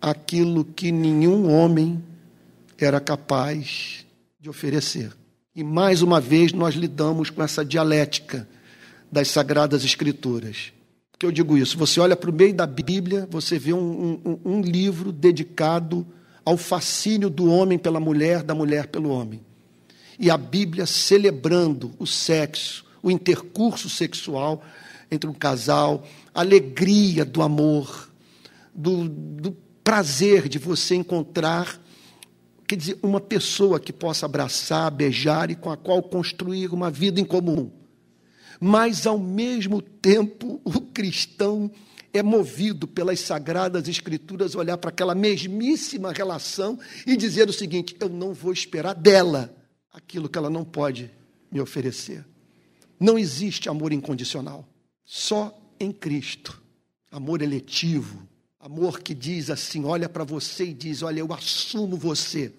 aquilo 0.01 0.65
que 0.65 0.93
nenhum 0.93 1.51
homem 1.53 2.01
era 2.79 3.01
capaz 3.01 4.07
de 4.41 4.49
oferecer. 4.49 5.11
E 5.55 5.63
mais 5.63 6.01
uma 6.01 6.19
vez 6.19 6.51
nós 6.53 6.75
lidamos 6.75 7.29
com 7.29 7.43
essa 7.43 7.63
dialética 7.63 8.49
das 9.11 9.29
Sagradas 9.29 9.85
Escrituras. 9.85 10.73
Por 11.13 11.19
que 11.19 11.27
eu 11.27 11.33
digo 11.33 11.59
isso? 11.59 11.77
Você 11.77 12.01
olha 12.01 12.17
para 12.17 12.31
o 12.31 12.33
meio 12.33 12.55
da 12.55 12.67
Bíblia, 12.67 13.29
você 13.31 13.59
vê 13.59 13.75
um, 13.75 14.19
um, 14.25 14.39
um 14.43 14.61
livro 14.63 15.13
dedicado 15.13 16.07
ao 16.43 16.57
fascínio 16.57 17.29
do 17.29 17.51
homem 17.51 17.79
pela 17.79 18.01
mulher, 18.01 18.43
da 18.43 18.55
mulher 18.55 18.87
pelo 18.87 19.11
homem. 19.11 19.43
E 20.19 20.31
a 20.31 20.39
Bíblia 20.39 20.87
celebrando 20.87 21.93
o 21.99 22.07
sexo, 22.07 22.87
o 23.03 23.11
intercurso 23.11 23.91
sexual 23.91 24.65
entre 25.11 25.29
um 25.29 25.35
casal, 25.35 26.03
a 26.35 26.41
alegria 26.41 27.27
do 27.27 27.43
amor, 27.43 28.11
do, 28.75 29.07
do 29.07 29.53
prazer 29.85 30.49
de 30.49 30.59
você 30.59 30.95
encontrar 30.95 31.79
quer 32.73 32.77
dizer, 32.77 32.99
uma 33.03 33.21
pessoa 33.21 33.79
que 33.79 33.93
possa 33.93 34.25
abraçar, 34.25 34.91
beijar 34.91 35.51
e 35.51 35.55
com 35.55 35.71
a 35.71 35.77
qual 35.77 36.03
construir 36.03 36.73
uma 36.73 36.91
vida 36.91 37.21
em 37.21 37.25
comum. 37.25 37.71
mas 38.59 39.07
ao 39.07 39.19
mesmo 39.19 39.83
tempo 39.83 40.59
o 40.65 40.81
cristão 40.81 41.71
é 42.15 42.23
movido 42.23 42.89
pelas 42.89 43.21
sagradas 43.21 43.89
escrituras 43.89 44.55
olhar 44.55 44.79
para 44.79 44.89
aquela 44.89 45.15
mesmíssima 45.15 46.13
relação 46.13 46.79
e 47.07 47.15
dizer 47.15 47.47
o 47.47 47.53
seguinte: 47.53 47.95
eu 48.01 48.09
não 48.09 48.33
vou 48.33 48.55
esperar 48.55 48.95
dela 48.95 49.55
aquilo 49.93 50.29
que 50.29 50.39
ela 50.39 50.49
não 50.49 50.65
pode 50.65 51.11
me 51.51 51.61
oferecer. 51.61 52.25
Não 52.99 53.19
existe 53.19 53.69
amor 53.69 53.93
incondicional, 53.93 54.67
só 55.05 55.55
em 55.79 55.93
Cristo. 55.93 56.63
Amor 57.11 57.43
eletivo, 57.43 58.27
amor 58.59 59.01
que 59.01 59.15
diz 59.15 59.51
assim: 59.51 59.85
olha 59.85 60.09
para 60.09 60.25
você 60.25 60.65
e 60.67 60.75
diz: 60.75 61.03
olha, 61.03 61.21
eu 61.21 61.31
assumo 61.35 61.99
você 61.99 62.55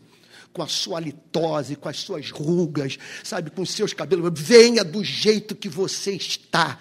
com 0.54 0.62
a 0.62 0.68
sua 0.68 1.00
litose, 1.00 1.76
com 1.76 1.90
as 1.90 1.98
suas 1.98 2.30
rugas, 2.30 2.98
sabe, 3.24 3.50
com 3.50 3.64
os 3.64 3.72
seus 3.72 3.92
cabelos. 3.92 4.32
Venha 4.40 4.84
do 4.84 5.04
jeito 5.04 5.56
que 5.56 5.68
você 5.68 6.14
está, 6.14 6.80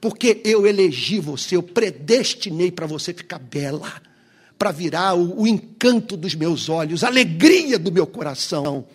porque 0.00 0.42
eu 0.44 0.66
elegi 0.66 1.18
você, 1.18 1.56
eu 1.56 1.62
predestinei 1.62 2.70
para 2.70 2.86
você 2.86 3.14
ficar 3.14 3.38
bela, 3.38 3.90
para 4.58 4.70
virar 4.70 5.14
o, 5.14 5.40
o, 5.40 5.46
encanto 5.46 6.16
dos 6.16 6.34
meus 6.34 6.68
olhos, 6.68 7.02
a 7.02 7.06
alegria 7.06 7.78
do 7.78 7.90
meu 7.90 8.06
coração. 8.06 8.86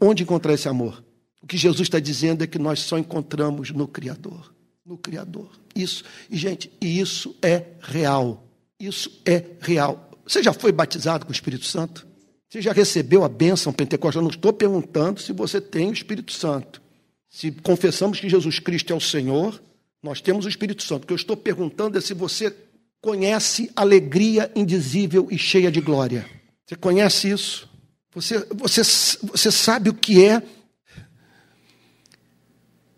Onde 0.00 0.22
encontrar 0.22 0.54
esse 0.54 0.68
amor? 0.68 1.04
O 1.42 1.46
que 1.46 1.56
Jesus 1.56 1.82
está 1.82 1.98
dizendo 1.98 2.42
é 2.42 2.46
que 2.46 2.58
nós 2.58 2.80
só 2.80 2.96
encontramos 2.96 3.70
no 3.70 3.86
Criador. 3.86 4.54
No 4.86 4.96
Criador. 4.96 5.50
Isso, 5.74 6.04
e 6.30 6.36
gente, 6.36 6.72
isso 6.80 7.36
é 7.42 7.64
real. 7.80 8.48
Isso 8.80 9.20
é 9.26 9.44
real. 9.60 10.10
Você 10.24 10.42
já 10.42 10.52
foi 10.52 10.72
batizado 10.72 11.26
com 11.26 11.32
o 11.32 11.34
Espírito 11.34 11.64
Santo? 11.64 12.07
Você 12.48 12.62
já 12.62 12.72
recebeu 12.72 13.24
a 13.24 13.28
bênção 13.28 13.72
pentecostal? 13.72 14.22
Eu 14.22 14.24
não 14.24 14.30
estou 14.30 14.52
perguntando 14.52 15.20
se 15.20 15.32
você 15.32 15.60
tem 15.60 15.90
o 15.90 15.92
Espírito 15.92 16.32
Santo. 16.32 16.80
Se 17.28 17.52
confessamos 17.52 18.18
que 18.18 18.28
Jesus 18.28 18.58
Cristo 18.58 18.92
é 18.92 18.96
o 18.96 19.00
Senhor, 19.00 19.60
nós 20.02 20.20
temos 20.20 20.46
o 20.46 20.48
Espírito 20.48 20.82
Santo. 20.82 21.04
O 21.04 21.06
que 21.06 21.12
eu 21.12 21.16
estou 21.16 21.36
perguntando 21.36 21.98
é 21.98 22.00
se 22.00 22.14
você 22.14 22.54
conhece 23.02 23.70
alegria 23.76 24.50
indizível 24.56 25.28
e 25.30 25.36
cheia 25.36 25.70
de 25.70 25.80
glória. 25.80 26.26
Você 26.66 26.74
conhece 26.74 27.30
isso? 27.30 27.68
Você, 28.14 28.38
você, 28.54 28.82
você 28.82 29.52
sabe 29.52 29.90
o 29.90 29.94
que 29.94 30.24
é? 30.24 30.42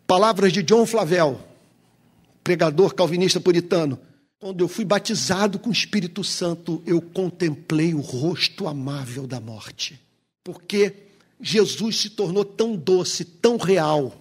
Palavras 0.07 0.53
de 0.53 0.63
John 0.63 0.87
Flavel, 0.87 1.41
pregador 2.43 2.95
calvinista 2.95 3.41
puritano. 3.41 3.99
Quando 4.41 4.64
eu 4.64 4.68
fui 4.68 4.86
batizado 4.86 5.59
com 5.59 5.68
o 5.68 5.72
Espírito 5.72 6.24
Santo, 6.24 6.82
eu 6.86 6.99
contemplei 7.03 7.93
o 7.93 8.01
rosto 8.01 8.66
amável 8.66 9.26
da 9.26 9.38
morte. 9.38 10.01
Porque 10.43 10.95
Jesus 11.38 12.01
se 12.01 12.09
tornou 12.09 12.43
tão 12.43 12.74
doce, 12.74 13.22
tão 13.22 13.59
real, 13.59 14.14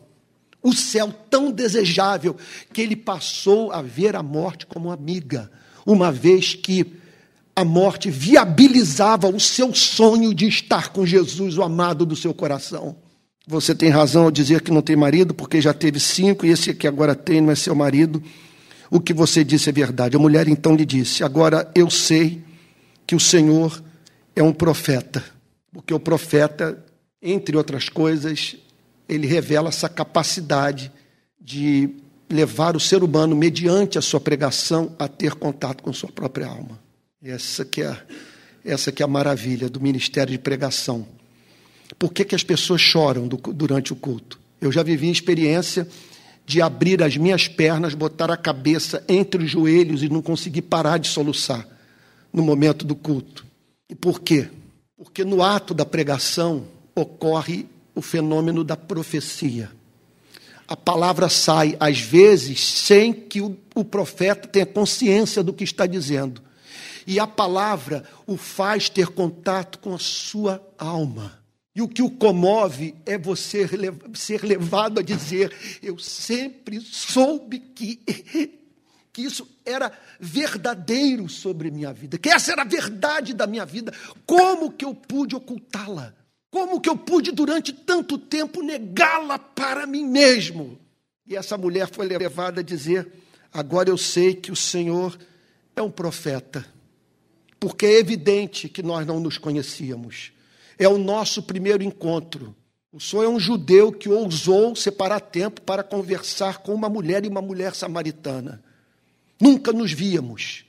o 0.62 0.74
céu 0.74 1.10
tão 1.30 1.54
desejável, 1.54 2.36
que 2.74 2.82
ele 2.82 2.98
passou 2.98 3.72
a 3.72 3.82
ver 3.82 4.14
a 4.14 4.22
morte 4.22 4.66
como 4.66 4.92
amiga, 4.92 5.50
uma 5.86 6.12
vez 6.12 6.54
que 6.54 6.86
a 7.56 7.64
morte 7.64 8.12
viabilizava 8.12 9.30
o 9.30 9.40
seu 9.40 9.74
sonho 9.74 10.34
de 10.34 10.50
estar 10.50 10.90
com 10.90 11.06
Jesus, 11.06 11.58
o 11.58 11.64
amado 11.64 12.06
do 12.06 12.18
seu 12.18 12.34
coração. 12.34 12.98
Você 13.48 13.74
tem 13.74 13.90
razão 13.90 14.24
ao 14.24 14.32
dizer 14.32 14.64
que 14.64 14.72
não 14.72 14.82
tem 14.82 14.98
marido, 14.98 15.34
porque 15.34 15.62
já 15.62 15.74
teve 15.74 15.98
cinco 15.98 16.46
e 16.46 16.50
esse 16.50 16.74
que 16.74 16.88
agora 16.88 17.16
tem 17.16 17.40
não 17.40 17.52
é 17.52 17.56
seu 17.56 17.74
marido 17.74 18.22
o 18.92 19.00
que 19.00 19.14
você 19.14 19.44
disse 19.44 19.70
é 19.70 19.72
verdade. 19.72 20.16
A 20.16 20.20
mulher 20.20 20.48
então 20.48 20.76
lhe 20.76 20.86
disse: 20.86 21.24
Agora 21.24 21.70
eu 21.76 21.90
sei 21.90 22.42
que 23.06 23.16
o 23.16 23.20
Senhor 23.20 23.82
é 24.36 24.42
um 24.42 24.54
profeta, 24.54 25.24
porque 25.72 25.94
o 25.94 26.00
profeta, 26.00 26.84
entre 27.22 27.56
outras 27.56 27.90
coisas, 27.90 28.56
ele 29.08 29.28
revela 29.28 29.70
essa 29.70 29.90
capacidade 29.90 30.92
de 31.40 31.90
levar 32.30 32.76
o 32.76 32.80
ser 32.80 33.04
humano, 33.04 33.36
mediante 33.36 33.98
a 33.98 34.02
sua 34.02 34.20
pregação, 34.20 34.96
a 35.00 35.08
ter 35.08 35.34
contato 35.34 35.82
com 35.82 35.92
sua 35.92 36.10
própria 36.10 36.48
alma. 36.48 36.80
Essa 37.24 37.66
que 37.66 37.82
é, 37.82 37.98
essa 38.64 38.92
que 38.92 39.02
é 39.02 39.06
a 39.06 39.10
maravilha 39.10 39.68
do 39.68 39.82
ministério 39.82 40.32
de 40.32 40.38
pregação. 40.38 41.08
Por 41.98 42.14
que, 42.14 42.24
que 42.24 42.36
as 42.36 42.44
pessoas 42.44 42.82
choram 42.82 43.28
do, 43.28 43.38
durante 43.38 43.92
o 43.92 43.96
culto? 43.96 44.40
Eu 44.62 44.72
já 44.72 44.84
vivi 44.84 45.10
experiência 45.10 45.88
de 46.50 46.64
abrir 46.64 47.04
as 47.04 47.16
minhas 47.16 47.48
pernas, 47.48 47.94
botar 47.94 48.32
a 48.32 48.36
cabeça 48.36 49.06
entre 49.08 49.44
os 49.44 49.52
joelhos 49.52 50.02
e 50.02 50.10
não 50.10 50.20
conseguir 50.20 50.64
parar 50.64 50.98
de 50.98 51.08
soluçar 51.08 51.64
no 52.34 52.42
momento 52.42 52.84
do 52.88 52.96
culto. 52.96 53.46
E 53.88 53.94
por 53.94 54.20
quê? 54.20 54.50
Porque 54.98 55.24
no 55.24 55.44
ato 55.44 55.76
da 55.76 55.86
pregação 55.86 56.66
ocorre 56.96 57.68
o 57.94 58.02
fenômeno 58.02 58.64
da 58.64 58.76
profecia. 58.76 59.70
A 60.68 60.76
palavra 60.76 61.30
sai, 61.30 61.78
às 61.80 62.00
vezes, 62.00 62.60
sem 62.66 63.14
que 63.14 63.42
o, 63.42 63.56
o 63.76 63.86
profeta 63.86 64.48
tenha 64.48 64.66
consciência 64.66 65.44
do 65.44 65.54
que 65.54 65.64
está 65.64 65.86
dizendo. 65.86 66.42
E 67.06 67.20
a 67.20 67.28
palavra 67.28 68.04
o 68.26 68.38
faz 68.38 68.90
ter 68.90 69.10
contato 69.10 69.78
com 69.78 69.94
a 69.94 70.00
sua 70.00 70.60
alma. 70.80 71.39
E 71.80 71.82
o 71.82 71.88
que 71.88 72.02
o 72.02 72.12
comove 72.12 72.94
é 73.06 73.18
você 73.18 73.66
ser 74.14 74.44
levado 74.44 75.00
a 75.00 75.02
dizer: 75.02 75.56
Eu 75.82 75.98
sempre 75.98 76.82
soube 76.82 77.58
que, 77.58 77.96
que 79.14 79.22
isso 79.22 79.48
era 79.66 79.90
verdadeiro 80.20 81.30
sobre 81.30 81.72
minha 81.72 81.94
vida, 81.94 82.18
que 82.18 82.28
essa 82.28 82.52
era 82.52 82.64
a 82.64 82.66
verdade 82.66 83.34
da 83.34 83.48
minha 83.48 83.66
vida. 83.66 83.94
Como 84.26 84.74
que 84.74 84.84
eu 84.84 84.94
pude 84.94 85.38
ocultá-la? 85.38 86.14
Como 86.52 86.82
que 86.82 86.90
eu 86.90 86.98
pude, 86.98 87.32
durante 87.32 87.72
tanto 87.72 88.18
tempo, 88.18 88.62
negá-la 88.62 89.40
para 89.40 89.88
mim 89.88 90.04
mesmo? 90.04 90.78
E 91.26 91.34
essa 91.34 91.58
mulher 91.58 91.90
foi 91.90 92.10
levada 92.10 92.60
a 92.60 92.64
dizer: 92.64 93.10
Agora 93.54 93.90
eu 93.90 93.98
sei 93.98 94.36
que 94.36 94.52
o 94.52 94.56
Senhor 94.56 95.18
é 95.78 95.82
um 95.82 95.90
profeta, 95.90 96.66
porque 97.58 97.86
é 97.86 98.00
evidente 98.00 98.68
que 98.68 98.84
nós 98.84 99.08
não 99.08 99.22
nos 99.22 99.38
conhecíamos 99.38 100.34
é 100.80 100.88
o 100.88 100.98
nosso 100.98 101.44
primeiro 101.44 101.84
encontro. 101.84 102.56
O 102.92 103.00
senhor 103.00 103.24
é 103.24 103.30
um 103.30 103.40
judeu 103.40 103.92
que 103.92 104.10
ousou 104.10 104.76
separar 104.76 105.20
tempo 105.20 105.62
para 105.62 105.84
conversar 105.84 106.60
com 106.60 106.74
uma 106.74 106.90
mulher 106.90 107.24
e 107.26 107.28
uma 107.28 107.42
mulher 107.42 107.76
samaritana. 107.76 108.64
Nunca 109.40 109.72
nos 109.72 109.92
víamos. 109.92 110.66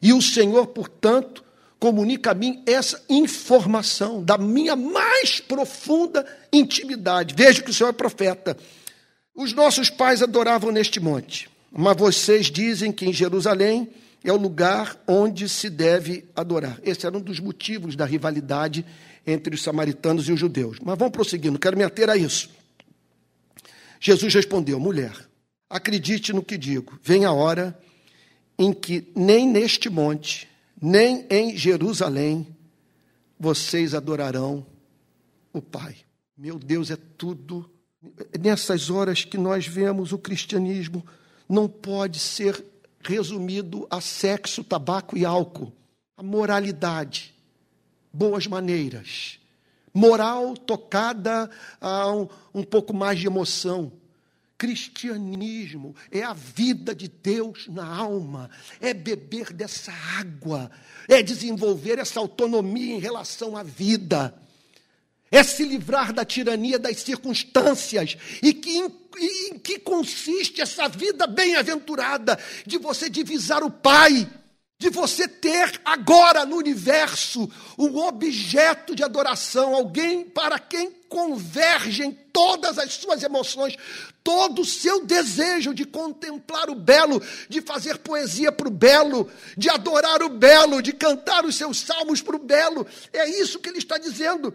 E 0.00 0.12
o 0.12 0.22
Senhor, 0.22 0.66
portanto, 0.68 1.44
comunica 1.78 2.30
a 2.30 2.34
mim 2.34 2.62
essa 2.66 3.02
informação 3.08 4.22
da 4.22 4.38
minha 4.38 4.76
mais 4.76 5.40
profunda 5.40 6.24
intimidade. 6.52 7.34
Veja 7.36 7.62
que 7.62 7.70
o 7.70 7.74
Senhor 7.74 7.90
é 7.90 7.92
profeta. 7.92 8.56
Os 9.34 9.52
nossos 9.52 9.90
pais 9.90 10.22
adoravam 10.22 10.70
neste 10.70 11.00
monte, 11.00 11.48
mas 11.70 11.96
vocês 11.96 12.46
dizem 12.46 12.92
que 12.92 13.06
em 13.06 13.12
Jerusalém 13.12 13.88
é 14.24 14.32
o 14.32 14.36
lugar 14.36 14.96
onde 15.06 15.48
se 15.48 15.68
deve 15.68 16.24
adorar. 16.36 16.78
Esse 16.84 17.06
era 17.06 17.16
um 17.16 17.20
dos 17.20 17.40
motivos 17.40 17.96
da 17.96 18.04
rivalidade 18.04 18.84
entre 19.26 19.54
os 19.54 19.62
samaritanos 19.62 20.28
e 20.28 20.32
os 20.32 20.40
judeus. 20.40 20.78
Mas 20.82 20.98
vamos 20.98 21.12
prosseguir, 21.12 21.50
não 21.50 21.58
quero 21.58 21.76
me 21.76 21.84
ater 21.84 22.10
a 22.10 22.16
isso. 22.16 22.50
Jesus 24.00 24.34
respondeu: 24.34 24.80
mulher, 24.80 25.16
acredite 25.70 26.32
no 26.32 26.42
que 26.42 26.58
digo, 26.58 26.98
vem 27.02 27.24
a 27.24 27.32
hora 27.32 27.78
em 28.58 28.72
que 28.72 29.10
nem 29.14 29.48
neste 29.48 29.88
monte, 29.88 30.48
nem 30.80 31.26
em 31.30 31.56
Jerusalém, 31.56 32.46
vocês 33.38 33.94
adorarão 33.94 34.66
o 35.52 35.60
Pai. 35.60 35.96
Meu 36.36 36.58
Deus, 36.58 36.90
é 36.90 36.96
tudo. 37.16 37.68
Nessas 38.40 38.90
horas 38.90 39.24
que 39.24 39.38
nós 39.38 39.66
vemos 39.66 40.12
o 40.12 40.18
cristianismo, 40.18 41.04
não 41.48 41.68
pode 41.68 42.18
ser 42.18 42.64
resumido 43.00 43.86
a 43.90 44.00
sexo, 44.00 44.64
tabaco 44.64 45.16
e 45.16 45.24
álcool. 45.24 45.72
A 46.16 46.22
moralidade, 46.22 47.34
boas 48.12 48.46
maneiras. 48.46 49.38
Moral 49.94 50.56
tocada 50.56 51.50
a 51.80 52.12
um, 52.12 52.28
um 52.54 52.62
pouco 52.62 52.94
mais 52.94 53.18
de 53.18 53.26
emoção. 53.26 53.92
Cristianismo 54.56 55.94
é 56.10 56.22
a 56.22 56.32
vida 56.32 56.94
de 56.94 57.08
Deus 57.08 57.66
na 57.68 57.84
alma, 57.84 58.48
é 58.80 58.94
beber 58.94 59.52
dessa 59.52 59.92
água, 59.92 60.70
é 61.08 61.20
desenvolver 61.20 61.98
essa 61.98 62.20
autonomia 62.20 62.94
em 62.94 63.00
relação 63.00 63.56
à 63.56 63.64
vida, 63.64 64.32
é 65.32 65.42
se 65.42 65.64
livrar 65.64 66.12
da 66.12 66.24
tirania 66.24 66.78
das 66.78 66.98
circunstâncias 66.98 68.16
e 68.40 68.54
que 68.54 68.70
em, 68.70 68.88
em 69.18 69.58
que 69.58 69.80
consiste 69.80 70.60
essa 70.60 70.88
vida 70.88 71.26
bem-aventurada 71.26 72.38
de 72.64 72.78
você 72.78 73.10
divisar 73.10 73.64
o 73.64 73.70
Pai 73.70 74.30
de 74.82 74.90
você 74.90 75.28
ter 75.28 75.80
agora 75.84 76.44
no 76.44 76.56
universo 76.56 77.48
um 77.78 77.96
objeto 77.96 78.96
de 78.96 79.04
adoração, 79.04 79.74
alguém 79.74 80.24
para 80.24 80.58
quem 80.58 80.90
convergem 81.08 82.18
todas 82.32 82.78
as 82.78 82.94
suas 82.94 83.22
emoções, 83.22 83.76
todo 84.24 84.62
o 84.62 84.64
seu 84.64 85.04
desejo 85.04 85.72
de 85.72 85.84
contemplar 85.84 86.68
o 86.68 86.74
belo, 86.74 87.22
de 87.48 87.60
fazer 87.60 87.98
poesia 87.98 88.50
para 88.50 88.66
o 88.66 88.72
belo, 88.72 89.30
de 89.56 89.70
adorar 89.70 90.20
o 90.22 90.28
belo, 90.28 90.82
de 90.82 90.92
cantar 90.92 91.44
os 91.44 91.54
seus 91.54 91.78
salmos 91.78 92.20
para 92.20 92.36
o 92.36 92.40
belo. 92.40 92.84
É 93.12 93.28
isso 93.28 93.60
que 93.60 93.68
ele 93.68 93.78
está 93.78 93.98
dizendo. 93.98 94.52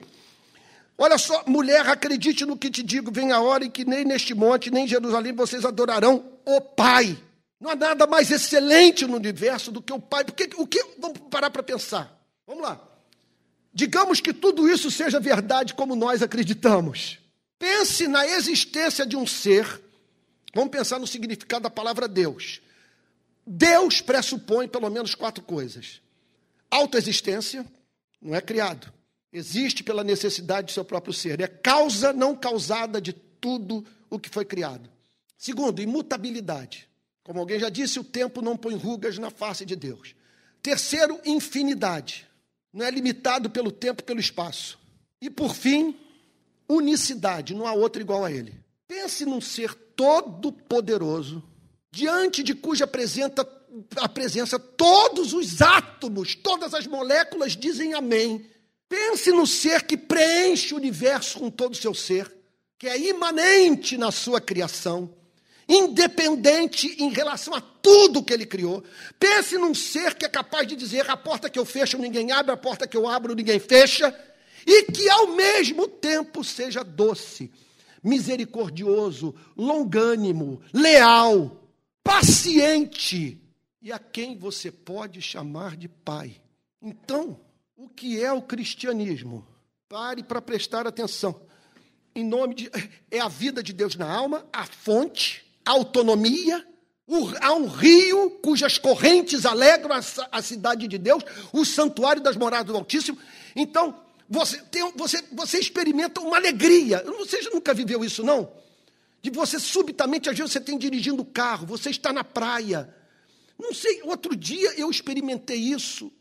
Olha 0.97 1.17
só, 1.17 1.43
mulher, 1.45 1.87
acredite 1.87 2.43
no 2.43 2.57
que 2.57 2.69
te 2.69 2.83
digo, 2.83 3.11
vem 3.11 3.31
a 3.31 3.39
hora 3.39 3.63
em 3.63 3.69
que 3.69 3.85
nem 3.85 4.03
neste 4.03 4.33
monte, 4.33 4.71
nem 4.71 4.83
em 4.83 4.87
Jerusalém 4.87 5.31
vocês 5.31 5.63
adorarão 5.63 6.25
o 6.43 6.59
Pai. 6.59 7.17
Não 7.59 7.71
há 7.71 7.75
nada 7.75 8.05
mais 8.05 8.29
excelente 8.29 9.05
no 9.05 9.15
universo 9.15 9.71
do 9.71 9.81
que 9.81 9.91
o 9.91 9.99
Pai. 9.99 10.23
Porque 10.23 10.49
o 10.57 10.67
que 10.67 10.83
vamos 10.99 11.19
parar 11.29 11.49
para 11.49 11.63
pensar? 11.63 12.21
Vamos 12.45 12.63
lá. 12.63 12.81
Digamos 13.73 14.21
que 14.21 14.33
tudo 14.33 14.69
isso 14.69 14.89
seja 14.89 15.19
verdade 15.19 15.73
como 15.73 15.95
nós 15.95 16.21
acreditamos. 16.21 17.19
Pense 17.59 18.07
na 18.07 18.27
existência 18.27 19.05
de 19.05 19.15
um 19.15 19.25
ser. 19.25 19.81
Vamos 20.53 20.71
pensar 20.71 20.99
no 20.99 21.07
significado 21.07 21.63
da 21.63 21.69
palavra 21.69 22.07
Deus. 22.07 22.61
Deus 23.45 24.01
pressupõe 24.01 24.67
pelo 24.67 24.89
menos 24.89 25.15
quatro 25.15 25.43
coisas: 25.43 26.01
autoexistência, 26.69 27.65
não 28.21 28.35
é 28.35 28.41
criado. 28.41 28.91
Existe 29.31 29.83
pela 29.83 30.03
necessidade 30.03 30.67
do 30.67 30.71
seu 30.71 30.85
próprio 30.85 31.13
ser. 31.13 31.39
É 31.41 31.47
causa 31.47 32.13
não 32.13 32.35
causada 32.35 33.01
de 33.01 33.13
tudo 33.13 33.85
o 34.09 34.19
que 34.19 34.29
foi 34.29 34.45
criado. 34.45 34.89
Segundo, 35.37 35.81
imutabilidade. 35.81 36.86
Como 37.27 37.41
alguém 37.41 37.59
já 37.59 37.67
disse, 37.67 37.99
o 37.99 38.05
tempo 38.05 38.41
não 38.41 38.55
põe 38.55 38.73
rugas 38.73 39.17
na 39.17 39.29
face 39.29 39.65
de 39.65 39.75
Deus. 39.75 40.15
Terceiro, 40.63 41.19
infinidade. 41.25 42.25
Não 42.71 42.85
é 42.85 42.89
limitado 42.89 43.49
pelo 43.49 43.69
tempo, 43.69 44.01
pelo 44.01 44.21
espaço. 44.21 44.79
E 45.21 45.29
por 45.29 45.53
fim, 45.53 45.93
unicidade. 46.69 47.53
Não 47.53 47.67
há 47.67 47.73
outro 47.73 48.01
igual 48.01 48.23
a 48.23 48.31
ele. 48.31 48.57
Pense 48.87 49.25
num 49.25 49.41
ser 49.41 49.73
todo 49.73 50.53
poderoso, 50.53 51.43
diante 51.91 52.41
de 52.41 52.55
cuja 52.55 52.85
a 52.85 54.07
presença 54.07 54.57
todos 54.57 55.33
os 55.33 55.61
átomos, 55.61 56.33
todas 56.33 56.73
as 56.73 56.87
moléculas 56.87 57.57
dizem 57.57 57.93
amém. 57.93 58.49
Pense 58.87 59.33
no 59.33 59.45
ser 59.45 59.83
que 59.83 59.97
preenche 59.97 60.73
o 60.73 60.77
universo 60.77 61.39
com 61.39 61.49
todo 61.49 61.73
o 61.73 61.77
seu 61.77 61.93
ser, 61.93 62.33
que 62.79 62.87
é 62.87 62.97
imanente 62.97 63.97
na 63.97 64.13
sua 64.13 64.39
criação, 64.39 65.13
independente 65.67 66.87
em 67.01 67.09
relação 67.09 67.53
a 67.53 67.61
tudo 67.61 68.23
que 68.23 68.33
ele 68.33 68.45
criou. 68.45 68.83
Pense 69.19 69.57
num 69.57 69.73
ser 69.73 70.15
que 70.15 70.25
é 70.25 70.29
capaz 70.29 70.67
de 70.67 70.75
dizer: 70.75 71.09
a 71.09 71.17
porta 71.17 71.49
que 71.49 71.59
eu 71.59 71.65
fecho 71.65 71.97
ninguém 71.97 72.31
abre, 72.31 72.51
a 72.51 72.57
porta 72.57 72.87
que 72.87 72.95
eu 72.95 73.07
abro 73.07 73.35
ninguém 73.35 73.59
fecha, 73.59 74.15
e 74.65 74.83
que 74.83 75.09
ao 75.09 75.27
mesmo 75.27 75.87
tempo 75.87 76.43
seja 76.43 76.83
doce, 76.83 77.51
misericordioso, 78.03 79.35
longânimo, 79.55 80.61
leal, 80.73 81.63
paciente 82.03 83.41
e 83.81 83.91
a 83.91 83.99
quem 83.99 84.37
você 84.37 84.71
pode 84.71 85.21
chamar 85.21 85.75
de 85.75 85.87
pai. 85.87 86.35
Então, 86.81 87.39
o 87.75 87.89
que 87.89 88.23
é 88.23 88.31
o 88.31 88.41
cristianismo? 88.41 89.47
Pare 89.89 90.23
para 90.23 90.41
prestar 90.41 90.85
atenção. 90.87 91.41
Em 92.13 92.23
nome 92.23 92.55
de 92.55 92.71
é 93.11 93.19
a 93.19 93.27
vida 93.27 93.61
de 93.61 93.71
Deus 93.71 93.95
na 93.95 94.11
alma, 94.11 94.45
a 94.51 94.65
fonte 94.65 95.46
autonomia, 95.69 96.65
há 97.41 97.53
um 97.53 97.67
rio 97.67 98.31
cujas 98.41 98.77
correntes 98.77 99.45
alegram 99.45 99.95
a, 100.31 100.41
cidade 100.41 100.87
de 100.87 100.97
Deus, 100.97 101.23
o 101.53 101.63
santuário 101.63 102.21
das 102.21 102.35
moradas 102.35 102.67
do 102.67 102.75
Altíssimo. 102.75 103.17
Então, 103.55 103.95
você, 104.29 104.57
tem, 104.63 104.91
você, 104.95 105.23
você 105.31 105.59
experimenta 105.59 106.19
uma 106.19 106.37
alegria. 106.37 107.03
Você 107.17 107.41
nunca 107.49 107.73
viveu 107.73 108.03
isso, 108.03 108.23
não? 108.23 108.51
De 109.21 109.29
você 109.29 109.59
subitamente, 109.59 110.29
às 110.29 110.37
vezes 110.37 110.51
você 110.51 110.59
tem 110.59 110.77
dirigindo 110.77 111.21
o 111.21 111.25
carro, 111.25 111.65
você 111.65 111.89
está 111.89 112.11
na 112.11 112.23
praia. 112.23 112.93
Não 113.57 113.73
sei, 113.73 114.01
outro 114.03 114.35
dia 114.35 114.73
eu 114.77 114.89
experimentei 114.89 115.57
isso, 115.57 116.11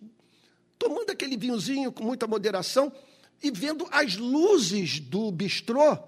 tomando 0.79 1.11
aquele 1.11 1.37
vinhozinho 1.37 1.93
com 1.93 2.03
muita 2.03 2.27
moderação 2.27 2.93
e 3.43 3.51
vendo 3.51 3.87
as 3.91 4.17
luzes 4.17 4.99
do 5.01 5.31
bistrô 5.31 5.99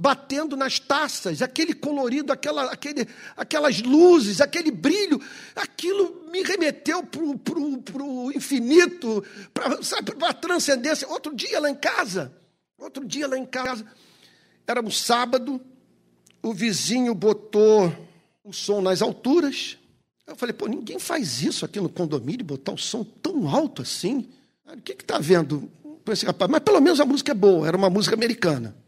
batendo 0.00 0.56
nas 0.56 0.78
taças, 0.78 1.42
aquele 1.42 1.74
colorido, 1.74 2.32
aquela, 2.32 2.72
aquele, 2.72 3.06
aquelas 3.36 3.82
luzes, 3.82 4.40
aquele 4.40 4.70
brilho, 4.70 5.20
aquilo 5.54 6.24
me 6.32 6.42
remeteu 6.42 7.02
para 7.04 7.22
o 7.22 8.32
infinito, 8.32 9.22
para 9.52 9.76
a 10.26 10.32
transcendência. 10.32 11.06
Outro 11.06 11.34
dia 11.36 11.60
lá 11.60 11.68
em 11.68 11.74
casa, 11.74 12.34
outro 12.78 13.04
dia 13.04 13.28
lá 13.28 13.36
em 13.36 13.44
casa, 13.44 13.84
era 14.66 14.80
um 14.80 14.90
sábado, 14.90 15.60
o 16.42 16.54
vizinho 16.54 17.14
botou 17.14 17.94
o 18.42 18.54
som 18.54 18.80
nas 18.80 19.02
alturas. 19.02 19.76
Eu 20.26 20.34
falei, 20.34 20.54
pô, 20.54 20.66
ninguém 20.66 20.98
faz 20.98 21.42
isso 21.42 21.66
aqui 21.66 21.78
no 21.78 21.90
condomínio, 21.90 22.42
botar 22.42 22.72
o 22.72 22.78
som 22.78 23.04
tão 23.04 23.46
alto 23.46 23.82
assim. 23.82 24.30
O 24.66 24.80
que 24.80 24.92
está 24.92 25.18
vendo? 25.18 25.70
Esse 26.08 26.24
rapaz, 26.24 26.50
mas 26.50 26.62
pelo 26.62 26.80
menos 26.80 26.98
a 27.00 27.04
música 27.04 27.32
é 27.32 27.34
boa, 27.34 27.68
era 27.68 27.76
uma 27.76 27.90
música 27.90 28.16
americana. 28.16 28.79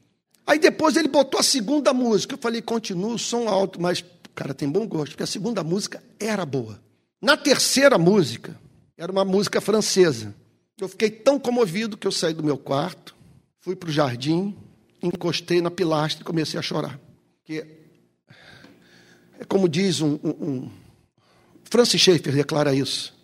Aí 0.47 0.59
depois 0.59 0.97
ele 0.97 1.09
botou 1.09 1.39
a 1.41 1.43
segunda 1.43 1.93
música. 1.93 2.35
Eu 2.35 2.39
falei, 2.39 2.61
continua 2.61 3.15
o 3.15 3.19
som 3.19 3.49
alto, 3.49 3.81
mas 3.81 4.01
o 4.01 4.31
cara 4.35 4.53
tem 4.55 4.69
bom 4.69 4.87
gosto, 4.87 5.13
porque 5.13 5.23
a 5.23 5.27
segunda 5.27 5.63
música 5.63 6.03
era 6.19 6.45
boa. 6.45 6.81
Na 7.21 7.37
terceira 7.37 7.97
música, 7.99 8.59
era 8.97 9.11
uma 9.11 9.25
música 9.25 9.61
francesa. 9.61 10.35
Eu 10.81 10.89
fiquei 10.89 11.11
tão 11.11 11.39
comovido 11.39 11.97
que 11.97 12.07
eu 12.07 12.13
saí 12.13 12.35
do 12.35 12.43
meu 12.43 12.59
quarto, 12.59 13.15
fui 13.61 13.77
para 13.77 13.89
o 13.89 13.93
jardim, 13.93 14.57
encostei 15.03 15.61
na 15.61 15.71
pilastra 15.71 16.23
e 16.23 16.25
comecei 16.25 16.59
a 16.59 16.63
chorar. 16.63 16.99
Porque 17.39 17.67
é 19.39 19.45
como 19.45 19.69
diz 19.69 20.01
um, 20.01 20.19
um, 20.23 20.31
um 20.31 20.71
Francis 21.71 22.01
Schaeffer 22.01 22.35
declara 22.35 22.75
isso, 22.75 23.15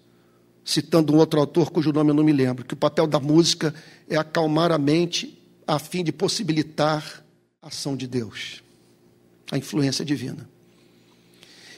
citando 0.64 1.12
um 1.12 1.18
outro 1.18 1.38
autor 1.38 1.70
cujo 1.70 1.92
nome 1.92 2.10
eu 2.10 2.14
não 2.14 2.24
me 2.24 2.32
lembro, 2.32 2.64
que 2.64 2.74
o 2.74 2.76
papel 2.76 3.06
da 3.06 3.20
música 3.20 3.74
é 4.08 4.16
acalmar 4.16 4.72
a 4.72 4.78
mente 4.78 5.38
a 5.68 5.78
fim 5.78 6.02
de 6.02 6.10
possibilitar 6.10 7.22
a 7.60 7.68
ação 7.68 7.94
de 7.94 8.06
Deus, 8.06 8.62
a 9.50 9.58
influência 9.58 10.02
divina. 10.02 10.48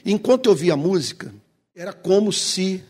Enquanto 0.05 0.49
eu 0.49 0.55
via 0.55 0.73
a 0.73 0.77
música, 0.77 1.33
era 1.75 1.91
como 1.91 2.31
se, 2.31 2.81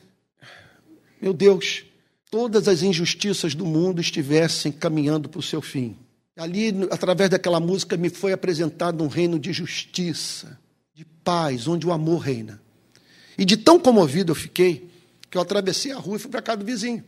meu 1.20 1.34
Deus, 1.34 1.84
todas 2.30 2.68
as 2.68 2.84
injustiças 2.84 3.56
do 3.56 3.66
mundo 3.66 4.00
estivessem 4.00 4.72
caminhando 4.72 5.28
para 5.28 5.40
o 5.40 5.44
seu 5.44 5.60
fim. 5.60 5.98
Ali, 6.38 6.68
através 6.92 7.32
daquela 7.32 7.60
música, 7.60 7.98
me 7.98 8.10
foi 8.10 8.32
apresentado 8.32 9.04
um 9.04 9.08
reino 9.08 9.40
de 9.40 9.52
justiça, 9.52 10.58
de 10.94 11.04
paz, 11.04 11.68
onde 11.68 11.86
o 11.88 11.92
amor 11.92 12.20
reina. 12.20 12.62
E 13.38 13.44
de 13.44 13.58
tão 13.58 13.80
comovido 13.80 14.32
eu 14.32 14.36
fiquei, 14.36 14.88
que 15.32 15.38
eu 15.38 15.42
atravessei 15.42 15.92
a 15.92 15.98
rua 15.98 16.18
e 16.18 16.20
fui 16.20 16.30
para 16.30 16.44
casa 16.44 16.60
do 16.60 16.66
vizinho. 16.66 17.04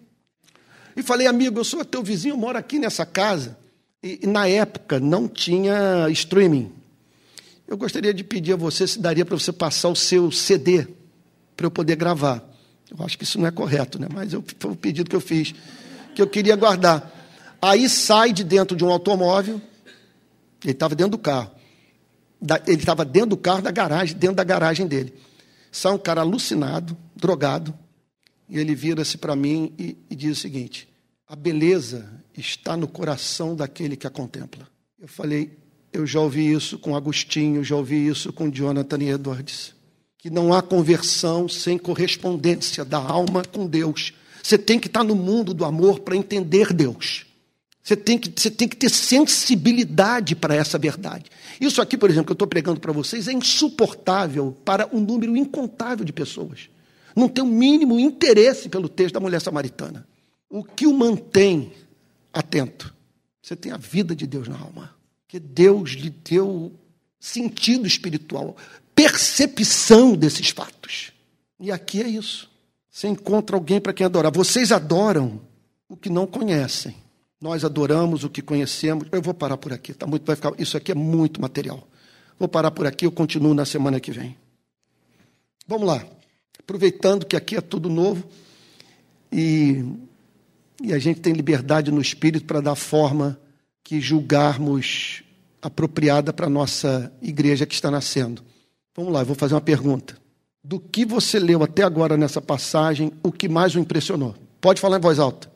E 0.95 1.03
falei, 1.03 1.27
amigo, 1.27 1.59
eu 1.59 1.63
sou 1.63 1.85
teu 1.85 2.01
vizinho, 2.01 2.33
eu 2.33 2.37
moro 2.37 2.57
aqui 2.57 2.79
nessa 2.79 3.05
casa. 3.05 3.61
E, 4.03 4.27
na 4.27 4.47
época 4.47 4.99
não 4.99 5.29
tinha 5.29 6.09
streaming. 6.09 6.71
Eu 7.65 7.77
gostaria 7.77 8.13
de 8.13 8.23
pedir 8.23 8.53
a 8.53 8.57
você 8.57 8.85
se 8.85 8.99
daria 8.99 9.25
para 9.25 9.39
você 9.39 9.53
passar 9.53 9.87
o 9.87 9.95
seu 9.95 10.29
CD 10.29 10.85
para 11.55 11.65
eu 11.65 11.71
poder 11.71 11.95
gravar. 11.95 12.43
Eu 12.91 13.03
acho 13.05 13.17
que 13.17 13.23
isso 13.23 13.39
não 13.39 13.47
é 13.47 13.51
correto, 13.51 13.97
né? 13.97 14.07
mas 14.13 14.33
eu, 14.33 14.43
foi 14.59 14.71
o 14.71 14.75
pedido 14.75 15.09
que 15.09 15.15
eu 15.15 15.21
fiz, 15.21 15.55
que 16.13 16.21
eu 16.21 16.27
queria 16.27 16.55
guardar. 16.57 17.11
Aí 17.61 17.87
sai 17.87 18.33
de 18.33 18.43
dentro 18.43 18.75
de 18.75 18.83
um 18.83 18.91
automóvel, 18.91 19.61
ele 20.61 20.73
estava 20.73 20.93
dentro 20.93 21.11
do 21.11 21.17
carro. 21.17 21.51
ele 22.67 22.77
estava 22.77 23.05
dentro 23.05 23.29
do 23.29 23.37
carro 23.37 23.61
da 23.61 23.71
garagem, 23.71 24.17
dentro 24.17 24.35
da 24.35 24.43
garagem 24.43 24.85
dele. 24.85 25.13
Sai 25.71 25.93
um 25.93 25.97
cara 25.97 26.21
alucinado, 26.21 26.95
drogado, 27.15 27.73
e 28.49 28.59
ele 28.59 28.75
vira-se 28.75 29.17
para 29.17 29.35
mim 29.35 29.73
e, 29.79 29.97
e 30.09 30.15
diz 30.15 30.37
o 30.37 30.41
seguinte: 30.41 30.87
a 31.27 31.35
beleza 31.35 32.22
está 32.41 32.75
no 32.75 32.87
coração 32.87 33.55
daquele 33.55 33.95
que 33.95 34.07
a 34.07 34.09
contempla. 34.09 34.67
Eu 34.99 35.07
falei, 35.07 35.57
eu 35.91 36.07
já 36.07 36.19
ouvi 36.19 36.51
isso 36.51 36.79
com 36.79 36.95
Agostinho, 36.95 37.63
já 37.63 37.75
ouvi 37.75 38.07
isso 38.07 38.33
com 38.33 38.49
Jonathan 38.49 39.03
Edwards, 39.03 39.73
que 40.17 40.29
não 40.29 40.53
há 40.53 40.61
conversão 40.61 41.47
sem 41.47 41.77
correspondência 41.77 42.83
da 42.83 42.97
alma 42.97 43.43
com 43.43 43.67
Deus. 43.67 44.13
Você 44.41 44.57
tem 44.57 44.79
que 44.79 44.87
estar 44.87 45.03
no 45.03 45.15
mundo 45.15 45.53
do 45.53 45.63
amor 45.63 45.99
para 45.99 46.15
entender 46.15 46.73
Deus. 46.73 47.25
Você 47.83 47.97
tem, 47.97 48.17
que, 48.17 48.31
você 48.33 48.49
tem 48.49 48.67
que 48.67 48.77
ter 48.77 48.89
sensibilidade 48.89 50.35
para 50.35 50.55
essa 50.55 50.77
verdade. 50.77 51.25
Isso 51.59 51.81
aqui, 51.81 51.97
por 51.97 52.09
exemplo, 52.09 52.27
que 52.27 52.31
eu 52.31 52.35
estou 52.35 52.47
pregando 52.47 52.79
para 52.79 52.93
vocês, 52.93 53.27
é 53.27 53.33
insuportável 53.33 54.57
para 54.63 54.87
um 54.93 55.01
número 55.01 55.35
incontável 55.35 56.05
de 56.05 56.13
pessoas. 56.13 56.69
Não 57.13 57.27
tem 57.27 57.43
o 57.43 57.47
mínimo 57.47 57.99
interesse 57.99 58.69
pelo 58.69 58.87
texto 58.87 59.15
da 59.15 59.19
mulher 59.19 59.41
samaritana. 59.41 60.07
O 60.49 60.63
que 60.63 60.87
o 60.87 60.93
mantém 60.93 61.73
atento. 62.33 62.93
Você 63.41 63.55
tem 63.55 63.71
a 63.71 63.77
vida 63.77 64.15
de 64.15 64.25
Deus 64.25 64.47
na 64.47 64.57
alma. 64.57 64.95
Que 65.27 65.39
Deus 65.39 65.91
lhe 65.91 66.09
deu 66.09 66.73
sentido 67.19 67.87
espiritual, 67.87 68.57
percepção 68.93 70.15
desses 70.15 70.49
fatos. 70.49 71.11
E 71.59 71.71
aqui 71.71 72.01
é 72.01 72.07
isso. 72.07 72.49
Você 72.89 73.07
encontra 73.07 73.55
alguém 73.55 73.79
para 73.79 73.93
quem 73.93 74.05
adorar. 74.05 74.31
Vocês 74.31 74.71
adoram 74.71 75.41
o 75.87 75.95
que 75.95 76.09
não 76.09 76.27
conhecem. 76.27 76.95
Nós 77.39 77.63
adoramos 77.65 78.23
o 78.23 78.29
que 78.29 78.41
conhecemos. 78.41 79.07
Eu 79.11 79.21
vou 79.21 79.33
parar 79.33 79.57
por 79.57 79.73
aqui, 79.73 79.93
tá 79.93 80.05
muito 80.05 80.25
vai 80.25 80.35
ficar. 80.35 80.53
Isso 80.57 80.77
aqui 80.77 80.91
é 80.91 80.95
muito 80.95 81.41
material. 81.41 81.87
Vou 82.37 82.47
parar 82.47 82.71
por 82.71 82.85
aqui, 82.85 83.05
eu 83.05 83.11
continuo 83.11 83.53
na 83.53 83.65
semana 83.65 83.99
que 83.99 84.11
vem. 84.11 84.37
Vamos 85.67 85.87
lá. 85.87 86.05
Aproveitando 86.59 87.25
que 87.25 87.35
aqui 87.35 87.55
é 87.55 87.61
tudo 87.61 87.89
novo 87.89 88.23
e 89.31 89.83
e 90.83 90.93
a 90.93 90.99
gente 90.99 91.21
tem 91.21 91.31
liberdade 91.31 91.89
no 91.89 92.01
espírito 92.01 92.45
para 92.45 92.59
dar 92.59 92.75
forma 92.75 93.39
que 93.81 94.01
julgarmos 94.01 95.23
apropriada 95.61 96.33
para 96.33 96.47
a 96.47 96.49
nossa 96.49 97.09
igreja 97.21 97.65
que 97.65 97.73
está 97.73 97.89
nascendo. 97.89 98.43
Vamos 98.93 99.13
lá, 99.13 99.21
eu 99.21 99.25
vou 99.25 99.35
fazer 99.35 99.53
uma 99.53 99.61
pergunta. 99.61 100.17
Do 100.61 100.81
que 100.81 101.05
você 101.05 101.39
leu 101.39 101.63
até 101.63 101.83
agora 101.83 102.17
nessa 102.17 102.41
passagem, 102.41 103.13
o 103.23 103.31
que 103.31 103.47
mais 103.47 103.75
o 103.75 103.79
impressionou? 103.79 104.35
Pode 104.59 104.81
falar 104.81 104.97
em 104.97 105.01
voz 105.01 105.19
alta. 105.19 105.49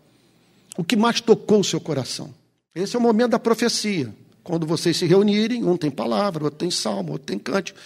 O 0.78 0.84
que 0.84 0.96
mais 0.96 1.20
tocou 1.20 1.60
o 1.60 1.64
seu 1.64 1.82
coração? 1.82 2.34
Esse 2.74 2.96
é 2.96 3.00
o 3.00 3.02
momento 3.02 3.32
da 3.32 3.40
profecia. 3.40 4.14
Quando 4.44 4.66
vocês 4.66 4.96
se 4.96 5.06
reunirem, 5.06 5.64
um 5.66 5.76
tem 5.76 5.92
palavra, 5.92 6.46
outro 6.46 6.60
tem 6.60 6.72
salmo, 6.72 7.14
outro 7.14 7.28
tem 7.28 7.38
cântico. 7.38 7.78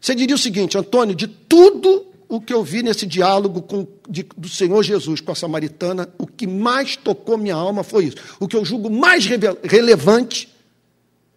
Você 0.00 0.16
diria 0.16 0.34
o 0.34 0.38
seguinte, 0.38 0.76
Antônio, 0.76 1.14
de 1.14 1.28
tudo 1.28 2.09
o 2.30 2.40
que 2.40 2.54
eu 2.54 2.62
vi 2.62 2.80
nesse 2.80 3.04
diálogo 3.06 3.60
com, 3.60 3.84
de, 4.08 4.22
do 4.22 4.48
Senhor 4.48 4.80
Jesus 4.84 5.20
com 5.20 5.32
a 5.32 5.34
samaritana, 5.34 6.08
o 6.16 6.28
que 6.28 6.46
mais 6.46 6.96
tocou 6.96 7.36
minha 7.36 7.56
alma 7.56 7.82
foi 7.82 8.04
isso. 8.04 8.16
O 8.38 8.46
que 8.46 8.56
eu 8.56 8.64
julgo 8.64 8.88
mais 8.88 9.26
relevante 9.26 10.48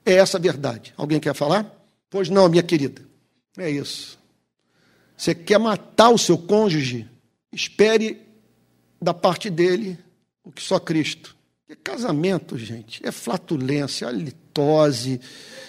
é 0.05 0.13
essa 0.13 0.37
verdade. 0.37 0.93
Alguém 0.95 1.19
quer 1.19 1.33
falar? 1.33 1.65
Pois 2.11 2.29
não, 2.29 2.47
minha 2.47 2.61
querida. 2.61 3.01
É 3.57 3.71
isso. 3.71 4.19
Você 5.17 5.33
quer 5.33 5.57
matar 5.57 6.09
o 6.09 6.17
seu 6.17 6.37
cônjuge? 6.37 7.09
Espere 7.51 8.21
da 9.01 9.15
parte 9.15 9.49
dele 9.49 9.97
o 10.43 10.51
que 10.51 10.61
só 10.61 10.77
Cristo. 10.79 11.35
Porque 11.65 11.81
casamento, 11.81 12.55
gente, 12.55 13.01
é 13.03 13.11
flatulência, 13.11 14.05
é 14.05 14.11
litose, 14.11 15.19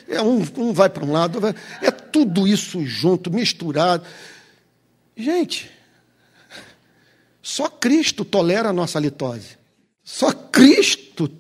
é 0.07 0.21
um, 0.21 0.45
um 0.59 0.73
vai 0.75 0.91
para 0.91 1.05
um 1.05 1.13
lado, 1.13 1.41
é 1.81 1.91
tudo 1.91 2.47
isso 2.47 2.85
junto, 2.85 3.31
misturado. 3.31 4.05
Gente, 5.17 5.71
só 7.43 7.69
Cristo 7.69 8.25
tolera 8.25 8.71
a 8.71 8.73
nossa 8.73 8.99
litose. 8.99 9.59
Só 10.03 10.33
Cristo. 10.33 11.31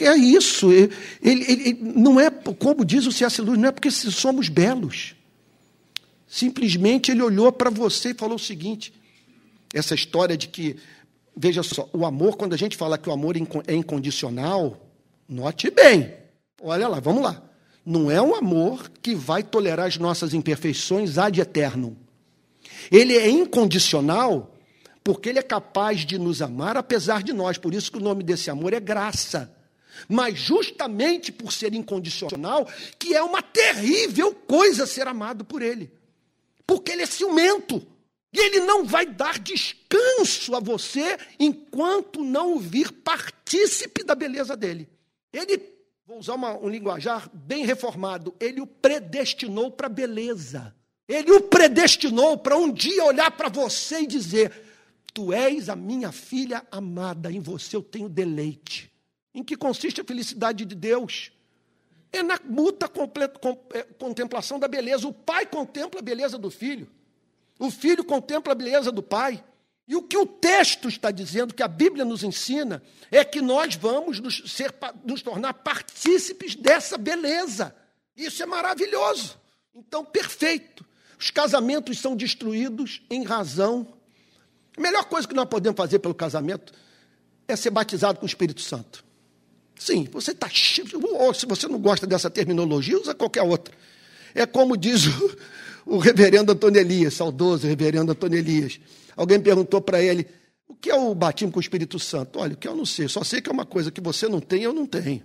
É, 0.00 0.04
é 0.04 0.16
isso. 0.16 0.70
Ele, 0.70 0.90
ele, 1.22 1.78
não 1.80 2.20
é, 2.20 2.30
como 2.30 2.84
diz 2.84 3.06
o 3.06 3.12
C.S. 3.12 3.40
Lewis, 3.40 3.58
não 3.58 3.68
é 3.68 3.72
porque 3.72 3.90
somos 3.90 4.48
belos. 4.48 5.14
Simplesmente 6.26 7.10
ele 7.10 7.22
olhou 7.22 7.52
para 7.52 7.70
você 7.70 8.10
e 8.10 8.14
falou 8.14 8.36
o 8.36 8.40
seguinte: 8.40 8.92
essa 9.72 9.94
história 9.94 10.36
de 10.36 10.48
que, 10.48 10.76
veja 11.36 11.62
só, 11.62 11.88
o 11.92 12.04
amor, 12.04 12.36
quando 12.36 12.54
a 12.54 12.58
gente 12.58 12.76
fala 12.76 12.98
que 12.98 13.08
o 13.08 13.12
amor 13.12 13.36
é 13.66 13.74
incondicional, 13.74 14.90
note 15.28 15.70
bem. 15.70 16.14
Olha 16.60 16.88
lá, 16.88 17.00
vamos 17.00 17.22
lá. 17.22 17.42
Não 17.84 18.10
é 18.10 18.20
um 18.22 18.34
amor 18.34 18.90
que 19.02 19.14
vai 19.14 19.42
tolerar 19.42 19.86
as 19.86 19.96
nossas 19.96 20.34
imperfeições 20.34 21.18
ad 21.18 21.40
eterno. 21.40 21.96
Ele 22.90 23.16
é 23.16 23.28
incondicional 23.28 24.52
porque 25.04 25.28
ele 25.28 25.38
é 25.38 25.42
capaz 25.42 26.06
de 26.06 26.18
nos 26.18 26.40
amar 26.40 26.76
apesar 26.76 27.22
de 27.22 27.32
nós. 27.32 27.58
Por 27.58 27.74
isso 27.74 27.90
que 27.90 27.98
o 27.98 28.02
nome 28.02 28.22
desse 28.22 28.50
amor 28.50 28.72
é 28.72 28.80
graça. 28.80 29.54
Mas 30.08 30.38
justamente 30.38 31.30
por 31.30 31.52
ser 31.52 31.74
incondicional, 31.74 32.68
que 32.98 33.14
é 33.14 33.22
uma 33.22 33.42
terrível 33.42 34.34
coisa 34.34 34.86
ser 34.86 35.06
amado 35.06 35.44
por 35.44 35.62
ele. 35.62 35.92
Porque 36.66 36.92
ele 36.92 37.02
é 37.02 37.06
ciumento. 37.06 37.86
E 38.32 38.38
ele 38.38 38.60
não 38.60 38.84
vai 38.84 39.04
dar 39.04 39.38
descanso 39.38 40.54
a 40.54 40.60
você 40.60 41.18
enquanto 41.38 42.24
não 42.24 42.58
vir 42.58 42.90
partícipe 42.90 44.02
da 44.02 44.14
beleza 44.14 44.56
dele. 44.56 44.88
Ele, 45.30 45.60
vou 46.06 46.18
usar 46.18 46.34
uma, 46.34 46.56
um 46.56 46.68
linguajar 46.68 47.28
bem 47.34 47.66
reformado, 47.66 48.34
ele 48.40 48.60
o 48.60 48.66
predestinou 48.66 49.70
para 49.70 49.86
a 49.86 49.90
beleza. 49.90 50.74
Ele 51.08 51.32
o 51.32 51.40
predestinou 51.42 52.38
para 52.38 52.56
um 52.56 52.72
dia 52.72 53.04
olhar 53.04 53.30
para 53.30 53.48
você 53.48 54.00
e 54.00 54.06
dizer: 54.06 54.52
Tu 55.12 55.32
és 55.32 55.68
a 55.68 55.76
minha 55.76 56.10
filha 56.10 56.66
amada, 56.70 57.30
em 57.30 57.40
você 57.40 57.76
eu 57.76 57.82
tenho 57.82 58.08
deleite. 58.08 58.90
Em 59.34 59.42
que 59.42 59.56
consiste 59.56 60.00
a 60.00 60.04
felicidade 60.04 60.64
de 60.64 60.74
Deus? 60.74 61.32
É 62.12 62.22
na 62.22 62.38
muta 62.44 62.90
é, 63.74 63.82
contemplação 63.98 64.58
da 64.58 64.68
beleza. 64.68 65.08
O 65.08 65.12
pai 65.12 65.46
contempla 65.46 66.00
a 66.00 66.02
beleza 66.02 66.36
do 66.36 66.50
filho. 66.50 66.88
O 67.58 67.70
filho 67.70 68.04
contempla 68.04 68.52
a 68.52 68.56
beleza 68.56 68.92
do 68.92 69.02
pai. 69.02 69.42
E 69.88 69.96
o 69.96 70.02
que 70.02 70.16
o 70.16 70.26
texto 70.26 70.88
está 70.88 71.10
dizendo, 71.10 71.54
que 71.54 71.62
a 71.62 71.68
Bíblia 71.68 72.04
nos 72.04 72.22
ensina, 72.22 72.82
é 73.10 73.24
que 73.24 73.40
nós 73.40 73.74
vamos 73.74 74.20
nos, 74.20 74.42
ser, 74.52 74.72
nos 75.04 75.22
tornar 75.22 75.54
partícipes 75.54 76.54
dessa 76.54 76.96
beleza. 76.96 77.74
Isso 78.16 78.42
é 78.42 78.46
maravilhoso. 78.46 79.38
Então, 79.74 80.04
perfeito. 80.04 80.84
Os 81.22 81.30
casamentos 81.30 82.00
são 82.00 82.16
destruídos 82.16 83.00
em 83.08 83.22
razão. 83.22 83.86
A 84.76 84.80
melhor 84.80 85.04
coisa 85.04 85.28
que 85.28 85.34
nós 85.34 85.48
podemos 85.48 85.76
fazer 85.76 86.00
pelo 86.00 86.16
casamento 86.16 86.72
é 87.46 87.54
ser 87.54 87.70
batizado 87.70 88.18
com 88.18 88.24
o 88.24 88.28
Espírito 88.28 88.60
Santo. 88.60 89.04
Sim, 89.76 90.08
você 90.10 90.32
está 90.32 90.50
ou 91.12 91.32
se 91.32 91.46
você 91.46 91.68
não 91.68 91.78
gosta 91.78 92.08
dessa 92.08 92.28
terminologia, 92.28 92.98
usa 92.98 93.14
qualquer 93.14 93.42
outra. 93.42 93.72
É 94.34 94.44
como 94.46 94.76
diz 94.76 95.06
o, 95.86 95.94
o 95.94 95.98
reverendo 95.98 96.50
Antônio 96.50 96.80
Elias, 96.80 97.14
saudoso 97.14 97.68
reverendo 97.68 98.10
Antônio 98.10 98.40
Elias. 98.40 98.80
Alguém 99.16 99.38
perguntou 99.38 99.80
para 99.80 100.02
ele, 100.02 100.26
o 100.66 100.74
que 100.74 100.90
é 100.90 100.94
o 100.96 101.14
batismo 101.14 101.52
com 101.52 101.60
o 101.60 101.62
Espírito 101.62 102.00
Santo? 102.00 102.40
Olha, 102.40 102.54
o 102.54 102.56
que 102.56 102.66
eu 102.66 102.74
não 102.74 102.84
sei, 102.84 103.06
só 103.06 103.22
sei 103.22 103.40
que 103.40 103.48
é 103.48 103.52
uma 103.52 103.66
coisa 103.66 103.92
que 103.92 104.00
você 104.00 104.26
não 104.28 104.40
tem, 104.40 104.64
eu 104.64 104.72
não 104.72 104.86
tenho. 104.86 105.22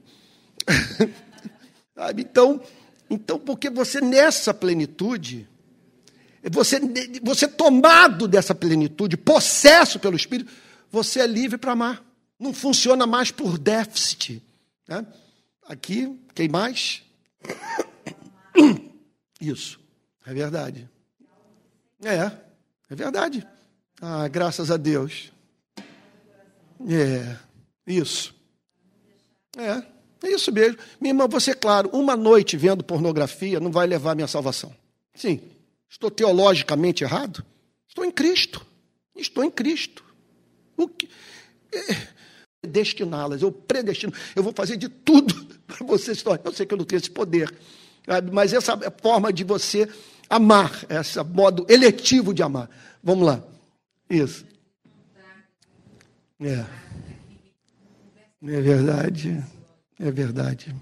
então, 2.16 2.62
então, 3.10 3.40
porque 3.40 3.68
você 3.68 4.00
nessa 4.00 4.54
plenitude, 4.54 5.48
você, 6.52 6.80
você 7.22 7.48
tomado 7.48 8.28
dessa 8.28 8.54
plenitude, 8.54 9.18
possesso 9.18 10.00
pelo 10.00 10.16
Espírito, 10.16 10.52
você 10.92 11.22
é 11.22 11.28
livre 11.28 11.58
para 11.58 11.72
amar. 11.72 12.04
Não 12.40 12.54
funciona 12.54 13.08
mais 13.08 13.32
por 13.32 13.58
déficit. 13.58 14.42
Né? 14.88 15.06
Aqui, 15.68 16.18
quem 16.34 16.48
mais? 16.48 17.02
Isso, 19.42 19.80
é 20.26 20.34
verdade. 20.34 20.90
É, 22.04 22.32
é 22.90 22.96
verdade. 22.96 23.46
Ah, 24.02 24.28
graças 24.28 24.70
a 24.70 24.78
Deus. 24.78 25.32
É, 26.88 27.36
isso. 27.86 28.36
É, 29.58 30.28
é 30.28 30.32
isso 30.32 30.52
mesmo. 30.52 30.78
Minha 31.02 31.12
irmã, 31.12 31.28
você, 31.28 31.54
claro, 31.56 31.90
uma 31.92 32.16
noite 32.16 32.56
vendo 32.56 32.84
pornografia 32.84 33.60
não 33.60 33.72
vai 33.72 33.88
levar 33.88 34.12
à 34.12 34.16
minha 34.16 34.28
salvação. 34.28 34.76
Sim, 35.16 35.42
Estou 35.90 36.12
teologicamente 36.12 37.04
errado? 37.04 37.44
Estou 37.88 38.04
em 38.06 38.12
Cristo. 38.12 38.66
Estou 39.16 39.44
em 39.44 39.50
Cristo. 39.50 40.04
O 40.76 40.88
que? 40.88 41.10
É, 41.74 42.08
destiná-las, 42.68 43.42
eu 43.42 43.52
predestino, 43.52 44.14
eu 44.36 44.44
vou 44.44 44.54
fazer 44.54 44.78
de 44.78 44.90
tudo 44.90 45.34
para 45.66 45.86
você 45.86 46.14
se 46.14 46.24
tornar. 46.24 46.42
Eu 46.44 46.54
sei 46.54 46.66
que 46.66 46.74
eu 46.74 46.78
não 46.78 46.86
tenho 46.86 47.00
esse 47.00 47.10
poder, 47.10 47.54
mas 48.32 48.54
essa 48.54 48.78
forma 49.02 49.34
de 49.34 49.44
você 49.44 49.90
amar, 50.30 50.86
esse 50.90 51.22
modo 51.24 51.66
eletivo 51.70 52.34
de 52.34 52.44
amar. 52.44 52.70
Vamos 53.04 53.26
lá. 53.26 53.44
Isso. 54.10 54.46
É. 56.40 56.66
É 58.44 58.62
verdade. 58.62 59.44
É 60.00 60.12
verdade. 60.12 60.76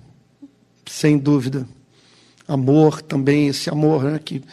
Sem 0.85 1.17
dúvida. 1.17 1.67
Amor 2.47 3.01
também, 3.01 3.47
esse 3.47 3.69
amor 3.69 4.03
né, 4.03 4.19
que 4.19 4.43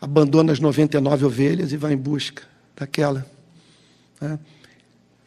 abandona 0.00 0.52
as 0.52 0.60
99 0.60 1.24
ovelhas 1.24 1.72
e 1.72 1.76
vai 1.76 1.92
em 1.92 1.96
busca 1.96 2.42
daquela. 2.76 3.26
Né? 4.20 4.38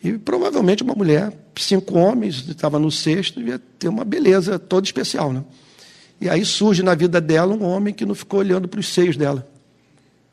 E 0.04 0.18
provavelmente 0.18 0.84
uma 0.84 0.96
mulher, 0.96 1.34
cinco 1.56 1.98
homens, 1.98 2.48
estava 2.48 2.80
no 2.80 2.90
sexto, 2.90 3.42
ia 3.42 3.60
ter 3.60 3.90
uma 3.90 4.06
beleza 4.06 4.58
toda 4.58 4.86
especial. 4.86 5.34
Né? 5.34 5.44
E 6.22 6.30
aí 6.30 6.46
surge 6.46 6.84
na 6.84 6.96
vida 6.96 7.20
dela 7.20 7.54
um 7.54 7.64
homem 7.64 7.94
que 7.94 8.06
não 8.06 8.16
ficou 8.16 8.40
olhando 8.40 8.68
para 8.68 8.80
os 8.80 8.88
seios 8.88 9.18
dela, 9.18 9.48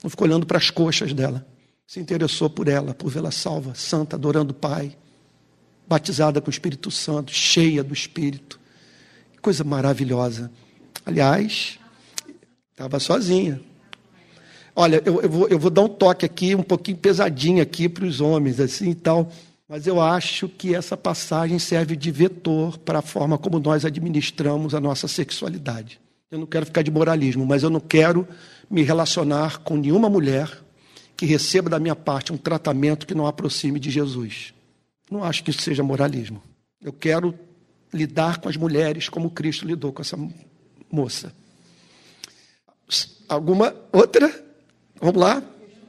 não 0.02 0.10
ficou 0.10 0.26
olhando 0.26 0.46
para 0.46 0.58
as 0.58 0.70
coxas 0.70 1.12
dela. 1.12 1.46
Se 1.86 2.00
interessou 2.00 2.50
por 2.50 2.66
ela, 2.68 2.94
por 2.94 3.10
vê-la 3.10 3.30
salva, 3.30 3.74
santa, 3.74 4.16
adorando 4.16 4.50
o 4.50 4.54
Pai, 4.54 4.96
batizada 5.86 6.40
com 6.40 6.48
o 6.48 6.50
Espírito 6.50 6.90
Santo, 6.90 7.32
cheia 7.32 7.82
do 7.82 7.94
Espírito. 7.94 8.58
Coisa 9.40 9.62
maravilhosa. 9.62 10.50
Aliás, 11.04 11.78
estava 12.72 12.98
sozinha, 12.98 13.60
Olha, 14.78 15.02
eu, 15.06 15.22
eu, 15.22 15.30
vou, 15.30 15.48
eu 15.48 15.58
vou 15.58 15.70
dar 15.70 15.80
um 15.80 15.88
toque 15.88 16.26
aqui, 16.26 16.54
um 16.54 16.62
pouquinho 16.62 16.98
pesadinho 16.98 17.62
aqui 17.62 17.88
para 17.88 18.04
os 18.04 18.20
homens, 18.20 18.60
assim 18.60 18.90
e 18.90 18.94
tal. 18.94 19.32
Mas 19.66 19.86
eu 19.86 19.98
acho 19.98 20.50
que 20.50 20.74
essa 20.74 20.98
passagem 20.98 21.58
serve 21.58 21.96
de 21.96 22.10
vetor 22.10 22.76
para 22.78 22.98
a 22.98 23.02
forma 23.02 23.38
como 23.38 23.58
nós 23.58 23.86
administramos 23.86 24.74
a 24.74 24.80
nossa 24.80 25.08
sexualidade. 25.08 25.98
Eu 26.30 26.38
não 26.38 26.46
quero 26.46 26.66
ficar 26.66 26.82
de 26.82 26.90
moralismo, 26.90 27.46
mas 27.46 27.62
eu 27.62 27.70
não 27.70 27.80
quero 27.80 28.28
me 28.70 28.82
relacionar 28.82 29.60
com 29.60 29.78
nenhuma 29.78 30.10
mulher 30.10 30.62
que 31.16 31.24
receba 31.24 31.70
da 31.70 31.78
minha 31.78 31.96
parte 31.96 32.30
um 32.30 32.36
tratamento 32.36 33.06
que 33.06 33.14
não 33.14 33.26
aproxime 33.26 33.80
de 33.80 33.90
Jesus. 33.90 34.52
Não 35.10 35.24
acho 35.24 35.42
que 35.42 35.50
isso 35.50 35.62
seja 35.62 35.82
moralismo. 35.82 36.42
Eu 36.82 36.92
quero 36.92 37.34
lidar 37.94 38.40
com 38.40 38.48
as 38.50 38.58
mulheres 38.58 39.08
como 39.08 39.30
Cristo 39.30 39.66
lidou 39.66 39.90
com 39.90 40.02
essa 40.02 40.18
moça. 40.92 41.32
Alguma 43.26 43.74
outra? 43.90 44.45
Vamos 45.00 45.20
lá? 45.20 45.42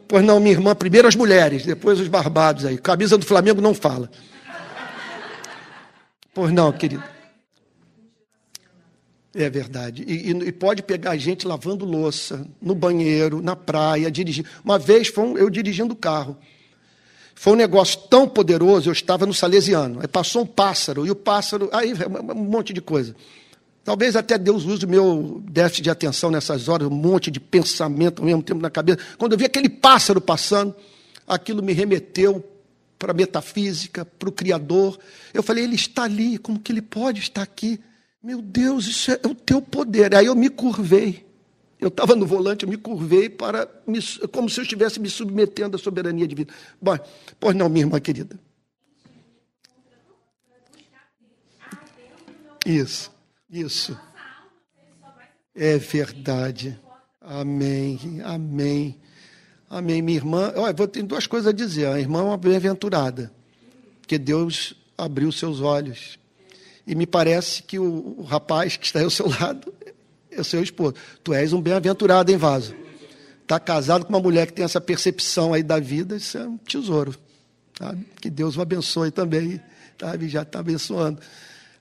Pois 0.07 0.23
não, 0.23 0.39
minha 0.39 0.53
irmã, 0.53 0.73
primeiro 0.73 1.07
as 1.07 1.15
mulheres, 1.15 1.65
depois 1.65 1.99
os 1.99 2.07
barbados 2.07 2.65
aí. 2.65 2.77
Camisa 2.77 3.17
do 3.17 3.25
Flamengo 3.25 3.61
não 3.61 3.73
fala. 3.73 4.09
Pois 6.33 6.51
não, 6.51 6.71
querido. 6.71 7.03
É 9.35 9.49
verdade. 9.49 10.03
E, 10.07 10.31
e, 10.31 10.47
e, 10.47 10.51
pode 10.51 10.81
pegar 10.81 11.11
a 11.11 11.17
gente 11.17 11.45
lavando 11.45 11.85
louça, 11.85 12.47
no 12.61 12.73
banheiro, 12.73 13.41
na 13.41 13.55
praia, 13.55 14.09
dirigindo. 14.09 14.47
Uma 14.63 14.79
vez 14.79 15.09
foi 15.09 15.23
um, 15.23 15.37
eu 15.37 15.49
dirigindo 15.49 15.93
o 15.93 15.97
carro. 15.97 16.37
Foi 17.35 17.53
um 17.53 17.55
negócio 17.55 17.99
tão 18.09 18.27
poderoso, 18.27 18.89
eu 18.89 18.93
estava 18.93 19.25
no 19.27 19.33
Salesiano. 19.33 19.99
Aí 20.01 20.07
passou 20.07 20.41
um 20.41 20.45
pássaro, 20.45 21.05
e 21.05 21.11
o 21.11 21.15
pássaro. 21.15 21.69
Aí, 21.71 21.93
um 22.31 22.33
monte 22.33 22.73
de 22.73 22.81
coisa. 22.81 23.15
Talvez 23.87 24.17
até 24.17 24.37
Deus 24.37 24.65
use 24.65 24.83
o 24.83 24.89
meu 24.89 25.41
déficit 25.49 25.83
de 25.83 25.89
atenção 25.89 26.29
nessas 26.29 26.67
horas, 26.67 26.89
um 26.89 26.93
monte 26.93 27.31
de 27.31 27.39
pensamento 27.39 28.19
ao 28.19 28.25
mesmo 28.25 28.43
tempo 28.43 28.61
na 28.61 28.69
cabeça. 28.69 28.99
Quando 29.17 29.31
eu 29.31 29.37
vi 29.37 29.45
aquele 29.45 29.69
pássaro 29.69 30.19
passando, 30.19 30.75
aquilo 31.25 31.63
me 31.63 31.71
remeteu 31.71 32.43
para 32.99 33.11
a 33.11 33.13
metafísica, 33.13 34.03
para 34.03 34.27
o 34.27 34.31
Criador. 34.33 34.99
Eu 35.33 35.41
falei, 35.41 35.63
ele 35.63 35.75
está 35.75 36.03
ali, 36.03 36.37
como 36.37 36.59
que 36.59 36.69
ele 36.69 36.81
pode 36.81 37.21
estar 37.21 37.41
aqui? 37.41 37.79
Meu 38.21 38.41
Deus, 38.41 38.87
isso 38.87 39.09
é 39.09 39.21
o 39.25 39.33
teu 39.33 39.61
poder. 39.61 40.13
Aí 40.13 40.25
eu 40.25 40.35
me 40.35 40.49
curvei. 40.49 41.25
Eu 41.79 41.87
estava 41.87 42.13
no 42.13 42.25
volante, 42.25 42.65
eu 42.65 42.69
me 42.69 42.75
curvei 42.75 43.29
para 43.29 43.69
me, 43.87 43.99
como 44.33 44.49
se 44.49 44.59
eu 44.59 44.63
estivesse 44.63 44.99
me 44.99 45.09
submetendo 45.09 45.77
à 45.77 45.79
soberania 45.79 46.27
divina. 46.27 46.49
Bom, 46.81 46.97
pois 47.39 47.55
não, 47.55 47.69
minha 47.69 47.85
irmã 47.85 48.01
querida. 48.01 48.37
Isso, 52.65 53.15
isso. 53.49 53.97
É 55.55 55.77
verdade. 55.77 56.79
Amém, 57.21 58.21
amém. 58.23 58.99
Amém. 59.69 60.01
Minha 60.01 60.17
irmã, 60.17 60.53
olha, 60.55 60.73
vou 60.73 60.87
ter 60.87 61.03
duas 61.03 61.27
coisas 61.27 61.47
a 61.47 61.51
dizer. 61.51 61.87
A 61.87 61.99
irmã 61.99 62.19
é 62.19 62.23
uma 62.23 62.37
bem-aventurada, 62.37 63.31
porque 64.01 64.17
Deus 64.17 64.75
abriu 64.97 65.31
seus 65.31 65.59
olhos. 65.59 66.19
E 66.85 66.95
me 66.95 67.05
parece 67.05 67.63
que 67.63 67.77
o, 67.77 68.15
o 68.19 68.23
rapaz 68.23 68.77
que 68.77 68.85
está 68.85 69.01
ao 69.01 69.09
seu 69.09 69.27
lado 69.27 69.73
é 70.31 70.39
o 70.39 70.43
seu 70.43 70.61
esposo. 70.63 70.95
Tu 71.23 71.33
és 71.33 71.51
um 71.51 71.61
bem-aventurado, 71.61 72.31
hein, 72.31 72.37
Vaso? 72.37 72.73
Está 73.41 73.59
casado 73.59 74.05
com 74.05 74.09
uma 74.09 74.21
mulher 74.21 74.47
que 74.47 74.53
tem 74.53 74.65
essa 74.65 74.79
percepção 74.79 75.53
aí 75.53 75.63
da 75.63 75.79
vida, 75.79 76.17
isso 76.17 76.37
é 76.37 76.47
um 76.47 76.57
tesouro. 76.57 77.15
Que 78.21 78.29
Deus 78.29 78.57
o 78.57 78.61
abençoe 78.61 79.11
também. 79.11 79.61
Sabe? 79.99 80.29
Já 80.29 80.43
está 80.43 80.59
abençoando. 80.59 81.21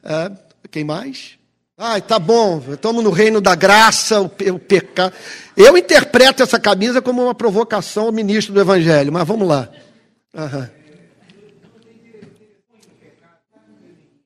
É, 0.02 0.30
quem 0.70 0.84
mais? 0.84 1.38
Ai, 1.78 2.00
tá 2.00 2.18
bom, 2.18 2.62
estamos 2.72 3.04
no 3.04 3.10
reino 3.10 3.38
da 3.38 3.54
graça, 3.54 4.22
o, 4.22 4.24
o 4.24 4.58
pecado. 4.58 5.14
Eu 5.54 5.76
interpreto 5.76 6.42
essa 6.42 6.58
camisa 6.58 7.02
como 7.02 7.22
uma 7.22 7.34
provocação 7.34 8.06
ao 8.06 8.12
ministro 8.12 8.54
do 8.54 8.60
Evangelho, 8.60 9.12
mas 9.12 9.28
vamos 9.28 9.46
lá. 9.46 9.68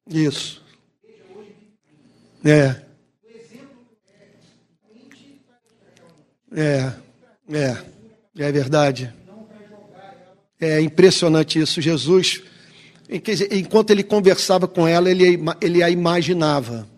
Isso. 0.07 0.63
É. 2.45 2.77
É. 6.53 6.93
É. 7.53 7.77
É 8.39 8.53
verdade. 8.53 9.13
É 10.61 10.81
impressionante 10.81 11.59
isso. 11.59 11.81
Jesus, 11.81 12.43
enquanto 13.51 13.91
ele 13.91 14.05
conversava 14.05 14.69
com 14.69 14.87
ela, 14.87 15.11
ele, 15.11 15.37
ele 15.61 15.83
a 15.83 15.91
imaginava 15.91 16.89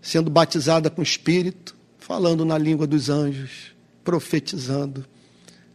sendo 0.00 0.30
batizada 0.30 0.90
com 0.90 1.00
o 1.00 1.04
Espírito, 1.04 1.76
falando 1.98 2.44
na 2.44 2.56
língua 2.56 2.86
dos 2.86 3.08
anjos, 3.08 3.74
profetizando, 4.02 5.04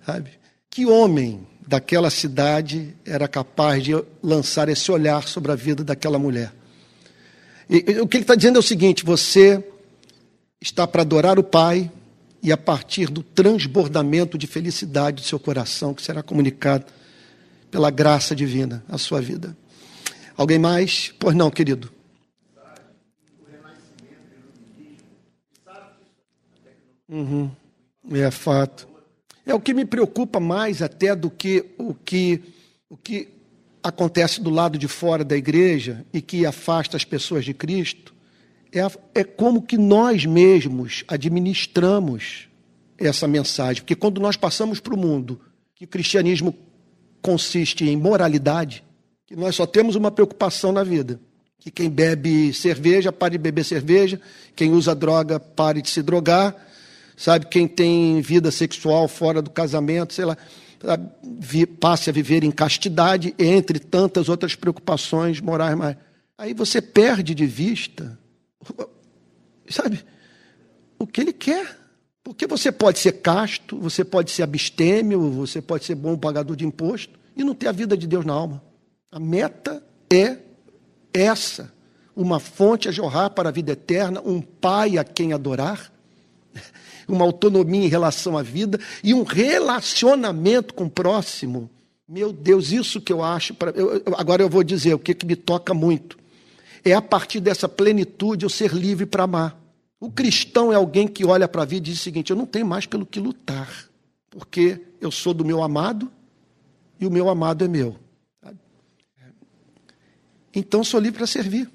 sabe? 0.05 0.31
Que 0.69 0.85
homem 0.85 1.47
daquela 1.67 2.09
cidade 2.09 2.95
era 3.05 3.27
capaz 3.27 3.83
de 3.83 3.91
lançar 4.21 4.67
esse 4.69 4.91
olhar 4.91 5.27
sobre 5.27 5.51
a 5.51 5.55
vida 5.55 5.83
daquela 5.83 6.19
mulher? 6.19 6.53
E, 7.69 7.85
e, 7.87 7.99
o 8.01 8.07
que 8.07 8.17
ele 8.17 8.23
está 8.23 8.35
dizendo 8.35 8.57
é 8.57 8.59
o 8.59 8.63
seguinte: 8.63 9.05
você 9.05 9.63
está 10.61 10.85
para 10.85 11.01
adorar 11.01 11.39
o 11.39 11.43
Pai 11.43 11.91
e 12.41 12.51
a 12.51 12.57
partir 12.57 13.09
do 13.09 13.23
transbordamento 13.23 14.37
de 14.37 14.45
felicidade 14.45 15.21
do 15.21 15.27
seu 15.27 15.39
coração, 15.39 15.93
que 15.93 16.01
será 16.01 16.21
comunicado 16.21 16.85
pela 17.71 17.89
graça 17.89 18.35
divina 18.35 18.83
à 18.87 18.97
sua 18.97 19.19
vida. 19.19 19.57
Alguém 20.37 20.59
mais? 20.59 21.13
Pois 21.17 21.35
não, 21.35 21.49
querido. 21.49 21.94
Uhum. 27.09 27.49
É 28.11 28.29
fato. 28.31 28.87
É 29.45 29.53
o 29.53 29.59
que 29.59 29.73
me 29.73 29.85
preocupa 29.85 30.39
mais 30.39 30.81
até 30.81 31.15
do 31.15 31.29
que 31.29 31.65
o 31.77 31.93
que 31.93 32.41
o 32.89 32.97
que 32.97 33.27
acontece 33.83 34.41
do 34.41 34.49
lado 34.49 34.77
de 34.77 34.87
fora 34.87 35.23
da 35.23 35.37
igreja 35.37 36.05
e 36.11 36.21
que 36.21 36.45
afasta 36.45 36.97
as 36.97 37.03
pessoas 37.03 37.45
de 37.45 37.53
Cristo 37.53 38.15
é, 38.71 39.19
é 39.21 39.23
como 39.23 39.61
que 39.61 39.77
nós 39.77 40.25
mesmos 40.25 41.03
administramos 41.07 42.47
essa 42.97 43.27
mensagem. 43.27 43.81
Porque 43.81 43.95
quando 43.95 44.19
nós 44.19 44.35
passamos 44.35 44.79
para 44.79 44.93
o 44.93 44.97
mundo 44.97 45.39
que 45.75 45.85
o 45.85 45.87
cristianismo 45.87 46.55
consiste 47.21 47.85
em 47.85 47.97
moralidade, 47.97 48.83
que 49.25 49.35
nós 49.35 49.55
só 49.55 49.65
temos 49.65 49.95
uma 49.95 50.11
preocupação 50.11 50.71
na 50.71 50.83
vida, 50.83 51.19
que 51.59 51.71
quem 51.71 51.89
bebe 51.89 52.53
cerveja 52.53 53.11
pare 53.11 53.37
de 53.37 53.43
beber 53.43 53.63
cerveja, 53.63 54.19
quem 54.55 54.71
usa 54.71 54.93
droga 54.93 55.39
pare 55.39 55.81
de 55.81 55.89
se 55.89 56.01
drogar, 56.01 56.55
sabe? 57.15 57.47
Quem 57.47 57.67
tem 57.67 58.21
vida 58.21 58.51
sexual 58.51 59.07
fora 59.07 59.41
do 59.41 59.49
casamento, 59.49 60.13
sei 60.13 60.25
lá, 60.25 60.37
passe 61.79 62.09
a 62.09 62.13
viver 62.13 62.43
em 62.43 62.51
castidade, 62.51 63.33
entre 63.39 63.79
tantas 63.79 64.29
outras 64.29 64.55
preocupações 64.55 65.39
morais 65.39 65.75
mais. 65.75 65.97
Aí 66.37 66.53
você 66.53 66.81
perde 66.81 67.33
de 67.33 67.45
vista, 67.45 68.19
sabe, 69.69 70.03
o 70.99 71.07
que 71.07 71.21
ele 71.21 71.33
quer. 71.33 71.85
Porque 72.23 72.47
você 72.47 72.71
pode 72.71 72.97
ser 72.97 73.21
casto, 73.21 73.77
você 73.77 74.03
pode 74.03 74.31
ser 74.31 74.41
abstêmio, 74.41 75.29
você 75.29 75.61
pode 75.61 75.85
ser 75.85 75.93
bom 75.93 76.17
pagador 76.17 76.55
de 76.55 76.65
imposto 76.65 77.19
e 77.37 77.43
não 77.43 77.53
ter 77.53 77.67
a 77.67 77.71
vida 77.71 77.95
de 77.95 78.07
Deus 78.07 78.25
na 78.25 78.33
alma. 78.33 78.63
A 79.11 79.19
meta 79.19 79.83
é 80.11 80.39
essa: 81.13 81.71
uma 82.15 82.39
fonte 82.39 82.89
a 82.89 82.91
jorrar 82.91 83.29
para 83.29 83.49
a 83.49 83.51
vida 83.51 83.73
eterna, 83.73 84.21
um 84.25 84.41
pai 84.41 84.97
a 84.97 85.03
quem 85.03 85.33
adorar 85.33 85.91
uma 87.07 87.25
autonomia 87.25 87.85
em 87.85 87.89
relação 87.89 88.37
à 88.37 88.41
vida 88.41 88.79
e 89.03 89.13
um 89.13 89.23
relacionamento 89.23 90.73
com 90.73 90.85
o 90.85 90.89
próximo. 90.89 91.69
Meu 92.07 92.31
Deus, 92.31 92.71
isso 92.71 93.01
que 93.01 93.11
eu 93.11 93.23
acho. 93.23 93.53
Pra, 93.53 93.71
eu, 93.71 94.01
agora 94.17 94.43
eu 94.43 94.49
vou 94.49 94.63
dizer 94.63 94.93
o 94.93 94.99
que, 94.99 95.13
que 95.13 95.25
me 95.25 95.35
toca 95.35 95.73
muito. 95.73 96.17
É 96.83 96.93
a 96.93 97.01
partir 97.01 97.39
dessa 97.39 97.67
plenitude 97.67 98.45
eu 98.45 98.49
ser 98.49 98.71
livre 98.73 99.05
para 99.05 99.23
amar. 99.23 99.59
O 99.99 100.11
cristão 100.11 100.71
é 100.71 100.75
alguém 100.75 101.07
que 101.07 101.25
olha 101.25 101.47
para 101.47 101.63
a 101.63 101.65
vida 101.65 101.87
e 101.87 101.91
diz 101.91 101.99
o 101.99 102.03
seguinte: 102.03 102.29
eu 102.29 102.35
não 102.35 102.45
tenho 102.45 102.65
mais 102.65 102.85
pelo 102.85 103.05
que 103.05 103.19
lutar, 103.19 103.89
porque 104.29 104.81
eu 105.01 105.09
sou 105.09 105.33
do 105.33 105.43
meu 105.43 105.63
amado 105.63 106.11
e 106.99 107.07
o 107.07 107.11
meu 107.11 107.27
amado 107.27 107.65
é 107.65 107.67
meu. 107.67 107.95
Então 110.53 110.83
sou 110.83 110.99
livre 110.99 111.17
para 111.17 111.27
servir, 111.27 111.69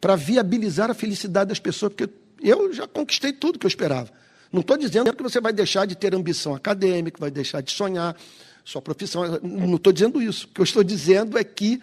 para 0.00 0.16
viabilizar 0.16 0.90
a 0.90 0.94
felicidade 0.94 1.48
das 1.48 1.58
pessoas, 1.58 1.92
porque 1.92 2.10
eu 2.40 2.72
já 2.72 2.86
conquistei 2.86 3.32
tudo 3.32 3.58
que 3.58 3.66
eu 3.66 3.68
esperava. 3.68 4.10
Não 4.52 4.60
estou 4.60 4.76
dizendo 4.76 5.14
que 5.14 5.22
você 5.22 5.40
vai 5.40 5.52
deixar 5.52 5.86
de 5.86 5.94
ter 5.94 6.14
ambição 6.14 6.54
acadêmica, 6.54 7.18
vai 7.20 7.30
deixar 7.30 7.60
de 7.60 7.70
sonhar 7.70 8.16
sua 8.64 8.82
profissão. 8.82 9.38
Não 9.42 9.76
estou 9.76 9.92
dizendo 9.92 10.20
isso. 10.20 10.46
O 10.46 10.48
que 10.48 10.60
eu 10.60 10.64
estou 10.64 10.82
dizendo 10.82 11.38
é 11.38 11.44
que 11.44 11.80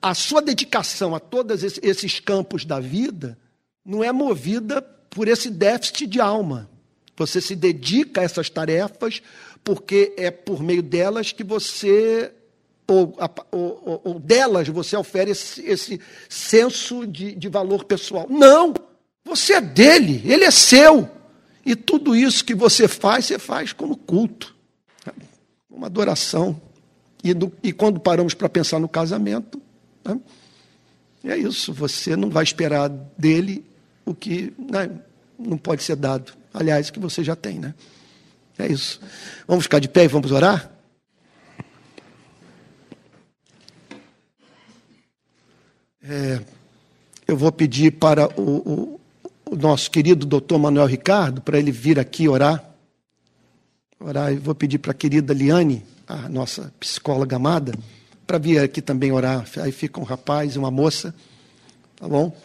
a 0.00 0.14
sua 0.14 0.40
dedicação 0.40 1.14
a 1.14 1.20
todos 1.20 1.62
esses 1.82 2.20
campos 2.20 2.64
da 2.64 2.78
vida 2.78 3.36
não 3.84 4.04
é 4.04 4.12
movida 4.12 4.82
por 5.10 5.26
esse 5.26 5.50
déficit 5.50 6.06
de 6.06 6.20
alma. 6.20 6.68
Você 7.16 7.40
se 7.40 7.56
dedica 7.56 8.20
a 8.20 8.24
essas 8.24 8.50
tarefas 8.50 9.22
porque 9.64 10.14
é 10.16 10.30
por 10.30 10.62
meio 10.62 10.82
delas 10.82 11.32
que 11.32 11.42
você 11.42 12.32
ou, 12.86 13.16
ou, 13.50 14.00
ou, 14.04 14.20
delas 14.20 14.68
você 14.68 14.96
oferece 14.96 15.60
esse, 15.60 15.94
esse 15.96 16.00
senso 16.28 17.04
de, 17.04 17.34
de 17.34 17.48
valor 17.48 17.84
pessoal. 17.84 18.26
Não! 18.30 18.72
Você 19.24 19.54
é 19.54 19.60
dele, 19.60 20.22
ele 20.24 20.44
é 20.44 20.52
seu. 20.52 21.10
E 21.66 21.74
tudo 21.74 22.14
isso 22.14 22.44
que 22.44 22.54
você 22.54 22.86
faz, 22.86 23.24
você 23.24 23.40
faz 23.40 23.72
como 23.72 23.96
culto, 23.96 24.54
uma 25.68 25.88
adoração. 25.88 26.62
E, 27.24 27.34
do, 27.34 27.52
e 27.60 27.72
quando 27.72 27.98
paramos 27.98 28.34
para 28.34 28.48
pensar 28.48 28.78
no 28.78 28.88
casamento, 28.88 29.60
né, 30.04 30.20
é 31.24 31.36
isso, 31.36 31.72
você 31.72 32.14
não 32.14 32.30
vai 32.30 32.44
esperar 32.44 32.88
dele 32.88 33.64
o 34.04 34.14
que 34.14 34.54
né, 34.56 34.88
não 35.36 35.58
pode 35.58 35.82
ser 35.82 35.96
dado. 35.96 36.32
Aliás, 36.54 36.88
o 36.88 36.92
que 36.92 37.00
você 37.00 37.24
já 37.24 37.34
tem, 37.34 37.58
né? 37.58 37.74
É 38.56 38.68
isso. 38.68 39.00
Vamos 39.48 39.64
ficar 39.64 39.80
de 39.80 39.88
pé 39.88 40.04
e 40.04 40.08
vamos 40.08 40.30
orar? 40.30 40.70
É, 46.00 46.40
eu 47.26 47.36
vou 47.36 47.50
pedir 47.50 47.90
para 47.90 48.28
o, 48.40 48.94
o 48.94 48.95
o 49.48 49.56
nosso 49.56 49.90
querido 49.90 50.26
doutor 50.26 50.58
Manuel 50.58 50.86
Ricardo 50.86 51.40
para 51.40 51.58
ele 51.58 51.70
vir 51.70 51.98
aqui 51.98 52.28
orar. 52.28 52.64
Orar, 53.98 54.32
eu 54.32 54.40
vou 54.40 54.54
pedir 54.54 54.78
para 54.78 54.90
a 54.90 54.94
querida 54.94 55.32
Liane, 55.32 55.82
a 56.06 56.28
nossa 56.28 56.72
psicóloga 56.78 57.36
amada, 57.36 57.72
para 58.26 58.38
vir 58.38 58.58
aqui 58.58 58.82
também 58.82 59.12
orar. 59.12 59.46
Aí 59.58 59.72
fica 59.72 60.00
um 60.00 60.04
rapaz 60.04 60.54
e 60.54 60.58
uma 60.58 60.70
moça, 60.70 61.14
tá 61.96 62.08
bom? 62.08 62.36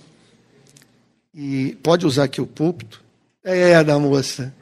E 1.34 1.78
pode 1.82 2.06
usar 2.06 2.26
aqui 2.26 2.40
o 2.40 2.48
púlpito? 2.48 3.02
É, 3.44 3.84
da 3.84 3.98
moça. 3.98 4.54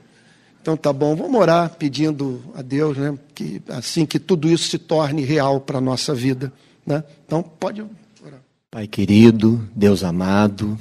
Então 0.61 0.77
tá 0.77 0.93
bom, 0.93 1.15
vamos 1.15 1.39
orar 1.39 1.75
pedindo 1.75 2.41
a 2.55 2.61
Deus, 2.61 2.97
né, 2.97 3.17
que 3.33 3.61
assim 3.69 4.05
que 4.05 4.19
tudo 4.19 4.47
isso 4.49 4.69
se 4.69 4.77
torne 4.77 5.23
real 5.23 5.59
para 5.59 5.77
a 5.77 5.81
nossa 5.81 6.13
vida, 6.13 6.51
né? 6.85 7.03
Então 7.25 7.41
pode 7.41 7.81
orar. 7.81 8.39
Pai 8.69 8.85
querido, 8.85 9.67
Deus 9.75 10.03
amado, 10.03 10.77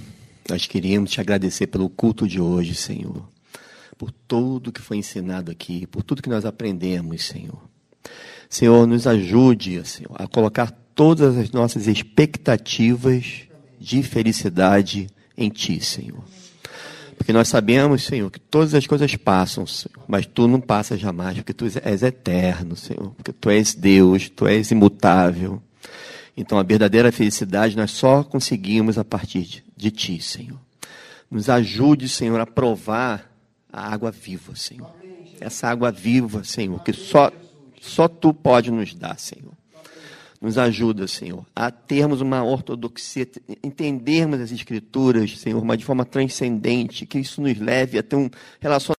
nós 0.49 0.66
queríamos 0.66 1.11
te 1.11 1.20
agradecer 1.20 1.66
pelo 1.66 1.88
culto 1.88 2.26
de 2.26 2.40
hoje, 2.40 2.74
Senhor, 2.74 3.28
por 3.96 4.11
tudo 4.11 4.72
que 4.72 4.80
foi 4.80 4.96
ensinado 4.96 5.51
aqui, 5.51 5.86
por 5.86 6.03
tudo 6.03 6.22
que 6.22 6.28
nós 6.28 6.44
aprendemos, 6.44 7.24
Senhor. 7.24 7.61
Senhor, 8.49 8.86
nos 8.86 9.07
ajude, 9.07 9.84
Senhor, 9.86 10.14
a 10.14 10.26
colocar 10.26 10.70
todas 10.94 11.36
as 11.36 11.51
nossas 11.51 11.86
expectativas 11.86 13.42
de 13.78 14.03
felicidade 14.03 15.09
em 15.36 15.51
Ti, 15.51 15.80
Senhor. 15.80 16.24
Porque 17.16 17.32
nós 17.32 17.49
sabemos, 17.49 18.05
Senhor, 18.05 18.30
que 18.30 18.40
todas 18.40 18.74
as 18.74 18.86
coisas 18.86 19.14
passam, 19.16 19.66
Senhor, 19.66 20.05
mas 20.07 20.24
Tu 20.24 20.49
não 20.49 20.61
passas 20.61 20.99
jamais, 20.99 21.36
porque 21.36 21.53
Tu 21.53 21.66
és 21.84 22.03
eterno, 22.03 22.74
Senhor, 22.74 23.11
porque 23.11 23.32
Tu 23.32 23.51
és 23.51 23.74
Deus, 23.74 24.28
Tu 24.30 24.46
és 24.46 24.70
imutável. 24.70 25.61
Então 26.41 26.57
a 26.57 26.62
verdadeira 26.62 27.11
felicidade 27.11 27.76
nós 27.76 27.91
só 27.91 28.22
conseguimos 28.22 28.97
a 28.97 29.05
partir 29.05 29.43
de, 29.43 29.64
de 29.76 29.91
Ti, 29.91 30.22
Senhor. 30.22 30.61
Nos 31.28 31.51
ajude, 31.51 32.09
Senhor, 32.09 32.39
a 32.39 32.47
provar 32.47 33.28
a 33.72 33.93
água 33.93 34.12
viva, 34.12 34.55
Senhor. 34.55 34.95
Essa 35.41 35.66
água 35.66 35.91
viva, 35.91 36.45
Senhor, 36.45 36.80
que 36.84 36.93
só, 36.93 37.32
só 37.80 38.07
Tu 38.07 38.32
pode 38.32 38.70
nos 38.70 38.95
dar, 38.95 39.18
Senhor. 39.18 39.53
Nos 40.41 40.57
ajuda, 40.57 41.09
Senhor, 41.09 41.45
a 41.57 41.72
termos 41.72 42.20
uma 42.20 42.45
ortodoxia, 42.45 43.26
entendermos 43.61 44.41
as 44.41 44.53
Escrituras, 44.53 45.36
Senhor, 45.36 45.64
mas 45.64 45.78
de 45.78 45.84
forma 45.84 46.05
transcendente, 46.05 47.05
que 47.05 47.18
isso 47.18 47.43
nos 47.43 47.59
leve 47.59 47.99
a 47.99 48.03
ter 48.05 48.14
um 48.14 48.30
relacionamento 48.61 48.97